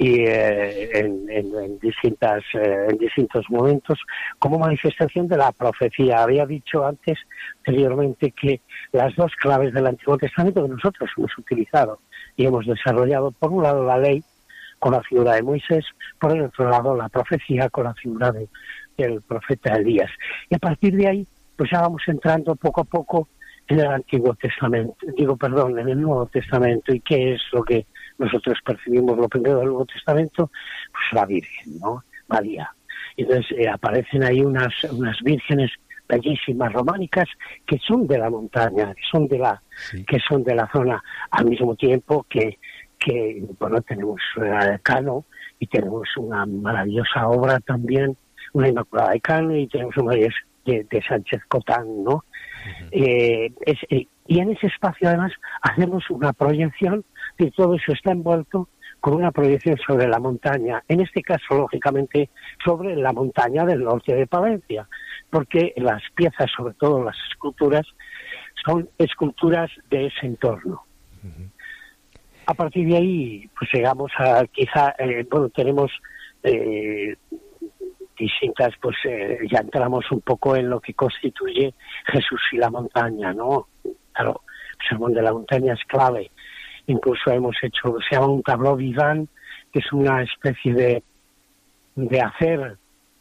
Y 0.00 0.20
eh, 0.20 0.90
en, 0.96 1.28
en- 1.28 1.78
distintas, 1.80 2.44
eh, 2.54 2.86
en 2.88 2.98
distintos 2.98 3.44
momentos, 3.50 3.98
como 4.38 4.56
manifestación 4.56 5.26
de 5.26 5.36
la 5.36 5.50
profecía. 5.50 6.22
Había 6.22 6.46
dicho 6.46 6.86
antes, 6.86 7.18
anteriormente, 7.66 8.30
que 8.30 8.60
las 8.92 9.14
dos 9.16 9.32
claves 9.34 9.72
del 9.74 9.88
Antiguo 9.88 10.16
Testamento 10.16 10.62
que 10.62 10.68
nosotros 10.68 11.10
hemos 11.16 11.36
utilizado 11.36 11.98
y 12.36 12.46
hemos 12.46 12.64
desarrollado, 12.66 13.32
por 13.32 13.50
un 13.50 13.64
lado 13.64 13.84
la 13.84 13.98
ley, 13.98 14.22
con 14.78 14.92
la 14.92 15.02
figura 15.02 15.34
de 15.34 15.42
Moisés, 15.42 15.84
por 16.20 16.30
el 16.36 16.42
otro 16.44 16.70
lado 16.70 16.94
la 16.96 17.08
profecía 17.08 17.68
con 17.68 17.84
la 17.84 17.94
figura 17.94 18.30
de- 18.30 18.48
del 18.96 19.20
profeta 19.22 19.74
Elías. 19.74 20.10
Y 20.48 20.54
a 20.54 20.58
partir 20.58 20.94
de 20.96 21.08
ahí, 21.08 21.26
pues 21.56 21.70
ya 21.72 21.80
vamos 21.80 22.02
entrando 22.06 22.54
poco 22.54 22.82
a 22.82 22.84
poco 22.84 23.28
en 23.66 23.80
el 23.80 23.86
Antiguo 23.88 24.32
Testamento, 24.34 24.94
digo, 25.16 25.36
perdón, 25.36 25.76
en 25.80 25.88
el 25.88 26.00
Nuevo 26.00 26.26
Testamento. 26.26 26.94
¿Y 26.94 27.00
qué 27.00 27.34
es 27.34 27.42
lo 27.52 27.64
que 27.64 27.86
nosotros 28.18 28.58
percibimos 28.64 29.16
lo 29.16 29.28
primero 29.28 29.58
del 29.58 29.68
Nuevo 29.68 29.86
Testamento? 29.86 30.50
Pues 30.92 31.04
la 31.12 31.26
Virgen, 31.26 31.78
¿no? 31.80 32.04
María. 32.28 32.70
Y 33.16 33.22
Entonces 33.22 33.46
eh, 33.58 33.68
aparecen 33.68 34.22
ahí 34.24 34.40
unas, 34.42 34.72
unas 34.90 35.20
vírgenes 35.22 35.70
bellísimas 36.08 36.72
románicas 36.72 37.26
que 37.66 37.78
son 37.78 38.06
de 38.06 38.18
la 38.18 38.30
montaña, 38.30 38.94
que 38.94 39.02
son 39.10 39.28
de 39.28 39.38
la, 39.38 39.62
Sí. 39.90 40.04
que 40.04 40.18
son 40.20 40.42
de 40.42 40.54
la 40.54 40.68
zona, 40.72 41.02
al 41.30 41.46
mismo 41.46 41.74
tiempo 41.76 42.26
que, 42.28 42.58
que 42.98 43.44
bueno, 43.60 43.80
tenemos 43.82 44.20
eh, 44.42 44.78
Cano 44.82 45.24
y 45.58 45.66
tenemos 45.66 46.08
una 46.16 46.46
maravillosa 46.46 47.28
obra 47.28 47.60
también, 47.60 48.16
una 48.54 48.68
Inmaculada 48.68 49.10
de 49.12 49.20
Cano 49.20 49.54
y 49.56 49.66
tenemos 49.68 49.96
una 49.98 50.14
de, 50.14 50.30
de, 50.64 51.02
Sánchez 51.06 51.42
Cotán, 51.48 52.02
¿no? 52.04 52.24
Eh, 52.90 53.52
es- 53.66 53.78
eh, 53.90 54.06
y 54.26 54.40
en 54.40 54.50
ese 54.50 54.66
espacio 54.66 55.08
además 55.08 55.32
hacemos 55.62 56.08
una 56.10 56.32
proyección 56.32 57.04
y 57.38 57.50
todo 57.50 57.74
eso 57.74 57.92
está 57.92 58.12
envuelto 58.12 58.68
con 59.00 59.14
una 59.14 59.30
proyección 59.30 59.78
sobre 59.86 60.08
la 60.08 60.18
montaña, 60.18 60.82
en 60.88 61.00
este 61.00 61.22
caso 61.22 61.54
lógicamente 61.54 62.30
sobre 62.64 62.96
la 62.96 63.12
montaña 63.12 63.64
del 63.64 63.84
norte 63.84 64.14
de 64.14 64.26
Palencia, 64.26 64.88
porque 65.30 65.72
las 65.76 66.02
piezas, 66.14 66.50
sobre 66.56 66.74
todo 66.74 67.04
las 67.04 67.16
esculturas, 67.30 67.86
son 68.64 68.88
esculturas 68.98 69.70
de 69.88 70.06
ese 70.06 70.26
entorno. 70.26 70.84
A 72.46 72.54
partir 72.54 72.88
de 72.88 72.96
ahí, 72.96 73.50
pues 73.56 73.70
llegamos 73.72 74.10
a 74.18 74.44
quizá, 74.46 74.94
eh, 74.98 75.24
bueno, 75.30 75.48
tenemos 75.50 75.92
eh, 76.42 77.14
distintas, 78.18 78.74
pues 78.80 78.96
eh, 79.04 79.38
ya 79.50 79.60
entramos 79.60 80.10
un 80.10 80.22
poco 80.22 80.56
en 80.56 80.70
lo 80.70 80.80
que 80.80 80.94
constituye 80.94 81.74
Jesús 82.06 82.40
y 82.52 82.56
la 82.56 82.70
montaña, 82.70 83.32
¿no? 83.32 83.68
Claro, 84.12 84.42
el 84.80 84.88
sermón 84.88 85.12
de 85.12 85.22
la 85.22 85.32
montaña 85.32 85.74
es 85.74 85.84
clave. 85.84 86.30
Incluso 86.88 87.30
hemos 87.30 87.54
hecho, 87.62 87.96
se 88.08 88.16
llama 88.16 88.28
un 88.28 88.42
tableau 88.42 88.74
vivant, 88.76 89.28
que 89.72 89.78
es 89.78 89.92
una 89.92 90.22
especie 90.22 90.74
de, 90.74 91.02
de 91.94 92.20
hacer 92.20 92.76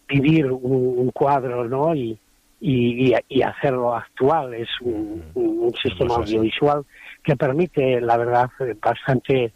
vivir 0.08 0.50
un, 0.52 0.96
un 0.98 1.12
cuadro, 1.12 1.66
¿no? 1.68 1.94
Y, 1.94 2.18
y, 2.62 3.14
y- 3.30 3.42
hacerlo 3.44 3.94
actual. 3.94 4.54
Es 4.56 4.70
un, 4.82 5.22
sistema 5.82 6.16
audiovisual 6.16 6.86
que 7.24 7.36
permite, 7.36 8.02
la 8.02 8.18
verdad, 8.18 8.50
bastante 8.82 9.54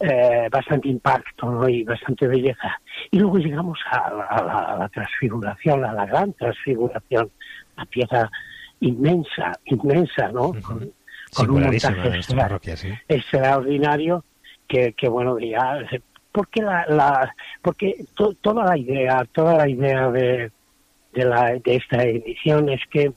eh, 0.00 0.48
bastante 0.50 0.88
impacto 0.88 1.50
¿no? 1.50 1.68
y 1.68 1.82
bastante 1.84 2.26
belleza. 2.26 2.80
Y 3.10 3.18
luego 3.18 3.38
llegamos 3.38 3.78
a, 3.90 4.10
la- 4.14 4.24
a 4.24 4.44
la, 4.44 4.58
a 4.74 4.78
la 4.78 4.88
transfiguración, 4.88 5.84
a 5.84 5.92
la 5.92 6.06
gran 6.06 6.32
transfiguración, 6.34 7.30
la 7.76 7.84
pieza 7.86 8.30
inmensa, 8.80 9.52
inmensa, 9.64 10.28
¿no? 10.32 10.52
Con, 10.62 10.90
con 11.34 11.50
un 11.50 11.62
montaje 11.62 12.16
extra- 12.16 12.76
sí. 12.76 12.88
extraordinario 13.08 14.24
que, 14.68 14.92
que 14.92 15.08
bueno, 15.08 15.38
ya, 15.38 15.78
porque 16.32 16.62
la, 16.62 16.86
la 16.88 17.34
porque 17.62 18.04
to- 18.14 18.34
toda 18.40 18.64
la 18.64 18.76
idea, 18.78 19.24
toda 19.32 19.56
la 19.56 19.68
idea 19.68 20.10
de, 20.10 20.50
de, 21.12 21.24
la, 21.24 21.52
de 21.54 21.76
esta 21.76 22.02
edición 22.04 22.68
es 22.68 22.80
que 22.90 23.12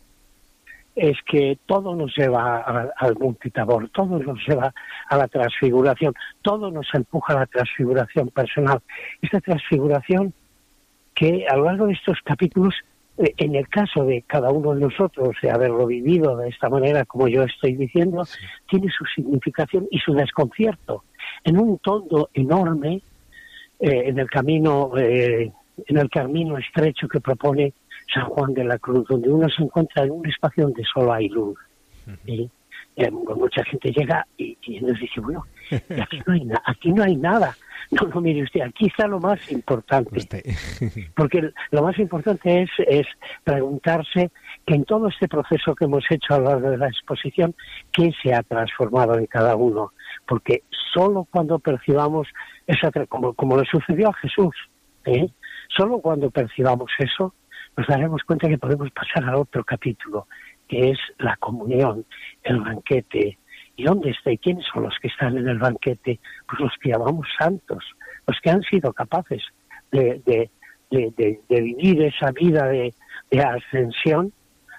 es 0.95 1.17
que 1.25 1.57
todo 1.65 1.95
nos 1.95 2.15
lleva 2.15 2.91
al 2.97 3.15
Monte 3.17 3.49
Tabor, 3.49 3.89
todo 3.89 4.19
nos 4.19 4.37
lleva 4.47 4.71
a 5.09 5.17
la 5.17 5.27
transfiguración, 5.27 6.13
todo 6.43 6.69
nos 6.69 6.87
empuja 6.93 7.33
a 7.33 7.39
la 7.39 7.45
transfiguración 7.47 8.27
personal. 8.29 8.79
Esta 9.19 9.41
transfiguración 9.41 10.33
que 11.15 11.47
a 11.49 11.55
lo 11.55 11.65
largo 11.65 11.87
de 11.87 11.93
estos 11.93 12.19
capítulos 12.23 12.75
en 13.17 13.55
el 13.55 13.67
caso 13.67 14.05
de 14.05 14.23
cada 14.23 14.51
uno 14.51 14.73
de 14.73 14.81
nosotros 14.81 15.35
de 15.41 15.51
haberlo 15.51 15.85
vivido 15.85 16.35
de 16.37 16.49
esta 16.49 16.69
manera, 16.69 17.05
como 17.05 17.27
yo 17.27 17.43
estoy 17.43 17.75
diciendo, 17.75 18.23
tiene 18.69 18.89
su 18.89 19.05
significación 19.05 19.87
y 19.91 19.99
su 19.99 20.13
desconcierto. 20.13 21.03
En 21.43 21.59
un 21.59 21.77
tondo 21.77 22.29
enorme, 22.33 23.01
eh, 23.79 24.03
en 24.05 24.17
el 24.17 24.29
camino, 24.29 24.91
eh, 24.97 25.51
en 25.87 25.97
el 25.97 26.09
camino 26.09 26.57
estrecho 26.57 27.07
que 27.07 27.21
propone 27.21 27.73
San 28.13 28.25
Juan 28.25 28.53
de 28.53 28.63
la 28.63 28.79
Cruz, 28.79 29.07
donde 29.07 29.29
uno 29.29 29.47
se 29.49 29.63
encuentra 29.63 30.03
en 30.03 30.11
un 30.11 30.27
espacio 30.27 30.63
donde 30.63 30.83
solo 30.91 31.13
hay 31.13 31.29
luz. 31.29 31.57
¿sí? 32.25 32.49
Eh, 32.95 33.09
mucha 33.09 33.63
gente 33.65 33.91
llega 33.91 34.25
y, 34.37 34.57
y 34.61 34.79
nos 34.81 34.99
dice, 34.99 35.19
bueno, 35.19 35.45
aquí 36.01 36.21
no 36.25 36.33
hay, 36.33 36.47
aquí 36.65 36.91
no 36.91 37.03
hay 37.03 37.15
nada. 37.15 37.55
No, 37.91 38.07
no, 38.07 38.21
mire 38.21 38.41
usted, 38.41 38.61
aquí 38.61 38.87
está 38.87 39.07
lo 39.07 39.19
más 39.19 39.51
importante. 39.51 40.17
Usted. 40.17 40.41
Porque 41.15 41.51
lo 41.69 41.83
más 41.83 41.99
importante 41.99 42.63
es, 42.63 42.69
es 42.87 43.05
preguntarse 43.43 44.31
que 44.65 44.73
en 44.73 44.85
todo 44.85 45.09
este 45.09 45.27
proceso 45.27 45.75
que 45.75 45.85
hemos 45.85 46.03
hecho 46.09 46.33
a 46.33 46.39
lo 46.39 46.45
largo 46.45 46.71
de 46.71 46.77
la 46.77 46.87
exposición, 46.87 47.53
¿qué 47.91 48.11
se 48.23 48.33
ha 48.33 48.41
transformado 48.41 49.19
en 49.19 49.27
cada 49.27 49.55
uno? 49.55 49.91
Porque 50.25 50.63
solo 50.93 51.27
cuando 51.29 51.59
percibamos 51.59 52.27
esa, 52.65 52.89
como, 53.07 53.33
como 53.33 53.57
le 53.57 53.65
sucedió 53.65 54.09
a 54.09 54.13
Jesús, 54.13 54.55
¿eh? 55.05 55.27
solo 55.67 55.99
cuando 55.99 56.31
percibamos 56.31 56.89
eso, 56.97 57.33
nos 57.75 57.87
daremos 57.87 58.23
cuenta 58.23 58.47
que 58.47 58.57
podemos 58.57 58.89
pasar 58.91 59.27
al 59.27 59.35
otro 59.35 59.63
capítulo, 59.63 60.27
que 60.73 60.89
es 60.91 60.99
la 61.19 61.35
comunión, 61.37 62.05
el 62.43 62.59
banquete. 62.59 63.37
¿Y 63.75 63.83
dónde 63.83 64.09
está? 64.11 64.31
¿Y 64.31 64.37
quiénes 64.37 64.65
son 64.71 64.83
los 64.83 64.95
que 65.01 65.07
están 65.07 65.37
en 65.37 65.47
el 65.47 65.59
banquete? 65.59 66.19
Pues 66.47 66.59
los 66.61 66.71
que 66.81 66.89
llamamos 66.89 67.27
santos, 67.37 67.83
los 68.27 68.39
que 68.41 68.49
han 68.49 68.61
sido 68.63 68.91
capaces 68.93 69.41
de, 69.91 70.21
de, 70.25 70.49
de, 70.89 71.13
de- 71.17 71.39
de 71.49 71.61
vivir 71.61 72.01
esa 72.03 72.31
vida 72.31 72.67
de, 72.67 72.93
ascensión 73.39 74.31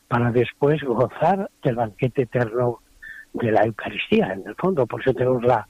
para 0.09 0.30
después 0.30 0.80
gozar 0.82 1.49
del 1.62 1.74
banquete 1.76 2.22
eterno 2.22 2.78
de 3.32 3.51
la 3.51 3.64
Eucaristía, 3.64 4.32
en 4.32 4.47
el 4.47 4.55
fondo, 4.55 4.86
por 4.86 5.01
eso 5.01 5.12
tenemos 5.12 5.42
la... 5.45 5.66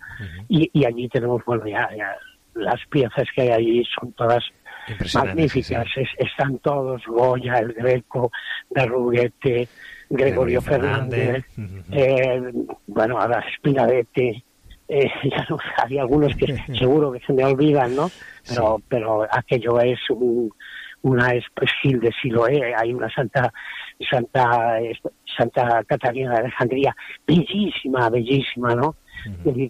y, 0.48 0.68
y 0.72 0.84
allí 0.84 1.08
tenemos, 1.08 1.42
bueno, 1.46 1.66
ya, 1.66 1.88
ya 1.96 2.14
las 2.54 2.80
piezas 2.90 3.26
que 3.34 3.42
hay 3.42 3.48
allí 3.50 3.84
son 3.98 4.12
todas 4.12 4.44
magníficas, 5.28 5.86
sí, 5.94 6.02
sí. 6.04 6.12
Es- 6.18 6.28
están 6.30 6.58
todos, 6.58 7.02
Goya, 7.06 7.54
el 7.54 7.72
Greco, 7.72 8.30
Berruguete, 8.68 9.68
Gregorio 10.10 10.60
Fernández, 10.60 11.44
eh, 11.92 12.52
bueno, 12.86 13.18
ahora 13.20 13.44
Spinadete, 13.56 14.44
eh, 14.88 15.10
ya 15.24 15.46
no, 15.48 15.58
hay 15.82 15.98
algunos 15.98 16.34
que 16.36 16.46
seguro 16.78 17.12
que 17.12 17.20
se 17.20 17.32
me 17.32 17.44
olvidan, 17.44 17.94
¿no? 17.96 18.10
Pero, 18.48 18.80
pero 18.88 19.22
aquello 19.30 19.80
es 19.80 19.98
un, 20.10 20.52
una 21.02 21.32
especie 21.32 21.98
de 21.98 22.10
Siloé, 22.20 22.74
hay 22.74 22.92
una 22.92 23.08
Santa 23.10 23.52
Santa 24.10 24.78
Santa 25.36 25.82
Catalina 25.84 26.32
de 26.32 26.38
Alejandría, 26.40 26.94
bellísima, 27.26 28.08
bellísima, 28.10 28.74
¿no? 28.74 28.94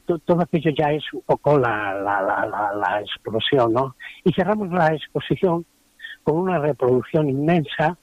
To- 0.06 0.18
todo 0.18 0.42
aquello 0.42 0.70
ya 0.76 0.90
es 0.92 1.04
un 1.12 1.22
poco 1.22 1.58
la, 1.58 1.94
la, 1.94 2.20
la, 2.22 2.46
la, 2.46 2.72
la 2.74 3.00
explosión, 3.00 3.72
¿no? 3.72 3.94
Y 4.24 4.32
cerramos 4.32 4.70
la 4.70 4.88
exposición 4.94 5.64
con 6.24 6.38
una 6.38 6.58
reproducción 6.58 7.28
inmensa 7.28 7.96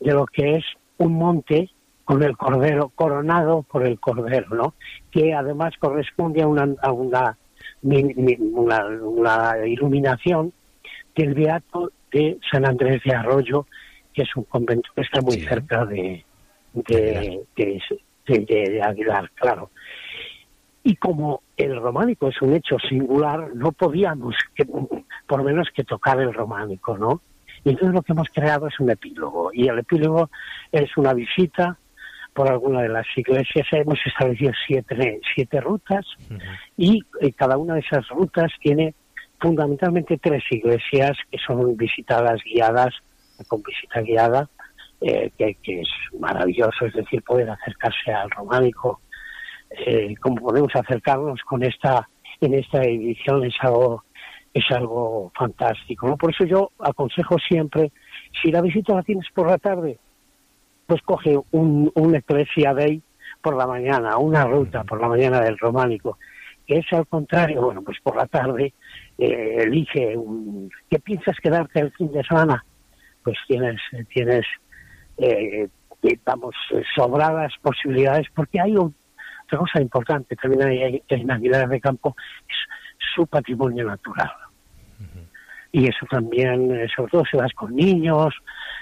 de 0.00 0.12
lo 0.12 0.26
que 0.26 0.56
es 0.56 0.64
un 0.98 1.14
monte 1.14 1.70
con 2.06 2.22
el 2.22 2.36
cordero 2.36 2.88
coronado 2.94 3.62
por 3.64 3.84
el 3.86 3.98
cordero, 4.00 4.54
¿no? 4.54 4.74
Que 5.10 5.34
además 5.34 5.74
corresponde 5.78 6.40
a 6.40 6.46
una, 6.46 6.68
a 6.80 6.92
una, 6.92 7.36
una, 7.82 8.86
una 9.02 9.66
iluminación 9.66 10.52
del 11.16 11.34
beato 11.34 11.90
de 12.12 12.38
San 12.50 12.64
Andrés 12.64 13.02
de 13.04 13.12
Arroyo, 13.14 13.66
que 14.14 14.22
es 14.22 14.36
un 14.36 14.44
convento 14.44 14.88
que 14.94 15.02
está 15.02 15.20
muy 15.20 15.34
Sí. 15.34 15.40
cerca 15.46 15.84
de, 15.84 16.24
de, 16.72 17.44
de, 17.56 17.80
de- 18.26 18.38
de- 18.38 18.70
de 18.70 18.82
Aguilar, 18.82 19.30
claro. 19.34 19.70
Y 20.84 20.94
como 20.96 21.42
el 21.56 21.76
románico 21.80 22.28
es 22.28 22.40
un 22.40 22.54
hecho 22.54 22.76
singular, 22.88 23.50
no 23.54 23.72
podíamos, 23.72 24.36
que, 24.54 24.64
por 24.64 25.38
lo 25.38 25.44
menos, 25.44 25.68
que 25.74 25.82
tocar 25.82 26.20
el 26.20 26.32
románico, 26.32 26.96
¿no? 26.96 27.20
Y 27.64 27.70
entonces 27.70 27.92
lo 27.94 28.02
que 28.02 28.12
hemos 28.12 28.28
creado 28.28 28.68
es 28.68 28.78
un 28.78 28.90
epílogo. 28.90 29.50
Y 29.52 29.66
el 29.66 29.80
epílogo 29.80 30.30
es 30.70 30.96
una 30.96 31.12
visita 31.14 31.76
por 32.36 32.50
alguna 32.50 32.82
de 32.82 32.90
las 32.90 33.06
iglesias. 33.16 33.66
Hemos 33.72 33.98
establecido 34.04 34.52
siete, 34.66 35.20
siete 35.34 35.60
rutas 35.60 36.04
y 36.76 37.00
eh, 37.20 37.32
cada 37.32 37.56
una 37.56 37.74
de 37.74 37.80
esas 37.80 38.06
rutas 38.08 38.52
tiene 38.60 38.94
fundamentalmente 39.40 40.18
tres 40.18 40.44
iglesias 40.50 41.16
que 41.30 41.38
son 41.38 41.76
visitadas 41.76 42.40
guiadas, 42.44 42.94
con 43.48 43.62
visita 43.62 44.02
guiada, 44.02 44.48
eh, 45.00 45.30
que, 45.36 45.54
que 45.62 45.80
es 45.80 45.88
maravilloso, 46.20 46.84
es 46.84 46.92
decir, 46.92 47.22
poder 47.22 47.48
acercarse 47.48 48.12
al 48.12 48.30
románico, 48.30 49.00
eh, 49.70 50.14
como 50.20 50.36
podemos 50.36 50.74
acercarnos 50.74 51.40
con 51.42 51.62
esta, 51.62 52.06
en 52.42 52.54
esta 52.54 52.82
edición 52.82 53.44
es 53.44 53.54
algo, 53.60 54.04
es 54.52 54.64
algo 54.70 55.32
fantástico, 55.34 56.06
¿no? 56.06 56.16
Por 56.16 56.34
eso 56.34 56.44
yo 56.44 56.70
aconsejo 56.80 57.36
siempre, 57.38 57.92
si 58.42 58.50
la 58.50 58.60
visita 58.60 58.94
la 58.94 59.02
tienes 59.02 59.26
por 59.34 59.48
la 59.48 59.58
tarde, 59.58 59.98
pues 60.86 61.02
coge 61.02 61.38
un, 61.50 61.90
un 61.94 62.14
Ecclesia 62.14 62.74
Day 62.74 63.02
por 63.42 63.56
la 63.56 63.66
mañana, 63.66 64.16
una 64.18 64.44
ruta 64.44 64.84
por 64.84 65.00
la 65.00 65.08
mañana 65.08 65.40
del 65.40 65.58
románico, 65.58 66.18
que 66.66 66.78
es 66.78 66.92
al 66.92 67.06
contrario, 67.06 67.62
bueno, 67.62 67.82
pues 67.82 67.98
por 68.02 68.16
la 68.16 68.26
tarde 68.26 68.72
eh, 69.18 69.56
elige 69.60 70.16
un, 70.16 70.70
¿qué 70.90 70.98
piensas 70.98 71.36
quedarte 71.42 71.80
el 71.80 71.92
fin 71.92 72.12
de 72.12 72.24
semana? 72.24 72.64
Pues 73.22 73.36
tienes, 73.46 73.80
tienes 74.12 74.44
eh, 75.18 75.68
vamos, 76.24 76.54
sobradas 76.94 77.52
posibilidades, 77.62 78.26
porque 78.34 78.60
hay 78.60 78.76
otra 78.76 79.58
cosa 79.58 79.80
importante 79.80 80.36
también 80.36 80.62
hay 80.62 81.02
en 81.08 81.30
Aguilar 81.30 81.68
de 81.68 81.80
Campo, 81.80 82.16
es 82.48 82.56
su 83.14 83.26
patrimonio 83.26 83.86
natural. 83.86 84.30
Y 85.78 85.86
eso 85.88 86.06
también, 86.10 86.88
sobre 86.96 87.10
todo 87.10 87.22
si 87.30 87.36
vas 87.36 87.52
con 87.52 87.76
niños, 87.76 88.32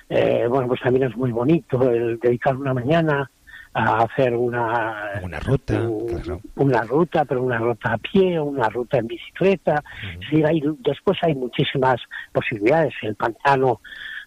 eh, 0.08 0.46
bueno, 0.48 0.68
pues 0.68 0.80
también 0.80 1.10
es 1.10 1.16
muy 1.16 1.32
bonito 1.32 1.90
el 1.90 2.20
dedicar 2.20 2.54
una 2.56 2.72
mañana 2.72 3.28
a 3.72 4.04
hacer 4.04 4.32
una, 4.36 5.20
Una 5.20 5.40
ruta, 5.40 5.80
un- 5.88 6.06
claro. 6.06 6.40
una 6.54 6.82
ruta, 6.82 7.24
pero 7.24 7.42
una 7.42 7.58
ruta 7.58 7.94
a 7.94 7.98
pie, 7.98 8.38
una 8.38 8.68
ruta 8.68 8.98
en 8.98 9.08
bicicleta. 9.08 9.82
Es 10.12 10.20
decir, 10.20 10.46
hay, 10.46 10.62
después 10.78 11.18
hay 11.22 11.34
muchísimas 11.34 11.96
posibilidades. 12.30 12.94
El 13.02 13.16
pantano 13.16 13.80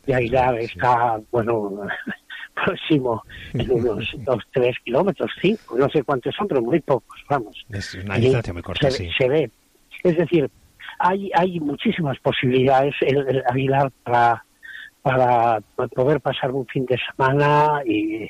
de 0.06 0.16
Aguilar 0.16 0.60
está, 0.60 1.22
bueno, 1.32 1.72
próximo 2.66 3.24
en 3.54 3.72
unos 3.72 4.12
dos, 4.26 4.44
tres 4.52 4.76
kilómetros, 4.84 5.32
cinco, 5.42 5.78
no 5.78 5.88
sé 5.88 6.04
cuántos 6.04 6.36
son, 6.36 6.50
pero 6.50 6.62
muy 6.62 6.82
pocos, 6.82 7.18
vamos. 7.30 7.66
Es 7.70 7.94
una 7.96 8.18
distancia 8.18 8.52
muy 8.52 8.62
corta, 8.62 8.92
se, 8.92 9.06
sí. 9.06 9.10
se 9.18 9.30
ve. 9.30 9.50
Es 10.04 10.18
decir, 10.18 10.50
hay, 11.00 11.32
hay 11.34 11.60
muchísimas 11.60 12.18
posibilidades 12.20 12.96
el, 13.02 13.28
el 13.28 13.44
Aguilar 13.50 13.92
para, 14.04 14.44
para 15.02 15.60
poder 15.96 16.22
pasar 16.22 16.52
un 16.52 16.66
fin 16.68 16.86
de 16.86 16.98
semana 17.12 17.82
y, 17.86 18.30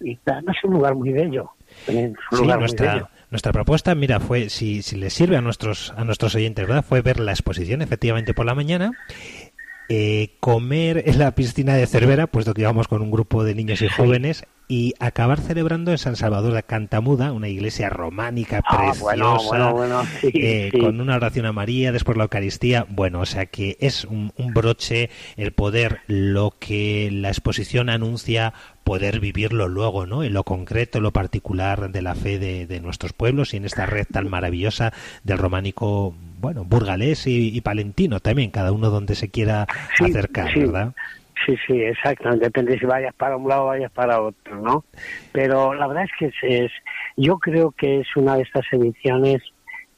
y 0.00 0.12
es 0.12 0.64
un 0.64 0.74
lugar 0.74 0.94
muy 0.94 1.12
bello. 1.12 1.50
Sí, 1.86 2.12
muy 2.32 2.46
nuestra, 2.46 2.94
bello. 2.94 3.08
nuestra 3.30 3.52
propuesta, 3.52 3.94
mira, 3.94 4.20
fue, 4.20 4.48
si, 4.48 4.82
si 4.82 4.96
les 4.96 5.12
sirve 5.12 5.36
a 5.36 5.40
nuestros, 5.40 5.92
a 5.96 6.04
nuestros 6.04 6.34
oyentes, 6.34 6.66
¿verdad? 6.66 6.84
Fue 6.84 7.00
ver 7.00 7.20
la 7.20 7.32
exposición 7.32 7.82
efectivamente 7.82 8.34
por 8.34 8.46
la 8.46 8.54
mañana, 8.54 8.92
eh, 9.88 10.36
comer 10.40 11.04
en 11.06 11.18
la 11.18 11.34
piscina 11.34 11.74
de 11.74 11.86
Cervera, 11.86 12.26
puesto 12.26 12.54
que 12.54 12.62
íbamos 12.62 12.88
con 12.88 13.02
un 13.02 13.10
grupo 13.10 13.44
de 13.44 13.54
niños 13.54 13.82
y 13.82 13.88
jóvenes, 13.88 14.46
y 14.68 14.94
acabar 14.98 15.40
celebrando 15.40 15.90
en 15.90 15.98
San 15.98 16.16
Salvador 16.16 16.54
de 16.54 16.62
Cantamuda, 16.62 17.32
una 17.32 17.48
iglesia 17.48 17.90
románica 17.90 18.60
Ah, 18.64 18.76
preciosa, 18.76 19.00
bueno, 19.02 19.36
bueno, 19.44 19.72
bueno, 19.74 20.02
sí, 20.20 20.30
eh, 20.34 20.70
sí. 20.72 20.78
con 20.78 21.00
una 21.00 21.16
oración 21.16 21.46
a 21.46 21.52
María, 21.52 21.92
después 21.92 22.16
la 22.16 22.24
Eucaristía. 22.24 22.86
Bueno, 22.88 23.20
o 23.20 23.26
sea 23.26 23.46
que 23.46 23.76
es 23.80 24.04
un, 24.04 24.32
un 24.36 24.54
broche 24.54 25.10
el 25.36 25.52
poder, 25.52 26.00
lo 26.06 26.54
que 26.58 27.10
la 27.12 27.28
exposición 27.28 27.90
anuncia, 27.90 28.54
poder 28.84 29.20
vivirlo 29.20 29.68
luego, 29.68 30.06
¿no? 30.06 30.22
En 30.24 30.32
lo 30.34 30.44
concreto, 30.44 30.98
en 30.98 31.04
lo 31.04 31.12
particular 31.12 31.90
de 31.90 32.02
la 32.02 32.14
fe 32.14 32.38
de, 32.38 32.66
de 32.66 32.80
nuestros 32.80 33.12
pueblos 33.12 33.54
y 33.54 33.58
en 33.58 33.64
esta 33.64 33.86
red 33.86 34.06
tan 34.10 34.28
maravillosa 34.28 34.92
del 35.24 35.38
románico, 35.38 36.14
bueno, 36.40 36.64
burgalés 36.64 37.26
y, 37.26 37.48
y 37.54 37.60
palentino 37.62 38.20
también, 38.20 38.50
cada 38.50 38.72
uno 38.72 38.90
donde 38.90 39.14
se 39.14 39.30
quiera 39.30 39.66
Sí, 39.96 40.04
acercar. 40.04 40.54
¿verdad? 40.58 40.92
Sí, 41.44 41.56
sí, 41.66 41.82
exacto. 41.82 42.30
Depende 42.36 42.78
si 42.78 42.86
vayas 42.86 43.14
para 43.14 43.36
un 43.36 43.48
lado 43.48 43.64
o 43.64 43.66
vayas 43.66 43.90
para 43.92 44.20
otro, 44.20 44.56
¿no? 44.60 44.84
Pero 45.32 45.74
la 45.74 45.86
verdad 45.86 46.04
es 46.04 46.10
que 46.18 46.26
es, 46.26 46.34
es- 46.42 46.72
yo 47.16 47.38
creo 47.38 47.70
que 47.72 48.00
es 48.00 48.16
una 48.16 48.36
de 48.36 48.42
estas 48.42 48.64
ediciones, 48.72 49.42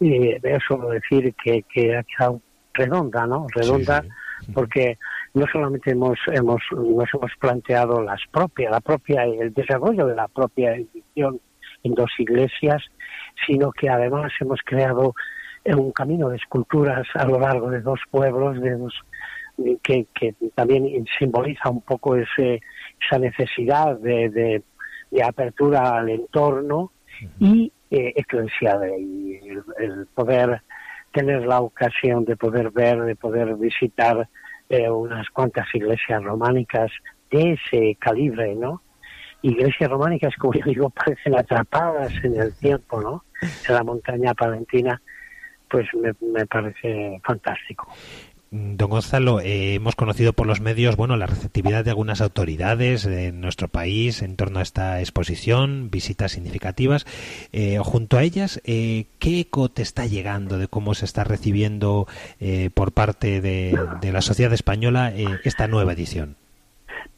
eh, 0.01 0.39
veo 0.43 0.59
solo 0.67 0.89
decir 0.91 1.35
que, 1.43 1.63
que 1.73 1.97
ha 1.97 2.03
quedado 2.05 2.41
redonda, 2.75 3.27
¿no? 3.27 3.47
Redonda, 3.55 4.03
Sí, 4.03 4.09
sí. 4.47 4.53
porque 4.55 4.99
no 5.35 5.47
solamente 5.53 5.91
hemos, 5.93 6.19
hemos, 6.33 6.61
nos 6.73 7.09
hemos 7.15 7.31
planteado 7.39 8.03
las 8.03 8.21
propias, 8.31 8.71
la 8.71 8.81
propia, 8.81 9.25
el 9.25 9.53
desarrollo 9.53 10.07
de 10.07 10.15
la 10.17 10.29
propia 10.29 10.75
edición 10.75 11.41
en 11.83 11.95
dos 11.95 12.11
iglesias, 12.19 12.83
sino 13.47 13.71
que 13.73 13.89
además 13.89 14.33
hemos 14.41 14.61
creado 14.65 15.15
eh, 15.65 15.75
un 15.75 15.93
camino 15.93 16.29
de 16.31 16.37
esculturas 16.37 17.07
a 17.15 17.25
lo 17.27 17.39
largo 17.39 17.71
de 17.71 17.81
dos 17.81 18.01
pueblos, 18.11 18.61
de 18.61 18.73
dos 18.77 18.95
que, 19.83 20.07
que 20.15 20.35
también 20.55 21.07
simboliza 21.19 21.71
un 21.71 21.83
poco 21.83 22.17
ese, 22.17 22.61
esa 23.01 23.19
necesidad 23.19 23.99
de, 23.99 24.63
de, 25.11 25.23
apertura 25.23 25.97
al 25.97 26.11
entorno 26.11 26.93
y 27.39 27.73
eh, 27.91 28.13
eclesial 28.17 28.83
y 28.99 29.41
el, 29.79 30.07
poder 30.15 30.63
tener 31.13 31.47
la 31.47 31.61
ocasión 31.61 32.25
de 32.27 32.37
poder 32.37 32.71
ver, 32.71 33.01
de 33.03 33.17
poder 33.17 33.55
visitar 33.55 34.29
eh, 34.69 34.91
unas 34.91 35.31
cuantas 35.31 35.67
iglesias 35.75 36.23
románicas 36.23 36.91
de 37.31 37.53
ese 37.53 37.97
calibre, 37.99 38.55
¿no? 38.55 38.83
Iglesias 39.41 39.89
románicas, 39.89 40.35
como 40.37 40.53
yo 40.53 40.65
digo, 40.67 40.91
parecen 41.05 41.39
atrapadas 41.39 42.13
en 42.23 42.39
el 42.39 42.55
tiempo, 42.55 43.01
¿no? 43.01 43.25
En 43.41 43.75
la 43.75 43.85
montaña 43.85 44.35
palentina, 44.35 45.01
pues 45.71 45.87
me 45.95 46.47
parece 46.47 47.21
fantástico. 47.25 47.89
Don 48.77 48.91
Gonzalo, 48.91 49.41
eh, 49.41 49.75
hemos 49.75 49.97
conocido 49.97 50.33
por 50.33 50.47
los 50.47 50.61
medios, 50.61 50.97
bueno, 50.97 51.17
la 51.17 51.27
receptividad 51.27 51.85
de 51.85 51.91
algunas 51.91 52.21
autoridades 52.21 53.05
en 53.05 53.41
nuestro 53.41 53.69
país 53.69 54.23
en 54.23 54.37
torno 54.37 54.61
a 54.61 54.63
esta 54.63 55.01
exposición, 55.01 55.91
visitas 55.91 56.33
significativas. 56.33 57.07
Eh, 57.53 57.79
junto 57.83 58.17
a 58.17 58.23
ellas, 58.23 58.63
eh, 58.65 59.07
¿qué 59.19 59.41
eco 59.41 59.69
te 59.69 59.83
está 59.83 60.07
llegando 60.07 60.59
de 60.59 60.69
cómo 60.69 60.95
se 60.95 61.05
está 61.05 61.25
recibiendo 61.25 62.07
eh, 62.41 62.71
por 62.73 62.93
parte 62.93 63.41
de, 63.41 63.79
la 64.13 64.23
sociedad 64.23 64.53
española 64.53 65.13
esta 65.45 65.67
nueva 65.67 65.93
edición? 65.93 66.37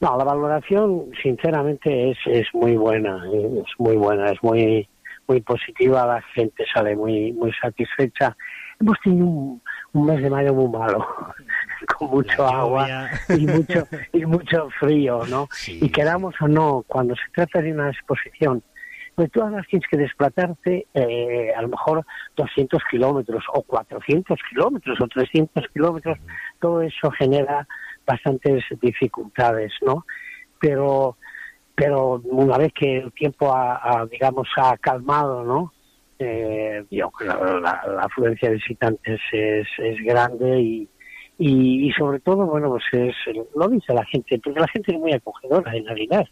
No, 0.01 0.16
la 0.16 0.24
valoración, 0.24 1.07
sinceramente, 1.22 2.11
es, 2.11 2.18
es 2.26 2.47
muy 2.53 2.76
buena, 2.76 3.22
es 3.32 3.72
muy 3.78 3.97
buena, 3.97 4.30
es 4.32 4.43
muy 4.43 4.89
muy 5.28 5.43
positiva, 5.43 6.07
la 6.07 6.22
gente 6.34 6.64
sale 6.72 6.97
muy 6.97 7.32
muy 7.32 7.53
satisfecha. 7.61 8.34
Hemos 8.80 8.97
tenido 9.05 9.26
un, 9.26 9.62
un 9.93 10.07
mes 10.07 10.22
de 10.22 10.30
mayo 10.30 10.55
muy 10.55 10.68
malo, 10.68 11.07
con 11.99 12.11
mucho 12.11 12.47
agua 12.47 13.09
y 13.28 13.47
mucho 13.47 13.86
y 14.12 14.26
mucho 14.26 14.68
frío, 14.78 15.22
¿no? 15.28 15.49
Sí, 15.53 15.78
y 15.82 15.89
queramos 15.91 16.34
o 16.41 16.49
no, 16.49 16.84
cuando 16.86 17.14
se 17.14 17.22
trata 17.34 17.62
de 17.62 17.72
una 17.72 17.91
exposición, 17.91 18.62
pues 19.14 19.30
tú 19.32 19.43
ahora 19.43 19.64
tienes 19.68 19.89
que 19.91 19.97
desplazarte 19.97 20.86
eh, 20.95 21.53
a 21.53 21.62
lo 21.62 21.68
mejor 21.68 22.05
200 22.36 22.80
kilómetros 22.91 23.43
o 23.53 23.62
400 23.62 24.39
kilómetros 24.49 25.01
o 25.01 25.09
300 25.09 25.64
kilómetros, 25.72 26.18
todo 26.61 26.82
eso 26.82 27.11
genera 27.11 27.66
bastantes 28.07 28.64
dificultades, 28.80 29.72
¿no? 29.84 30.07
Pero 30.61 31.16
pero 31.74 32.20
una 32.24 32.59
vez 32.59 32.72
que 32.72 32.99
el 32.99 33.12
tiempo 33.12 33.55
ha, 33.55 33.80
ha 33.82 34.07
digamos 34.07 34.49
ha 34.57 34.76
calmado, 34.78 35.45
¿no? 35.45 35.72
Eh, 36.19 36.85
la, 36.91 37.83
afluencia 38.01 38.49
de 38.49 38.57
visitantes 38.57 39.21
es, 39.33 39.66
es 39.79 40.05
grande 40.05 40.61
y, 40.61 40.89
y, 41.39 41.93
sobre 41.93 42.19
todo, 42.21 42.47
bueno, 42.47 42.69
pues 42.71 42.85
es, 42.93 43.14
lo 43.55 43.69
dice 43.69 43.95
la 43.95 44.05
gente, 44.05 44.41
porque 44.43 44.61
la 44.61 44.69
gente 44.69 44.93
es 44.93 44.99
muy 44.99 45.12
acogedora 45.12 45.75
en 45.77 45.87
realidad. 45.87 46.27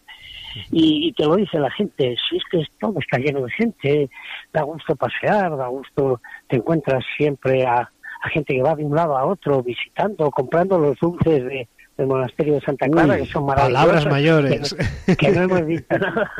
Y, 0.72 1.08
y 1.08 1.12
te 1.12 1.24
lo 1.24 1.36
dice 1.36 1.58
la 1.58 1.70
gente, 1.70 2.16
si 2.28 2.36
es 2.36 2.42
que 2.50 2.64
todo 2.80 2.98
está 2.98 3.18
lleno 3.18 3.42
de 3.42 3.52
gente, 3.52 4.10
da 4.52 4.62
gusto 4.62 4.96
pasear, 4.96 5.56
da 5.56 5.68
gusto, 5.68 6.20
te 6.48 6.56
encuentras 6.56 7.04
siempre 7.16 7.64
a, 7.64 7.90
a 8.22 8.28
gente 8.30 8.54
que 8.54 8.62
va 8.62 8.74
de 8.74 8.84
un 8.84 8.96
lado 8.96 9.16
a 9.16 9.26
otro 9.26 9.62
visitando, 9.62 10.30
comprando 10.30 10.78
los 10.78 10.98
dulces 10.98 11.44
de, 11.44 11.68
del 11.96 12.06
monasterio 12.08 12.54
de 12.54 12.60
Santa 12.60 12.88
Clara, 12.88 13.14
Uy, 13.14 13.20
que 13.20 13.26
son 13.26 13.46
maravillosos. 13.46 13.84
Palabras 13.86 14.06
mayores. 14.06 14.76
Que, 15.06 15.16
que, 15.16 15.32
no 15.32 15.42
hemos 15.42 15.66
dicho 15.66 15.86
nada, 15.98 16.30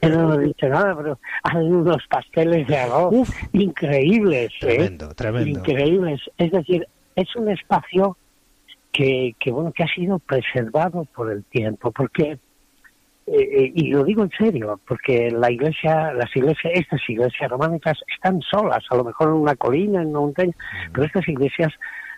que 0.00 0.08
no 0.08 0.20
hemos 0.20 0.40
dicho 0.40 0.68
nada, 0.68 0.96
pero 0.96 1.18
hay 1.42 1.66
unos 1.66 2.06
pasteles 2.08 2.66
de 2.68 2.76
arroz 2.76 3.08
Uf, 3.12 3.30
increíbles, 3.52 4.52
¿eh? 4.62 4.66
tremendo, 4.66 5.14
tremendo. 5.14 5.58
increíbles. 5.58 6.20
Es 6.38 6.52
decir, 6.52 6.86
es 7.16 7.34
un 7.36 7.50
espacio 7.50 8.16
que, 8.92 9.34
que 9.38 9.50
bueno 9.50 9.72
que 9.72 9.82
ha 9.84 9.88
sido 9.88 10.18
preservado 10.20 11.04
por 11.14 11.30
el 11.30 11.44
tiempo, 11.44 11.90
porque 11.90 12.38
eh, 13.26 13.72
y 13.74 13.90
lo 13.92 14.02
digo 14.04 14.24
en 14.24 14.30
serio, 14.30 14.80
porque 14.88 15.30
la 15.30 15.50
iglesia, 15.52 16.12
las 16.12 16.34
iglesias, 16.34 16.72
estas 16.74 17.00
iglesias 17.08 17.48
románicas 17.50 17.96
están 18.12 18.40
solas, 18.42 18.84
a 18.90 18.96
lo 18.96 19.04
mejor 19.04 19.28
en 19.28 19.34
una 19.34 19.54
colina, 19.54 20.02
en 20.02 20.08
una 20.08 20.20
montaña, 20.20 20.52
Mm. 20.52 20.92
pero 20.92 21.06
estas 21.06 21.28
iglesias 21.28 21.72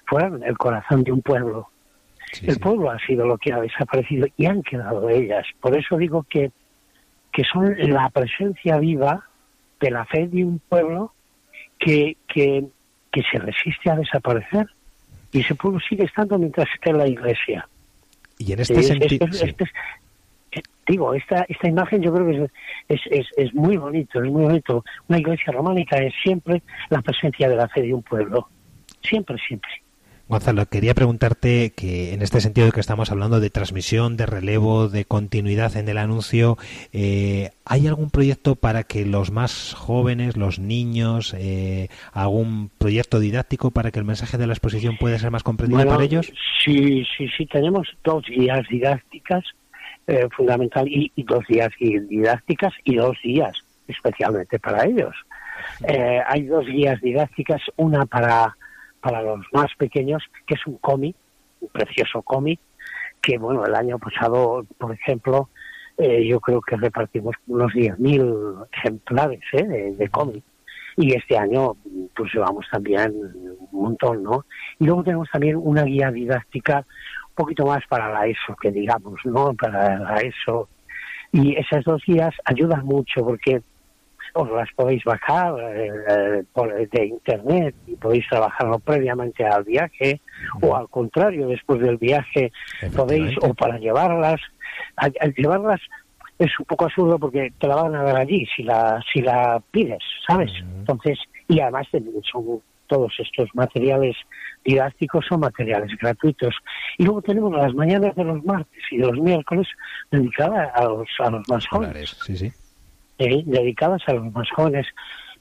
fueron 0.07 0.43
el 0.43 0.57
corazón 0.57 1.03
de 1.05 1.13
un 1.13 1.21
pueblo. 1.21 1.69
Sí, 2.33 2.47
el 2.49 2.59
pueblo 2.59 2.91
ha 2.91 2.99
sido 3.01 3.27
lo 3.27 3.37
que 3.39 3.53
ha 3.53 3.61
desaparecido 3.61 4.27
y 4.37 4.47
han 4.47 4.63
quedado 4.63 5.09
ellas. 5.09 5.47
Por 5.61 5.77
eso 5.77 5.97
digo 5.97 6.25
que, 6.29 6.51
que 7.33 7.45
son 7.45 7.77
la 7.79 8.09
presencia 8.11 8.79
viva 8.79 9.27
de 9.81 9.91
la 9.91 10.05
fe 10.07 10.29
de 10.29 10.45
un 10.45 10.59
pueblo 10.61 11.13
que, 11.79 12.17
que, 12.29 12.65
que 13.11 13.23
se 13.31 13.39
resiste 13.39 13.91
a 13.91 13.97
desaparecer. 13.97 14.67
Y 15.33 15.41
ese 15.41 15.55
pueblo 15.55 15.79
sigue 15.81 16.05
estando 16.05 16.39
mientras 16.39 16.69
esté 16.75 16.91
en 16.91 16.99
la 16.99 17.07
iglesia. 17.07 17.69
Y 18.39 18.53
en 18.53 18.61
este 18.61 18.81
Es- 18.81 18.87
sentido... 18.87 19.27
es- 19.27 19.43
es- 19.43 19.55
es- 19.59 19.69
eh, 20.55 20.63
digo, 20.87 21.15
esta, 21.15 21.45
esta 21.49 21.69
imagen 21.69 22.03
yo 22.03 22.13
creo 22.13 22.27
que 22.27 22.45
es, 22.45 22.51
es, 22.89 23.01
es, 23.11 23.27
es 23.39 23.55
muy 23.55 23.77
bonito, 23.79 24.23
es 24.23 24.31
muy 24.31 24.43
bonito. 24.45 24.85
Una 25.09 25.19
iglesia 25.19 25.53
románica 25.53 25.97
es 25.97 26.13
siempre 26.23 26.63
la 26.91 27.01
presencia 27.03 27.49
de 27.49 27.57
la 27.57 27.69
fe 27.69 27.83
de 27.83 27.95
un 27.95 28.03
pueblo. 28.03 28.49
Siempre, 29.03 29.37
siempre. 29.47 29.71
Gonzalo, 30.33 30.67
quería 30.67 30.95
preguntarte 30.95 31.73
que 31.77 32.15
en 32.15 32.23
este 32.23 32.41
sentido 32.41 32.67
de 32.67 32.73
que 32.73 32.81
estamos 32.81 33.11
hablando 33.11 33.39
de 33.39 33.51
transmisión, 33.51 34.17
de 34.17 34.27
relevo, 34.27 34.89
de 34.89 35.05
continuidad 35.05 35.77
en 35.77 35.89
el 35.89 35.99
anuncio, 35.99 36.59
eh, 36.93 37.51
¿hay 37.65 37.87
algún 37.87 38.11
proyecto 38.11 38.57
para 38.57 38.83
que 38.83 39.05
los 39.05 39.31
más 39.31 39.75
jóvenes, 39.75 40.37
los 40.37 40.59
niños, 40.59 41.35
eh, 41.39 41.89
algún 42.13 42.71
proyecto 42.79 43.21
didáctico 43.21 43.71
para 43.71 43.91
que 43.91 43.99
el 43.99 44.05
mensaje 44.05 44.39
de 44.39 44.47
la 44.47 44.55
exposición 44.55 44.97
pueda 44.99 45.19
ser 45.19 45.31
más 45.31 45.43
comprendido 45.43 45.79
Bueno, 45.79 45.93
para 45.93 46.05
ellos? 46.05 46.33
Sí, 46.65 47.05
sí, 47.17 47.29
sí, 47.37 47.47
tenemos 47.47 47.89
dos 48.03 48.25
guías 48.27 48.67
didácticas 48.69 49.45
eh, 50.07 50.29
fundamental 50.37 50.89
y, 50.89 51.13
y 51.15 51.23
dos 51.25 51.45
guías 51.47 51.71
didácticas 51.79 52.73
y 52.85 52.97
dos 52.97 53.17
guías 53.23 53.57
especialmente 53.87 54.59
para 54.59 54.85
ellos. 54.85 55.15
Eh, 55.87 56.21
hay 56.27 56.45
dos 56.45 56.67
guías 56.67 57.01
didácticas, 57.01 57.61
una 57.77 58.07
para, 58.07 58.57
para 59.03 59.21
los 59.21 59.45
más 59.53 59.75
pequeños, 59.77 60.23
que 60.47 60.55
es 60.55 60.67
un 60.67 60.79
cómic, 60.79 61.17
un 61.61 61.69
precioso 61.69 62.23
cómic, 62.23 62.61
que 63.21 63.37
bueno, 63.37 63.67
el 63.67 63.75
año 63.75 63.99
pasado, 63.99 64.65
por 64.79 64.95
ejemplo, 64.95 65.49
eh, 65.99 66.27
yo 66.27 66.41
creo 66.41 66.61
que 66.61 66.77
repartimos 66.77 67.35
unos 67.49 67.73
10.000 67.73 68.67
ejemplares 68.73 69.41
eh, 69.53 69.65
de, 69.65 69.97
de 69.97 70.09
cómic. 70.09 70.43
Y 70.97 71.15
este 71.15 71.37
año, 71.37 71.75
pues 72.15 72.33
llevamos 72.35 72.67
también 72.71 73.13
un 73.73 73.83
montón, 73.83 74.23
¿no? 74.23 74.45
Y 74.79 74.85
luego 74.85 75.03
tenemos 75.03 75.29
también 75.31 75.57
una 75.57 75.85
guía 75.85 76.11
didáctica 76.11 76.87
un 77.29 77.35
poquito 77.35 77.67
más 77.67 77.83
para 77.89 78.13
la 78.13 78.27
ESO, 78.27 78.55
que 78.61 78.71
digamos, 78.71 79.19
¿no? 79.25 79.55
Para 79.55 79.99
la 79.99 80.17
ESO. 80.17 80.69
Y 81.33 81.57
esas 81.57 81.85
dos 81.85 82.03
guías 82.07 82.35
ayudan 82.45 82.85
mucho 82.85 83.25
porque 83.25 83.63
os 84.35 84.51
las 84.51 84.69
podéis 84.75 85.05
bajar 85.05 85.55
eh, 85.77 85.91
eh, 86.09 86.43
por, 86.53 86.73
de 86.75 87.07
internet 87.07 87.75
y 87.87 87.97
podéis 87.97 88.27
trabajarlo 88.29 88.79
previamente 88.79 89.45
al 89.45 89.65
viaje 89.65 90.21
o 90.61 90.75
al 90.77 90.89
contrario, 90.89 91.47
después 91.49 91.81
del 91.81 91.97
viaje 91.99 92.53
podéis, 92.97 93.37
o 93.51 93.55
para 93.55 93.79
llevarlas, 93.79 94.41
al, 94.97 95.13
al 95.21 95.35
llevarlas 95.35 95.81
es 96.39 96.51
un 96.59 96.65
poco 96.67 96.87
absurdo 96.87 97.19
porque 97.19 97.53
te 97.59 97.69
la 97.69 97.77
van 97.77 97.95
a 97.95 98.03
dar 98.03 98.17
allí 98.17 98.47
si 98.57 98.63
la 98.63 99.01
si 99.13 99.21
la 99.21 99.63
pides, 99.71 100.03
¿sabes? 100.27 100.51
Entonces, 100.81 101.19
y 101.49 101.61
además 101.61 101.87
de- 101.93 102.03
son 102.31 102.61
todos 102.89 103.13
estos 103.19 103.49
materiales 103.55 104.17
didácticos 104.65 105.25
son 105.27 105.41
materiales 105.41 105.91
gratuitos. 106.01 106.55
Y 106.99 107.05
luego 107.05 107.23
tenemos 107.23 107.53
las 107.53 107.75
mañanas 107.75 108.15
de 108.15 108.23
los 108.25 108.45
martes 108.45 108.83
y 108.91 108.99
de 108.99 109.07
los 109.07 109.19
miércoles 109.19 109.67
dedicadas 110.11 110.71
a 110.75 110.85
los, 110.85 111.09
a 111.19 111.31
los 111.31 111.49
más 111.49 111.67
jóvenes 111.67 112.11
Sí, 112.27 112.37
sí. 112.37 112.53
Eh, 113.19 113.43
dedicadas 113.45 114.03
a 114.07 114.15
los 114.15 114.33
más 114.33 114.51
jóvenes. 114.51 114.87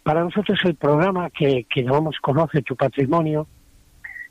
Para 0.03 0.24
nosotros 0.24 0.59
el 0.63 0.76
programa 0.76 1.30
que, 1.30 1.65
que 1.65 1.84
llamamos 1.84 2.17
Conoce 2.19 2.61
tu 2.61 2.76
Patrimonio 2.76 3.47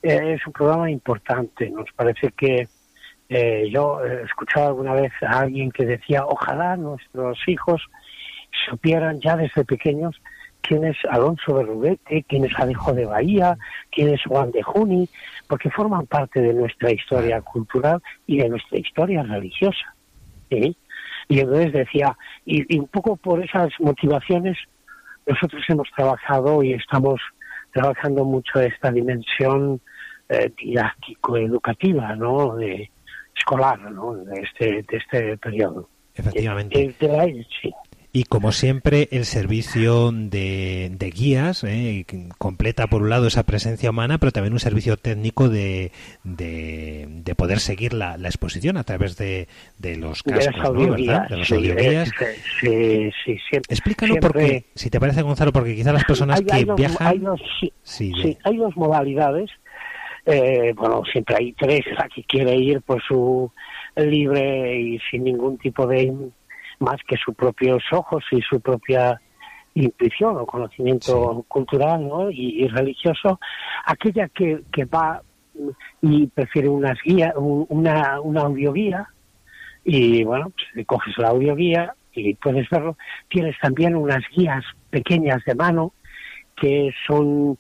eh, 0.03 0.34
es 0.34 0.47
un 0.47 0.53
programa 0.53 0.91
importante. 0.91 1.70
Nos 1.70 1.91
parece 1.95 2.32
que 2.32 2.68
eh, 3.28 3.68
yo 3.70 4.05
he 4.05 4.22
escuchado 4.24 4.68
alguna 4.68 4.95
vez 4.95 5.12
a 5.22 5.41
alguien 5.41 5.70
que 5.70 5.86
decía, 5.86 6.24
ojalá 6.26 6.76
nuestros 6.76 7.38
hijos 7.47 7.82
supieran 8.68 9.20
ya 9.20 9.36
desde 9.36 9.64
pequeños 9.64 10.20
quién 10.62 10.84
es 10.84 10.97
Alonso 11.09 11.55
Berrubete, 11.55 12.24
quién 12.28 12.45
es 12.45 12.53
Alejo 12.59 12.93
de 12.93 13.07
Bahía, 13.07 13.57
quién 13.91 14.09
es 14.09 14.22
Juan 14.24 14.51
de 14.51 14.62
Juni, 14.62 15.09
porque 15.47 15.70
forman 15.70 16.07
parte 16.07 16.41
de 16.41 16.53
nuestra 16.53 16.91
historia 16.91 17.41
cultural 17.41 18.03
y 18.26 18.38
de 18.38 18.49
nuestra 18.49 18.78
historia 18.78 19.22
religiosa. 19.22 19.95
Y 21.31 21.39
entonces 21.41 21.72
decía, 21.72 22.16
y, 22.45 22.74
y 22.74 22.78
un 22.81 22.89
poco 22.89 23.16
por 23.16 23.43
esas 23.43 23.70
motivaciones, 23.78 24.59
nosotros 25.26 25.62
hemos 25.68 25.89
trabajado 25.97 26.62
y 26.62 26.72
estamos 26.72 27.20
trabajando 27.72 28.24
mucho 28.24 28.61
esta 28.61 28.91
dimensión 28.91 29.81
eh, 30.28 30.51
didáctico-educativa, 30.61 32.16
¿no? 32.16 32.57
De, 32.57 32.91
escolar, 33.37 33.81
¿no? 33.93 34.14
De 34.14 34.43
este, 34.43 34.85
de 34.91 34.97
este 34.99 35.37
periodo. 35.39 35.89
Efectivamente. 36.14 36.95
De, 36.99 37.07
de 37.09 37.16
la- 37.16 37.24
sí. 37.62 37.72
Y 38.13 38.25
como 38.25 38.51
siempre, 38.51 39.09
el 39.13 39.25
servicio 39.25 40.11
de, 40.13 40.91
de 40.99 41.11
guías 41.11 41.63
eh, 41.63 42.05
completa 42.39 42.89
por 42.89 43.03
un 43.03 43.11
lado 43.11 43.29
esa 43.29 43.45
presencia 43.45 43.91
humana, 43.91 44.19
pero 44.19 44.33
también 44.33 44.53
un 44.53 44.59
servicio 44.59 44.97
técnico 44.97 45.49
de, 45.49 45.93
de, 46.25 47.07
de 47.09 47.35
poder 47.37 47.61
seguir 47.61 47.93
la, 47.95 48.17
la 48.17 48.27
exposición 48.27 48.77
a 48.79 48.83
través 48.83 49.17
de, 49.17 49.47
de 49.79 49.97
los 49.97 50.25
De 50.25 50.33
cascos, 50.33 50.75
¿no? 50.75 50.95
De 50.97 51.37
los 51.37 51.47
sí, 51.47 51.55
audioguías. 51.55 52.11
sí, 52.61 53.11
sí, 53.25 53.39
siempre- 53.49 53.73
Explícalo 53.73 54.15
siempre- 54.15 54.29
porque, 54.29 54.65
si 54.75 54.91
te 54.91 54.99
parece, 54.99 55.23
Gonzalo, 55.23 55.53
porque 55.53 55.77
quizás 55.77 55.93
las 55.95 56.05
personas 56.05 56.41
hay, 56.41 56.47
que 56.47 56.53
hay 56.53 56.65
dos, 56.65 56.77
viajan... 56.77 57.07
hay 57.07 57.19
dos- 57.21 57.41
sí, 57.85 58.13
hay 58.43 58.57
dos 58.57 58.77
modalidades. 58.77 59.51
Eh, 60.27 60.73
bueno, 60.77 61.03
siempre 61.13 61.37
hay 61.39 61.53
tres. 61.53 61.81
La 61.97 62.09
que 62.13 62.25
quiere 62.25 62.57
ir 62.57 62.83
por 62.83 63.01
su 63.03 63.51
libre 63.95 64.79
y 64.81 64.99
sin 65.11 65.23
ningún 65.25 65.59
tipo 65.59 65.87
de 65.87 66.13
más 66.81 66.97
que 67.07 67.16
sus 67.16 67.35
propios 67.35 67.83
ojos 67.93 68.24
y 68.33 68.41
su 68.43 68.61
propia 68.61 69.20
intuición 69.74 70.37
o 70.37 70.47
conocimiento 70.47 71.45
cultural 71.47 72.07
¿no? 72.09 72.31
y, 72.31 72.64
y 72.64 72.68
religioso. 72.68 73.39
Aquella 73.87 74.28
que, 74.28 74.62
que 74.72 74.85
va 74.87 75.22
y 76.03 76.26
prefiere 76.28 76.68
unas 76.68 76.99
guías, 77.05 77.35
un- 77.37 77.66
una, 77.68 78.20
una 78.20 78.41
audioguía 78.43 79.09
y 79.85 80.24
bueno, 80.24 80.51
pues, 80.74 80.87
coges 80.87 81.16
la 81.18 81.28
audioguía 81.28 81.95
y 82.14 82.35
puedes 82.35 82.68
verlo. 82.70 82.97
Tienes 83.28 83.57
también 83.61 83.95
unas 83.95 84.22
guías 84.35 84.64
pequeñas 84.91 85.45
de 85.45 85.55
mano 85.55 85.93
que 86.57 86.91
son 87.07 87.57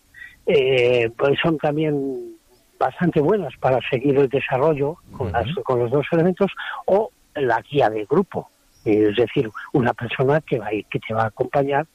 eh, 0.46 1.10
pues 1.16 1.38
son 1.42 1.58
también 1.58 2.34
bastante 2.78 3.20
buenas 3.20 3.52
para 3.60 3.78
seguir 3.90 4.16
el 4.18 4.28
desarrollo 4.28 4.96
con, 5.16 5.30
las- 5.30 5.54
con 5.64 5.78
los 5.78 5.90
dos 5.90 6.06
elementos 6.12 6.50
o 6.86 7.10
la 7.34 7.60
guía 7.60 7.88
de 7.90 8.04
grupo 8.06 8.48
es 8.84 9.16
decir 9.16 9.50
una 9.72 9.92
persona 9.94 10.40
que 10.40 10.58
va 10.58 10.68
a 10.68 10.74
ir, 10.74 10.86
que 10.86 10.98
te 11.00 11.12
va 11.14 11.24
a 11.24 11.26
acompañar 11.26 11.86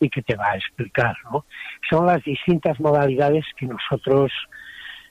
y 0.00 0.08
que 0.10 0.22
te 0.22 0.34
va 0.34 0.50
a 0.52 0.56
explicar 0.56 1.14
¿no? 1.30 1.44
son 1.88 2.06
las 2.06 2.22
distintas 2.24 2.78
modalidades 2.80 3.44
que 3.56 3.66
nosotros 3.66 4.32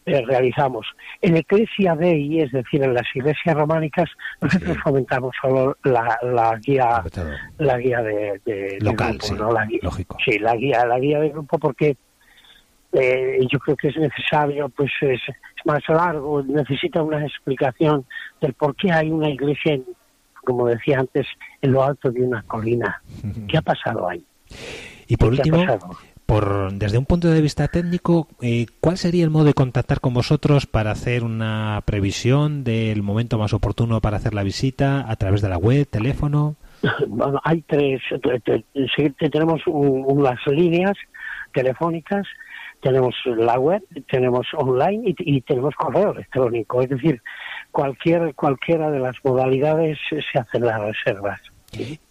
eh, 0.05 0.23
realizamos 0.25 0.87
en 1.21 1.37
Eclesia 1.37 1.95
Dei 1.95 2.39
es 2.41 2.51
decir 2.51 2.83
en 2.83 2.93
las 2.95 3.05
iglesias 3.15 3.55
románicas 3.55 4.09
nosotros 4.41 4.73
Sí. 4.75 4.81
fomentamos 4.83 5.35
solo 5.41 5.77
la, 5.83 6.17
la 6.23 6.57
guía 6.57 7.03
la 7.59 7.77
guía 7.77 8.01
de, 8.01 8.41
de- 8.43 8.53
de 8.53 8.77
Local, 8.81 9.09
grupo, 9.11 9.25
sí, 9.27 9.33
¿no? 9.35 9.51
La 9.53 9.65
guía- 9.65 9.79
lógico. 9.83 10.17
Sí, 10.25 10.39
la 10.39 10.55
guía, 10.55 10.85
la 10.85 10.97
guía 10.99 11.19
de 11.19 11.29
grupo 11.29 11.59
porque 11.59 11.95
eh, 12.93 13.37
yo 13.49 13.59
creo 13.59 13.77
que 13.77 13.87
es 13.89 13.95
necesario, 13.97 14.67
pues 14.69 14.91
es, 15.01 15.21
es 15.29 15.65
más 15.65 15.81
largo, 15.87 16.43
necesita 16.43 17.01
una 17.01 17.25
explicación 17.25 18.05
del 18.41 18.53
por 18.53 18.75
qué 18.75 18.91
hay 18.91 19.09
una 19.11 19.29
iglesia, 19.29 19.73
en- 19.75 19.85
como 20.43 20.67
decía 20.67 20.99
antes, 20.99 21.27
en 21.61 21.71
lo 21.71 21.83
alto 21.83 22.11
de 22.11 22.21
una 22.21 22.43
colina. 22.43 23.01
¿Qué 23.47 23.57
ha 23.57 23.61
pasado 23.61 24.09
ahí? 24.09 24.23
Y 25.07 25.17
por 25.17 25.35
¿Qué 25.35 25.41
ha 25.41 25.53
último, 25.55 25.97
por, 26.25 26.71
desde 26.73 26.97
un 26.97 27.05
punto 27.05 27.29
de 27.29 27.41
vista 27.41 27.67
técnico, 27.67 28.27
eh, 28.41 28.65
¿cuál 28.79 28.97
sería 28.97 29.23
el 29.25 29.29
modo 29.29 29.43
de 29.45 29.53
contactar 29.53 29.99
con 29.99 30.13
vosotros 30.13 30.65
para 30.65 30.91
hacer 30.91 31.23
una 31.25 31.81
previsión 31.85 32.63
del 32.63 33.03
momento 33.03 33.37
más 33.37 33.51
oportuno 33.53 33.99
para 33.99 34.17
hacer 34.17 34.33
la 34.33 34.43
visita 34.43 35.09
a 35.11 35.15
través 35.17 35.41
de 35.41 35.49
la 35.49 35.57
web, 35.57 35.85
teléfono? 35.89 36.55
Bueno, 37.07 37.39
hay 37.43 37.61
tres, 37.63 38.01
tenemos 39.31 39.61
un- 39.67 40.03
unas 40.07 40.39
líneas 40.47 40.93
telefónicas, 41.53 42.25
tenemos 42.81 43.13
la 43.25 43.59
web, 43.59 43.83
tenemos 44.09 44.47
online 44.57 45.09
y, 45.19 45.35
y 45.37 45.41
tenemos 45.41 45.75
correo 45.75 46.11
electrónico. 46.13 46.81
Es 46.81 46.89
decir, 46.89 47.21
cualquier 47.71 48.33
cualquiera 48.35 48.89
de 48.91 48.99
las 48.99 49.15
modalidades 49.23 49.97
se 50.09 50.39
hacen 50.39 50.65
las 50.65 50.79
reservas. 50.81 51.39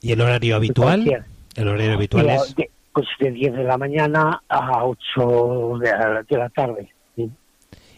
¿Y 0.01 0.13
el 0.13 0.21
horario 0.21 0.57
habitual? 0.57 1.05
Cualquier. 1.05 1.25
El 1.57 1.69
horario 1.69 1.93
habitual 1.95 2.27
Pero 2.27 2.43
es... 2.43 2.55
de, 2.57 2.71
pues 2.93 3.07
de 3.19 3.31
10 3.31 3.53
de 3.55 3.65
la 3.65 3.77
mañana 3.79 4.43
a 4.49 4.85
8 4.85 5.79
de 5.81 5.91
la, 5.91 6.23
de 6.29 6.37
la 6.39 6.49
tarde. 6.49 6.89
¿sí? 7.17 7.31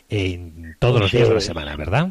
En 0.09 0.77
todos 0.79 1.01
los 1.01 1.13
días 1.13 1.29
de 1.29 1.35
la 1.35 1.41
Sí. 1.41 1.47
semana, 1.47 1.77
¿verdad? 1.77 2.09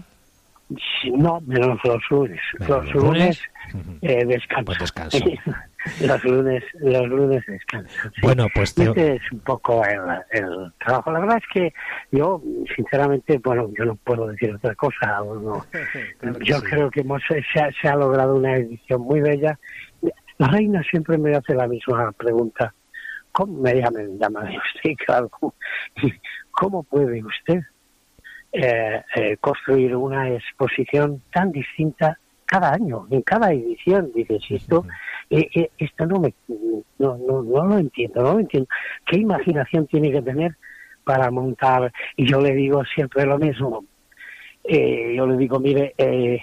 Sí, 1.02 1.12
No, 1.12 1.42
menos 1.42 1.78
los 1.84 2.02
lunes. 2.10 2.40
Menos 2.60 2.86
los 2.86 2.94
los 2.96 3.04
lunes. 3.04 3.42
lunes 3.74 4.00
eh, 4.02 4.26
descanso. 4.26 4.66
Pues 4.66 4.80
descanso. 4.80 5.18
los 6.06 6.24
lunes, 6.24 6.64
los 6.80 7.08
lunes 7.08 7.44
descanso. 7.48 7.94
sí. 8.16 8.22
Bueno, 8.22 8.48
pues 8.54 8.74
te- 8.76 8.84
Este 8.84 9.16
es 9.16 9.32
un 9.32 9.40
poco 9.40 9.84
el, 9.86 10.00
el 10.32 10.74
trabajo. 10.80 11.12
La 11.12 11.20
verdad 11.20 11.38
es 11.38 11.48
que 11.54 11.74
yo, 12.12 12.42
sinceramente, 12.76 13.40
bueno, 13.44 13.70
yo 13.78 13.86
no 13.86 13.96
puedo 13.96 14.28
decir 14.28 14.54
otra 14.54 14.76
cosa. 14.76 15.20
no. 15.26 15.66
Claro 16.20 16.40
yo 16.40 16.58
sí. 16.58 16.66
creo 16.70 16.92
que 16.92 17.02
hemos, 17.02 17.22
se, 17.28 17.60
ha, 17.60 17.70
se 17.82 17.88
ha 17.88 17.96
logrado 17.96 18.36
una 18.36 18.56
edición 18.58 19.02
muy 19.02 19.22
bella. 19.22 19.58
La 20.38 20.48
reina 20.48 20.82
siempre 20.90 21.18
me 21.18 21.36
hace 21.36 21.54
la 21.54 21.68
misma 21.68 22.12
pregunta. 22.14 22.74
¿Cómo 23.32 23.62
me 23.62 23.74
llama, 23.76 24.00
llama 24.20 24.42
usted? 24.44 24.92
Claro, 25.06 25.30
¿cómo, 25.30 25.54
cómo 26.52 26.84
puede 26.84 27.24
usted 27.24 27.62
eh, 28.52 29.02
eh, 29.16 29.38
construir 29.40 29.96
una 29.96 30.30
exposición 30.30 31.22
tan 31.32 31.52
distinta 31.52 32.18
cada 32.46 32.74
año, 32.74 33.08
en 33.10 33.22
cada 33.22 33.54
edición? 33.54 34.12
Dices, 34.14 34.44
esto, 34.50 34.86
eh, 35.32 35.50
eh, 35.56 35.72
esto 35.78 36.06
no, 36.06 36.20
me, 36.20 36.34
no, 37.00 37.18
no, 37.18 37.42
no 37.42 37.66
lo 37.66 37.78
entiendo, 37.78 38.22
no 38.22 38.34
lo 38.34 38.40
entiendo. 38.40 38.68
¿Qué 39.06 39.18
imaginación 39.18 39.88
tiene 39.88 40.12
que 40.12 40.22
tener 40.22 40.58
para 41.06 41.32
montar? 41.32 41.92
Y 42.18 42.28
yo 42.30 42.42
le 42.42 42.54
digo 42.54 42.84
siempre 42.84 43.26
lo 43.26 43.40
mismo. 43.40 43.86
Eh, 44.66 45.14
yo 45.16 45.26
le 45.26 45.38
digo, 45.38 45.60
mire, 45.60 45.94
eh, 45.98 46.42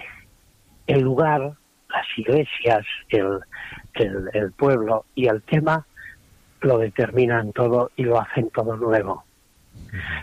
el 0.87 1.01
lugar, 1.01 1.41
las 1.41 2.17
iglesias, 2.17 2.85
el, 3.09 3.39
el, 3.93 4.29
el 4.33 4.51
pueblo 4.53 5.05
y 5.13 5.27
el 5.27 5.43
tema 5.43 5.85
lo 6.61 6.79
determinan 6.79 7.53
todo 7.53 7.91
y 7.95 8.03
lo 8.03 8.19
hacen 8.19 8.49
todo 8.49 8.75
nuevo. 8.75 9.23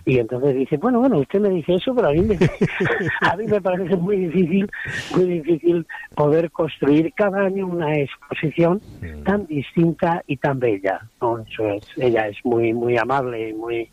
Y 0.05 0.19
entonces 0.19 0.55
dice, 0.55 0.77
bueno, 0.77 1.01
bueno, 1.01 1.19
usted 1.19 1.41
me 1.41 1.49
dice 1.51 1.75
eso, 1.75 1.95
pero 1.95 2.09
a 2.09 2.12
mí 2.12 2.21
me, 2.23 2.37
a 3.21 3.37
mí 3.37 3.47
me 3.47 3.61
parece 3.61 3.97
muy 3.97 4.17
difícil, 4.27 4.71
muy 5.14 5.25
difícil 5.25 5.87
poder 6.14 6.51
construir 6.51 7.12
cada 7.14 7.47
año 7.47 7.67
una 7.67 7.97
exposición 7.97 8.81
tan 9.25 9.47
distinta 9.47 10.23
y 10.27 10.37
tan 10.37 10.59
bella. 10.61 11.01
¿no? 11.21 11.39
Eso 11.41 11.69
es, 11.71 11.85
ella 11.97 12.29
es 12.29 12.37
muy, 12.45 12.73
muy 12.73 12.97
amable 12.97 13.51
y 13.51 13.53
muy... 13.55 13.89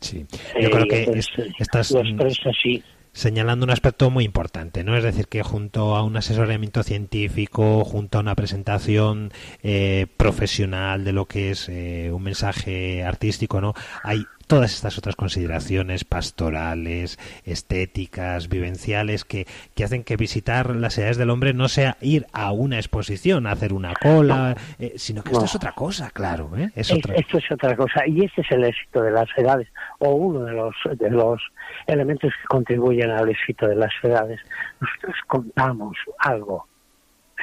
Sí. 0.00 0.26
eh, 0.56 0.62
Yo 0.64 0.70
creo 0.70 0.84
y 0.84 0.88
que 0.88 0.98
entonces, 1.00 1.28
es- 1.36 1.60
estás 1.60 1.90
lo 1.92 2.00
expresa 2.00 2.50
así. 2.50 2.82
señalando 3.12 3.64
un 3.64 3.70
aspecto 3.70 4.10
muy 4.10 4.24
importante, 4.24 4.82
¿no? 4.82 4.96
Es 4.96 5.04
decir, 5.04 5.28
que 5.28 5.44
junto 5.44 5.94
a 5.94 6.02
un 6.02 6.16
asesoramiento 6.16 6.82
científico, 6.82 7.84
junto 7.84 8.18
a 8.18 8.22
una 8.22 8.34
presentación 8.34 9.30
eh, 9.62 10.06
profesional 10.16 11.04
de 11.04 11.12
lo 11.12 11.26
que 11.26 11.50
es 11.52 11.68
eh, 11.68 12.10
un 12.12 12.22
mensaje 12.24 13.04
artístico, 13.04 13.60
¿no? 13.60 13.74
Hay 14.02 14.24
todas 14.52 14.74
estas 14.74 14.98
otras 14.98 15.16
consideraciones 15.16 16.04
pastorales, 16.04 17.18
estéticas, 17.44 18.48
vivenciales, 18.50 19.24
que, 19.24 19.46
que 19.74 19.84
hacen 19.84 20.04
que 20.04 20.16
visitar 20.16 20.76
las 20.76 20.98
edades 20.98 21.16
del 21.16 21.30
hombre 21.30 21.54
no 21.54 21.68
sea 21.68 21.96
ir 22.02 22.26
a 22.34 22.52
una 22.52 22.76
exposición, 22.76 23.46
a 23.46 23.52
hacer 23.52 23.72
una 23.72 23.94
cola, 23.94 24.54
eh, 24.78 24.92
sino 24.96 25.22
que 25.22 25.30
esto 25.30 25.40
No. 25.40 25.46
es 25.46 25.54
otra 25.56 25.72
cosa, 25.72 26.10
claro, 26.10 26.50
¿eh? 26.56 26.70
Es 26.74 26.90
Es- 26.90 26.98
otra. 26.98 27.14
Esto 27.14 27.38
es 27.38 27.50
otra 27.50 27.74
cosa 27.76 28.06
y 28.06 28.24
este 28.24 28.42
es 28.42 28.50
el 28.50 28.64
éxito 28.64 29.00
de 29.02 29.10
las 29.10 29.28
edades 29.38 29.68
o 30.00 30.10
uno 30.10 30.44
de 30.44 30.52
los 30.52 30.74
de 30.98 31.10
los 31.10 31.40
elementos 31.86 32.30
que 32.40 32.46
contribuyen 32.48 33.10
al 33.10 33.30
éxito 33.30 33.66
de 33.66 33.76
las 33.76 33.92
edades. 34.02 34.40
Nosotros 34.80 35.16
contamos 35.28 35.96
algo, 36.18 36.66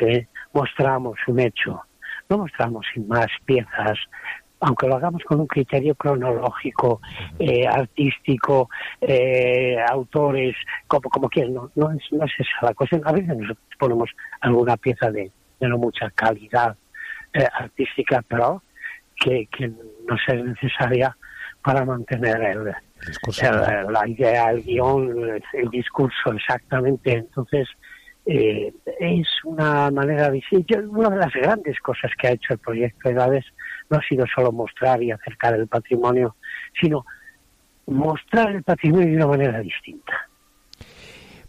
¿eh? 0.02 0.28
mostramos 0.54 1.18
un 1.28 1.40
hecho, 1.40 1.82
no 2.30 2.38
mostramos 2.38 2.86
sin 2.94 3.08
más 3.08 3.28
piezas, 3.46 3.98
aunque 4.62 4.88
lo 4.88 4.96
hagamos 4.96 5.24
con 5.24 5.40
un 5.40 5.48
criterio 5.48 5.96
cronológico, 5.96 7.02
eh, 7.40 7.66
artístico, 7.68 8.70
eh, 9.02 9.78
autores, 9.90 10.56
como, 10.88 11.10
como 11.10 11.30
quieran, 11.30 11.54
no, 11.54 11.72
no, 11.76 11.92
es, 11.92 12.04
no 12.12 12.26
es 12.26 12.32
esa 12.38 12.66
la 12.68 12.74
cuestión. 12.74 13.02
A 13.06 13.12
veces 13.14 13.30
nosotros 13.38 13.66
ponemos 13.80 14.10
alguna 14.42 14.76
pieza 14.78 15.10
de, 15.12 15.32
de 15.60 15.68
no 15.68 15.78
mucha 15.78 16.10
calidad 16.12 16.76
eh, 17.34 17.48
artística, 17.54 18.22
pero 18.28 18.62
que, 19.16 19.48
que 19.48 19.68
no 19.70 20.18
sea 20.26 20.36
necesaria 20.36 21.16
para 21.64 21.86
mantener 21.86 22.42
el, 22.42 22.74
la 23.92 24.08
idea, 24.08 24.50
el 24.52 24.64
guion, 24.64 25.42
el, 25.54 25.70
discurso 25.70 26.34
exactamente. 26.34 27.14
Entonces, 27.14 27.68
eh, 28.26 28.74
es 29.00 29.28
una 29.44 29.90
manera 29.92 30.30
de 30.30 30.42
yo- 30.68 30.90
Una 30.90 31.10
de 31.10 31.18
las 31.18 31.34
grandes 31.34 31.80
cosas 31.80 32.12
que 32.18 32.28
ha 32.28 32.32
hecho 32.32 32.54
el 32.54 32.60
proyecto 32.60 33.10
Edades 33.10 33.46
no 33.90 33.98
ha 33.98 34.02
sido 34.08 34.26
solo 34.34 34.52
mostrar 34.52 35.02
y 35.04 35.12
acercar 35.12 35.56
el 35.56 35.68
patrimonio, 35.68 36.36
sino 36.80 37.06
mostrar 37.88 38.52
el 38.52 38.64
patrimonio 38.64 39.08
de 39.08 39.16
una 39.16 39.28
manera 39.28 39.60
distinta. 39.60 40.14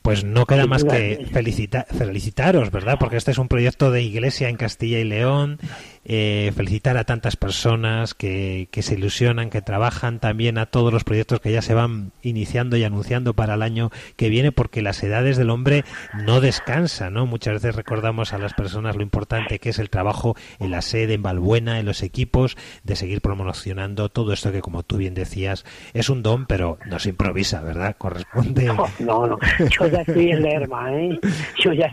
Pues 0.02 0.24
no 0.24 0.46
queda 0.46 0.66
más 0.66 0.82
que 0.82 1.26
felicita- 1.30 1.84
felicitaros, 1.84 2.70
¿verdad? 2.70 2.96
Porque 2.98 3.18
este 3.18 3.32
es 3.32 3.38
un 3.38 3.48
proyecto 3.48 3.90
de 3.90 4.02
iglesia 4.02 4.48
en 4.48 4.56
Castilla 4.56 4.98
y 4.98 5.04
León 5.04 5.58
eh, 6.04 6.52
felicitar 6.56 6.96
a 6.96 7.04
tantas 7.04 7.36
personas 7.36 8.14
que, 8.14 8.68
que, 8.70 8.82
se 8.82 8.94
ilusionan, 8.94 9.50
que 9.50 9.60
trabajan, 9.60 10.18
también 10.18 10.56
a 10.56 10.66
todos 10.66 10.92
los 10.92 11.04
proyectos 11.04 11.40
que 11.40 11.52
ya 11.52 11.60
se 11.60 11.74
van 11.74 12.12
iniciando 12.22 12.76
y 12.76 12.84
anunciando 12.84 13.34
para 13.34 13.54
el 13.54 13.62
año 13.62 13.90
que 14.16 14.30
viene, 14.30 14.50
porque 14.50 14.80
las 14.80 15.02
edades 15.02 15.36
del 15.36 15.50
hombre 15.50 15.84
no 16.24 16.40
descansan, 16.40 17.12
¿no? 17.12 17.26
Muchas 17.26 17.54
veces 17.54 17.76
recordamos 17.76 18.32
a 18.32 18.38
las 18.38 18.54
personas 18.54 18.96
lo 18.96 19.02
importante 19.02 19.58
que 19.58 19.68
es 19.68 19.78
el 19.78 19.90
trabajo 19.90 20.36
en 20.58 20.70
la 20.70 20.80
sede, 20.80 21.14
en 21.14 21.22
Valbuena, 21.22 21.78
en 21.78 21.86
los 21.86 22.02
equipos, 22.02 22.56
de 22.82 22.96
seguir 22.96 23.20
promocionando 23.20 24.08
todo 24.08 24.32
esto 24.32 24.52
que, 24.52 24.62
como 24.62 24.82
tú 24.82 24.96
bien 24.96 25.14
decías, 25.14 25.64
es 25.92 26.08
un 26.08 26.22
don, 26.22 26.46
pero 26.46 26.78
no 26.86 26.98
se 26.98 27.10
improvisa, 27.10 27.60
¿verdad? 27.60 27.96
Corresponde. 27.98 28.70
No, 29.00 29.26
no, 29.26 29.38
yo 29.58 29.86
ya 29.86 30.00
estoy 30.00 30.30
en 30.30 30.42
Lerma, 30.42 30.92
¿eh? 30.94 31.18
Yo 31.62 31.72
ya, 31.72 31.90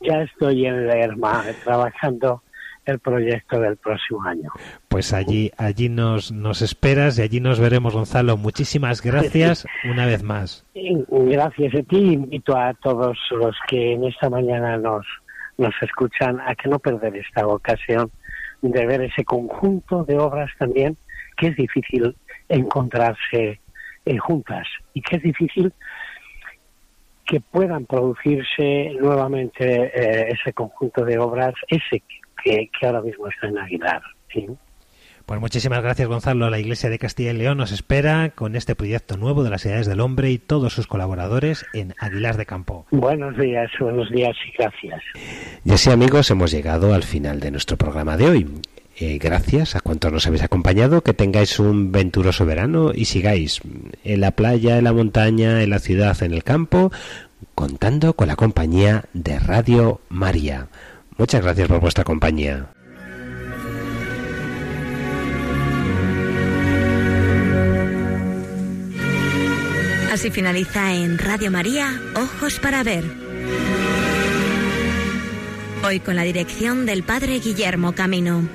ya 0.00 0.22
estoy 0.22 0.66
en 0.66 0.86
Lerma 0.86 1.44
trabajando 1.64 2.42
el 2.88 2.98
proyecto 2.98 3.60
del 3.60 3.76
próximo 3.76 4.22
año. 4.24 4.50
Pues 4.88 5.12
allí, 5.12 5.50
allí 5.56 5.88
nos, 5.88 6.32
nos 6.32 6.62
esperas 6.62 7.18
y 7.18 7.22
allí 7.22 7.40
nos 7.40 7.60
veremos, 7.60 7.94
Gonzalo. 7.94 8.36
Muchísimas 8.36 9.02
gracias 9.02 9.66
una 9.84 10.06
vez 10.06 10.22
más. 10.22 10.64
Gracias 10.74 11.74
a 11.74 11.82
ti. 11.82 12.14
Invito 12.14 12.56
a 12.56 12.74
todos 12.74 13.18
los 13.30 13.54
que 13.68 13.92
en 13.92 14.04
esta 14.04 14.30
mañana 14.30 14.78
nos, 14.78 15.06
nos 15.58 15.74
escuchan 15.82 16.40
a 16.40 16.54
que 16.54 16.68
no 16.68 16.78
perder 16.78 17.16
esta 17.16 17.46
ocasión 17.46 18.10
de 18.62 18.86
ver 18.86 19.02
ese 19.02 19.24
conjunto 19.24 20.04
de 20.04 20.18
obras 20.18 20.50
también 20.58 20.96
que 21.36 21.48
es 21.48 21.56
difícil 21.56 22.16
encontrarse 22.48 23.60
eh, 24.04 24.18
juntas 24.18 24.66
y 24.94 25.00
que 25.02 25.16
es 25.16 25.22
difícil 25.22 25.72
que 27.24 27.40
puedan 27.40 27.84
producirse 27.84 28.96
nuevamente 28.98 29.64
eh, 29.64 30.28
ese 30.30 30.54
conjunto 30.54 31.04
de 31.04 31.18
obras, 31.18 31.54
ese 31.68 32.02
que, 32.42 32.70
que 32.78 32.86
ahora 32.86 33.02
mismo 33.02 33.28
está 33.28 33.48
en 33.48 33.58
Aguilar. 33.58 34.02
¿sí? 34.32 34.46
Pues 35.28 35.40
muchísimas 35.40 35.82
gracias, 35.82 36.08
Gonzalo. 36.08 36.48
La 36.48 36.58
Iglesia 36.58 36.88
de 36.88 36.98
Castilla 36.98 37.32
y 37.32 37.36
León 37.36 37.58
nos 37.58 37.70
espera 37.70 38.30
con 38.34 38.56
este 38.56 38.74
proyecto 38.74 39.18
nuevo 39.18 39.44
de 39.44 39.50
las 39.50 39.66
Edades 39.66 39.86
del 39.86 40.00
Hombre 40.00 40.30
y 40.30 40.38
todos 40.38 40.72
sus 40.72 40.86
colaboradores 40.86 41.66
en 41.74 41.94
Aguilar 41.98 42.38
de 42.38 42.46
Campo. 42.46 42.86
Buenos 42.92 43.36
días, 43.36 43.70
buenos 43.78 44.10
días 44.10 44.34
y 44.48 44.56
gracias. 44.56 45.02
Y 45.66 45.70
así, 45.70 45.90
amigos, 45.90 46.30
hemos 46.30 46.50
llegado 46.50 46.94
al 46.94 47.02
final 47.02 47.40
de 47.40 47.50
nuestro 47.50 47.76
programa 47.76 48.16
de 48.16 48.24
hoy. 48.24 48.46
Eh, 49.00 49.18
gracias 49.18 49.76
a 49.76 49.80
cuantos 49.80 50.10
nos 50.10 50.26
habéis 50.26 50.44
acompañado, 50.44 51.02
que 51.02 51.12
tengáis 51.12 51.60
un 51.60 51.92
venturoso 51.92 52.46
verano 52.46 52.92
y 52.94 53.04
sigáis 53.04 53.60
en 54.04 54.22
la 54.22 54.30
playa, 54.30 54.78
en 54.78 54.84
la 54.84 54.94
montaña, 54.94 55.62
en 55.62 55.68
la 55.68 55.78
ciudad, 55.78 56.20
en 56.22 56.32
el 56.32 56.42
campo, 56.42 56.90
contando 57.54 58.14
con 58.14 58.28
la 58.28 58.36
compañía 58.36 59.04
de 59.12 59.38
Radio 59.38 60.00
María. 60.08 60.68
Muchas 61.18 61.42
gracias 61.42 61.68
por 61.68 61.80
vuestra 61.80 62.04
compañía. 62.04 62.70
Así 70.12 70.30
finaliza 70.30 70.94
en 70.94 71.18
Radio 71.18 71.50
María, 71.50 72.00
Ojos 72.14 72.58
para 72.60 72.82
Ver. 72.82 73.04
Hoy 75.84 76.00
con 76.00 76.16
la 76.16 76.22
dirección 76.22 76.86
del 76.86 77.02
Padre 77.02 77.40
Guillermo 77.40 77.92
Camino. 77.92 78.48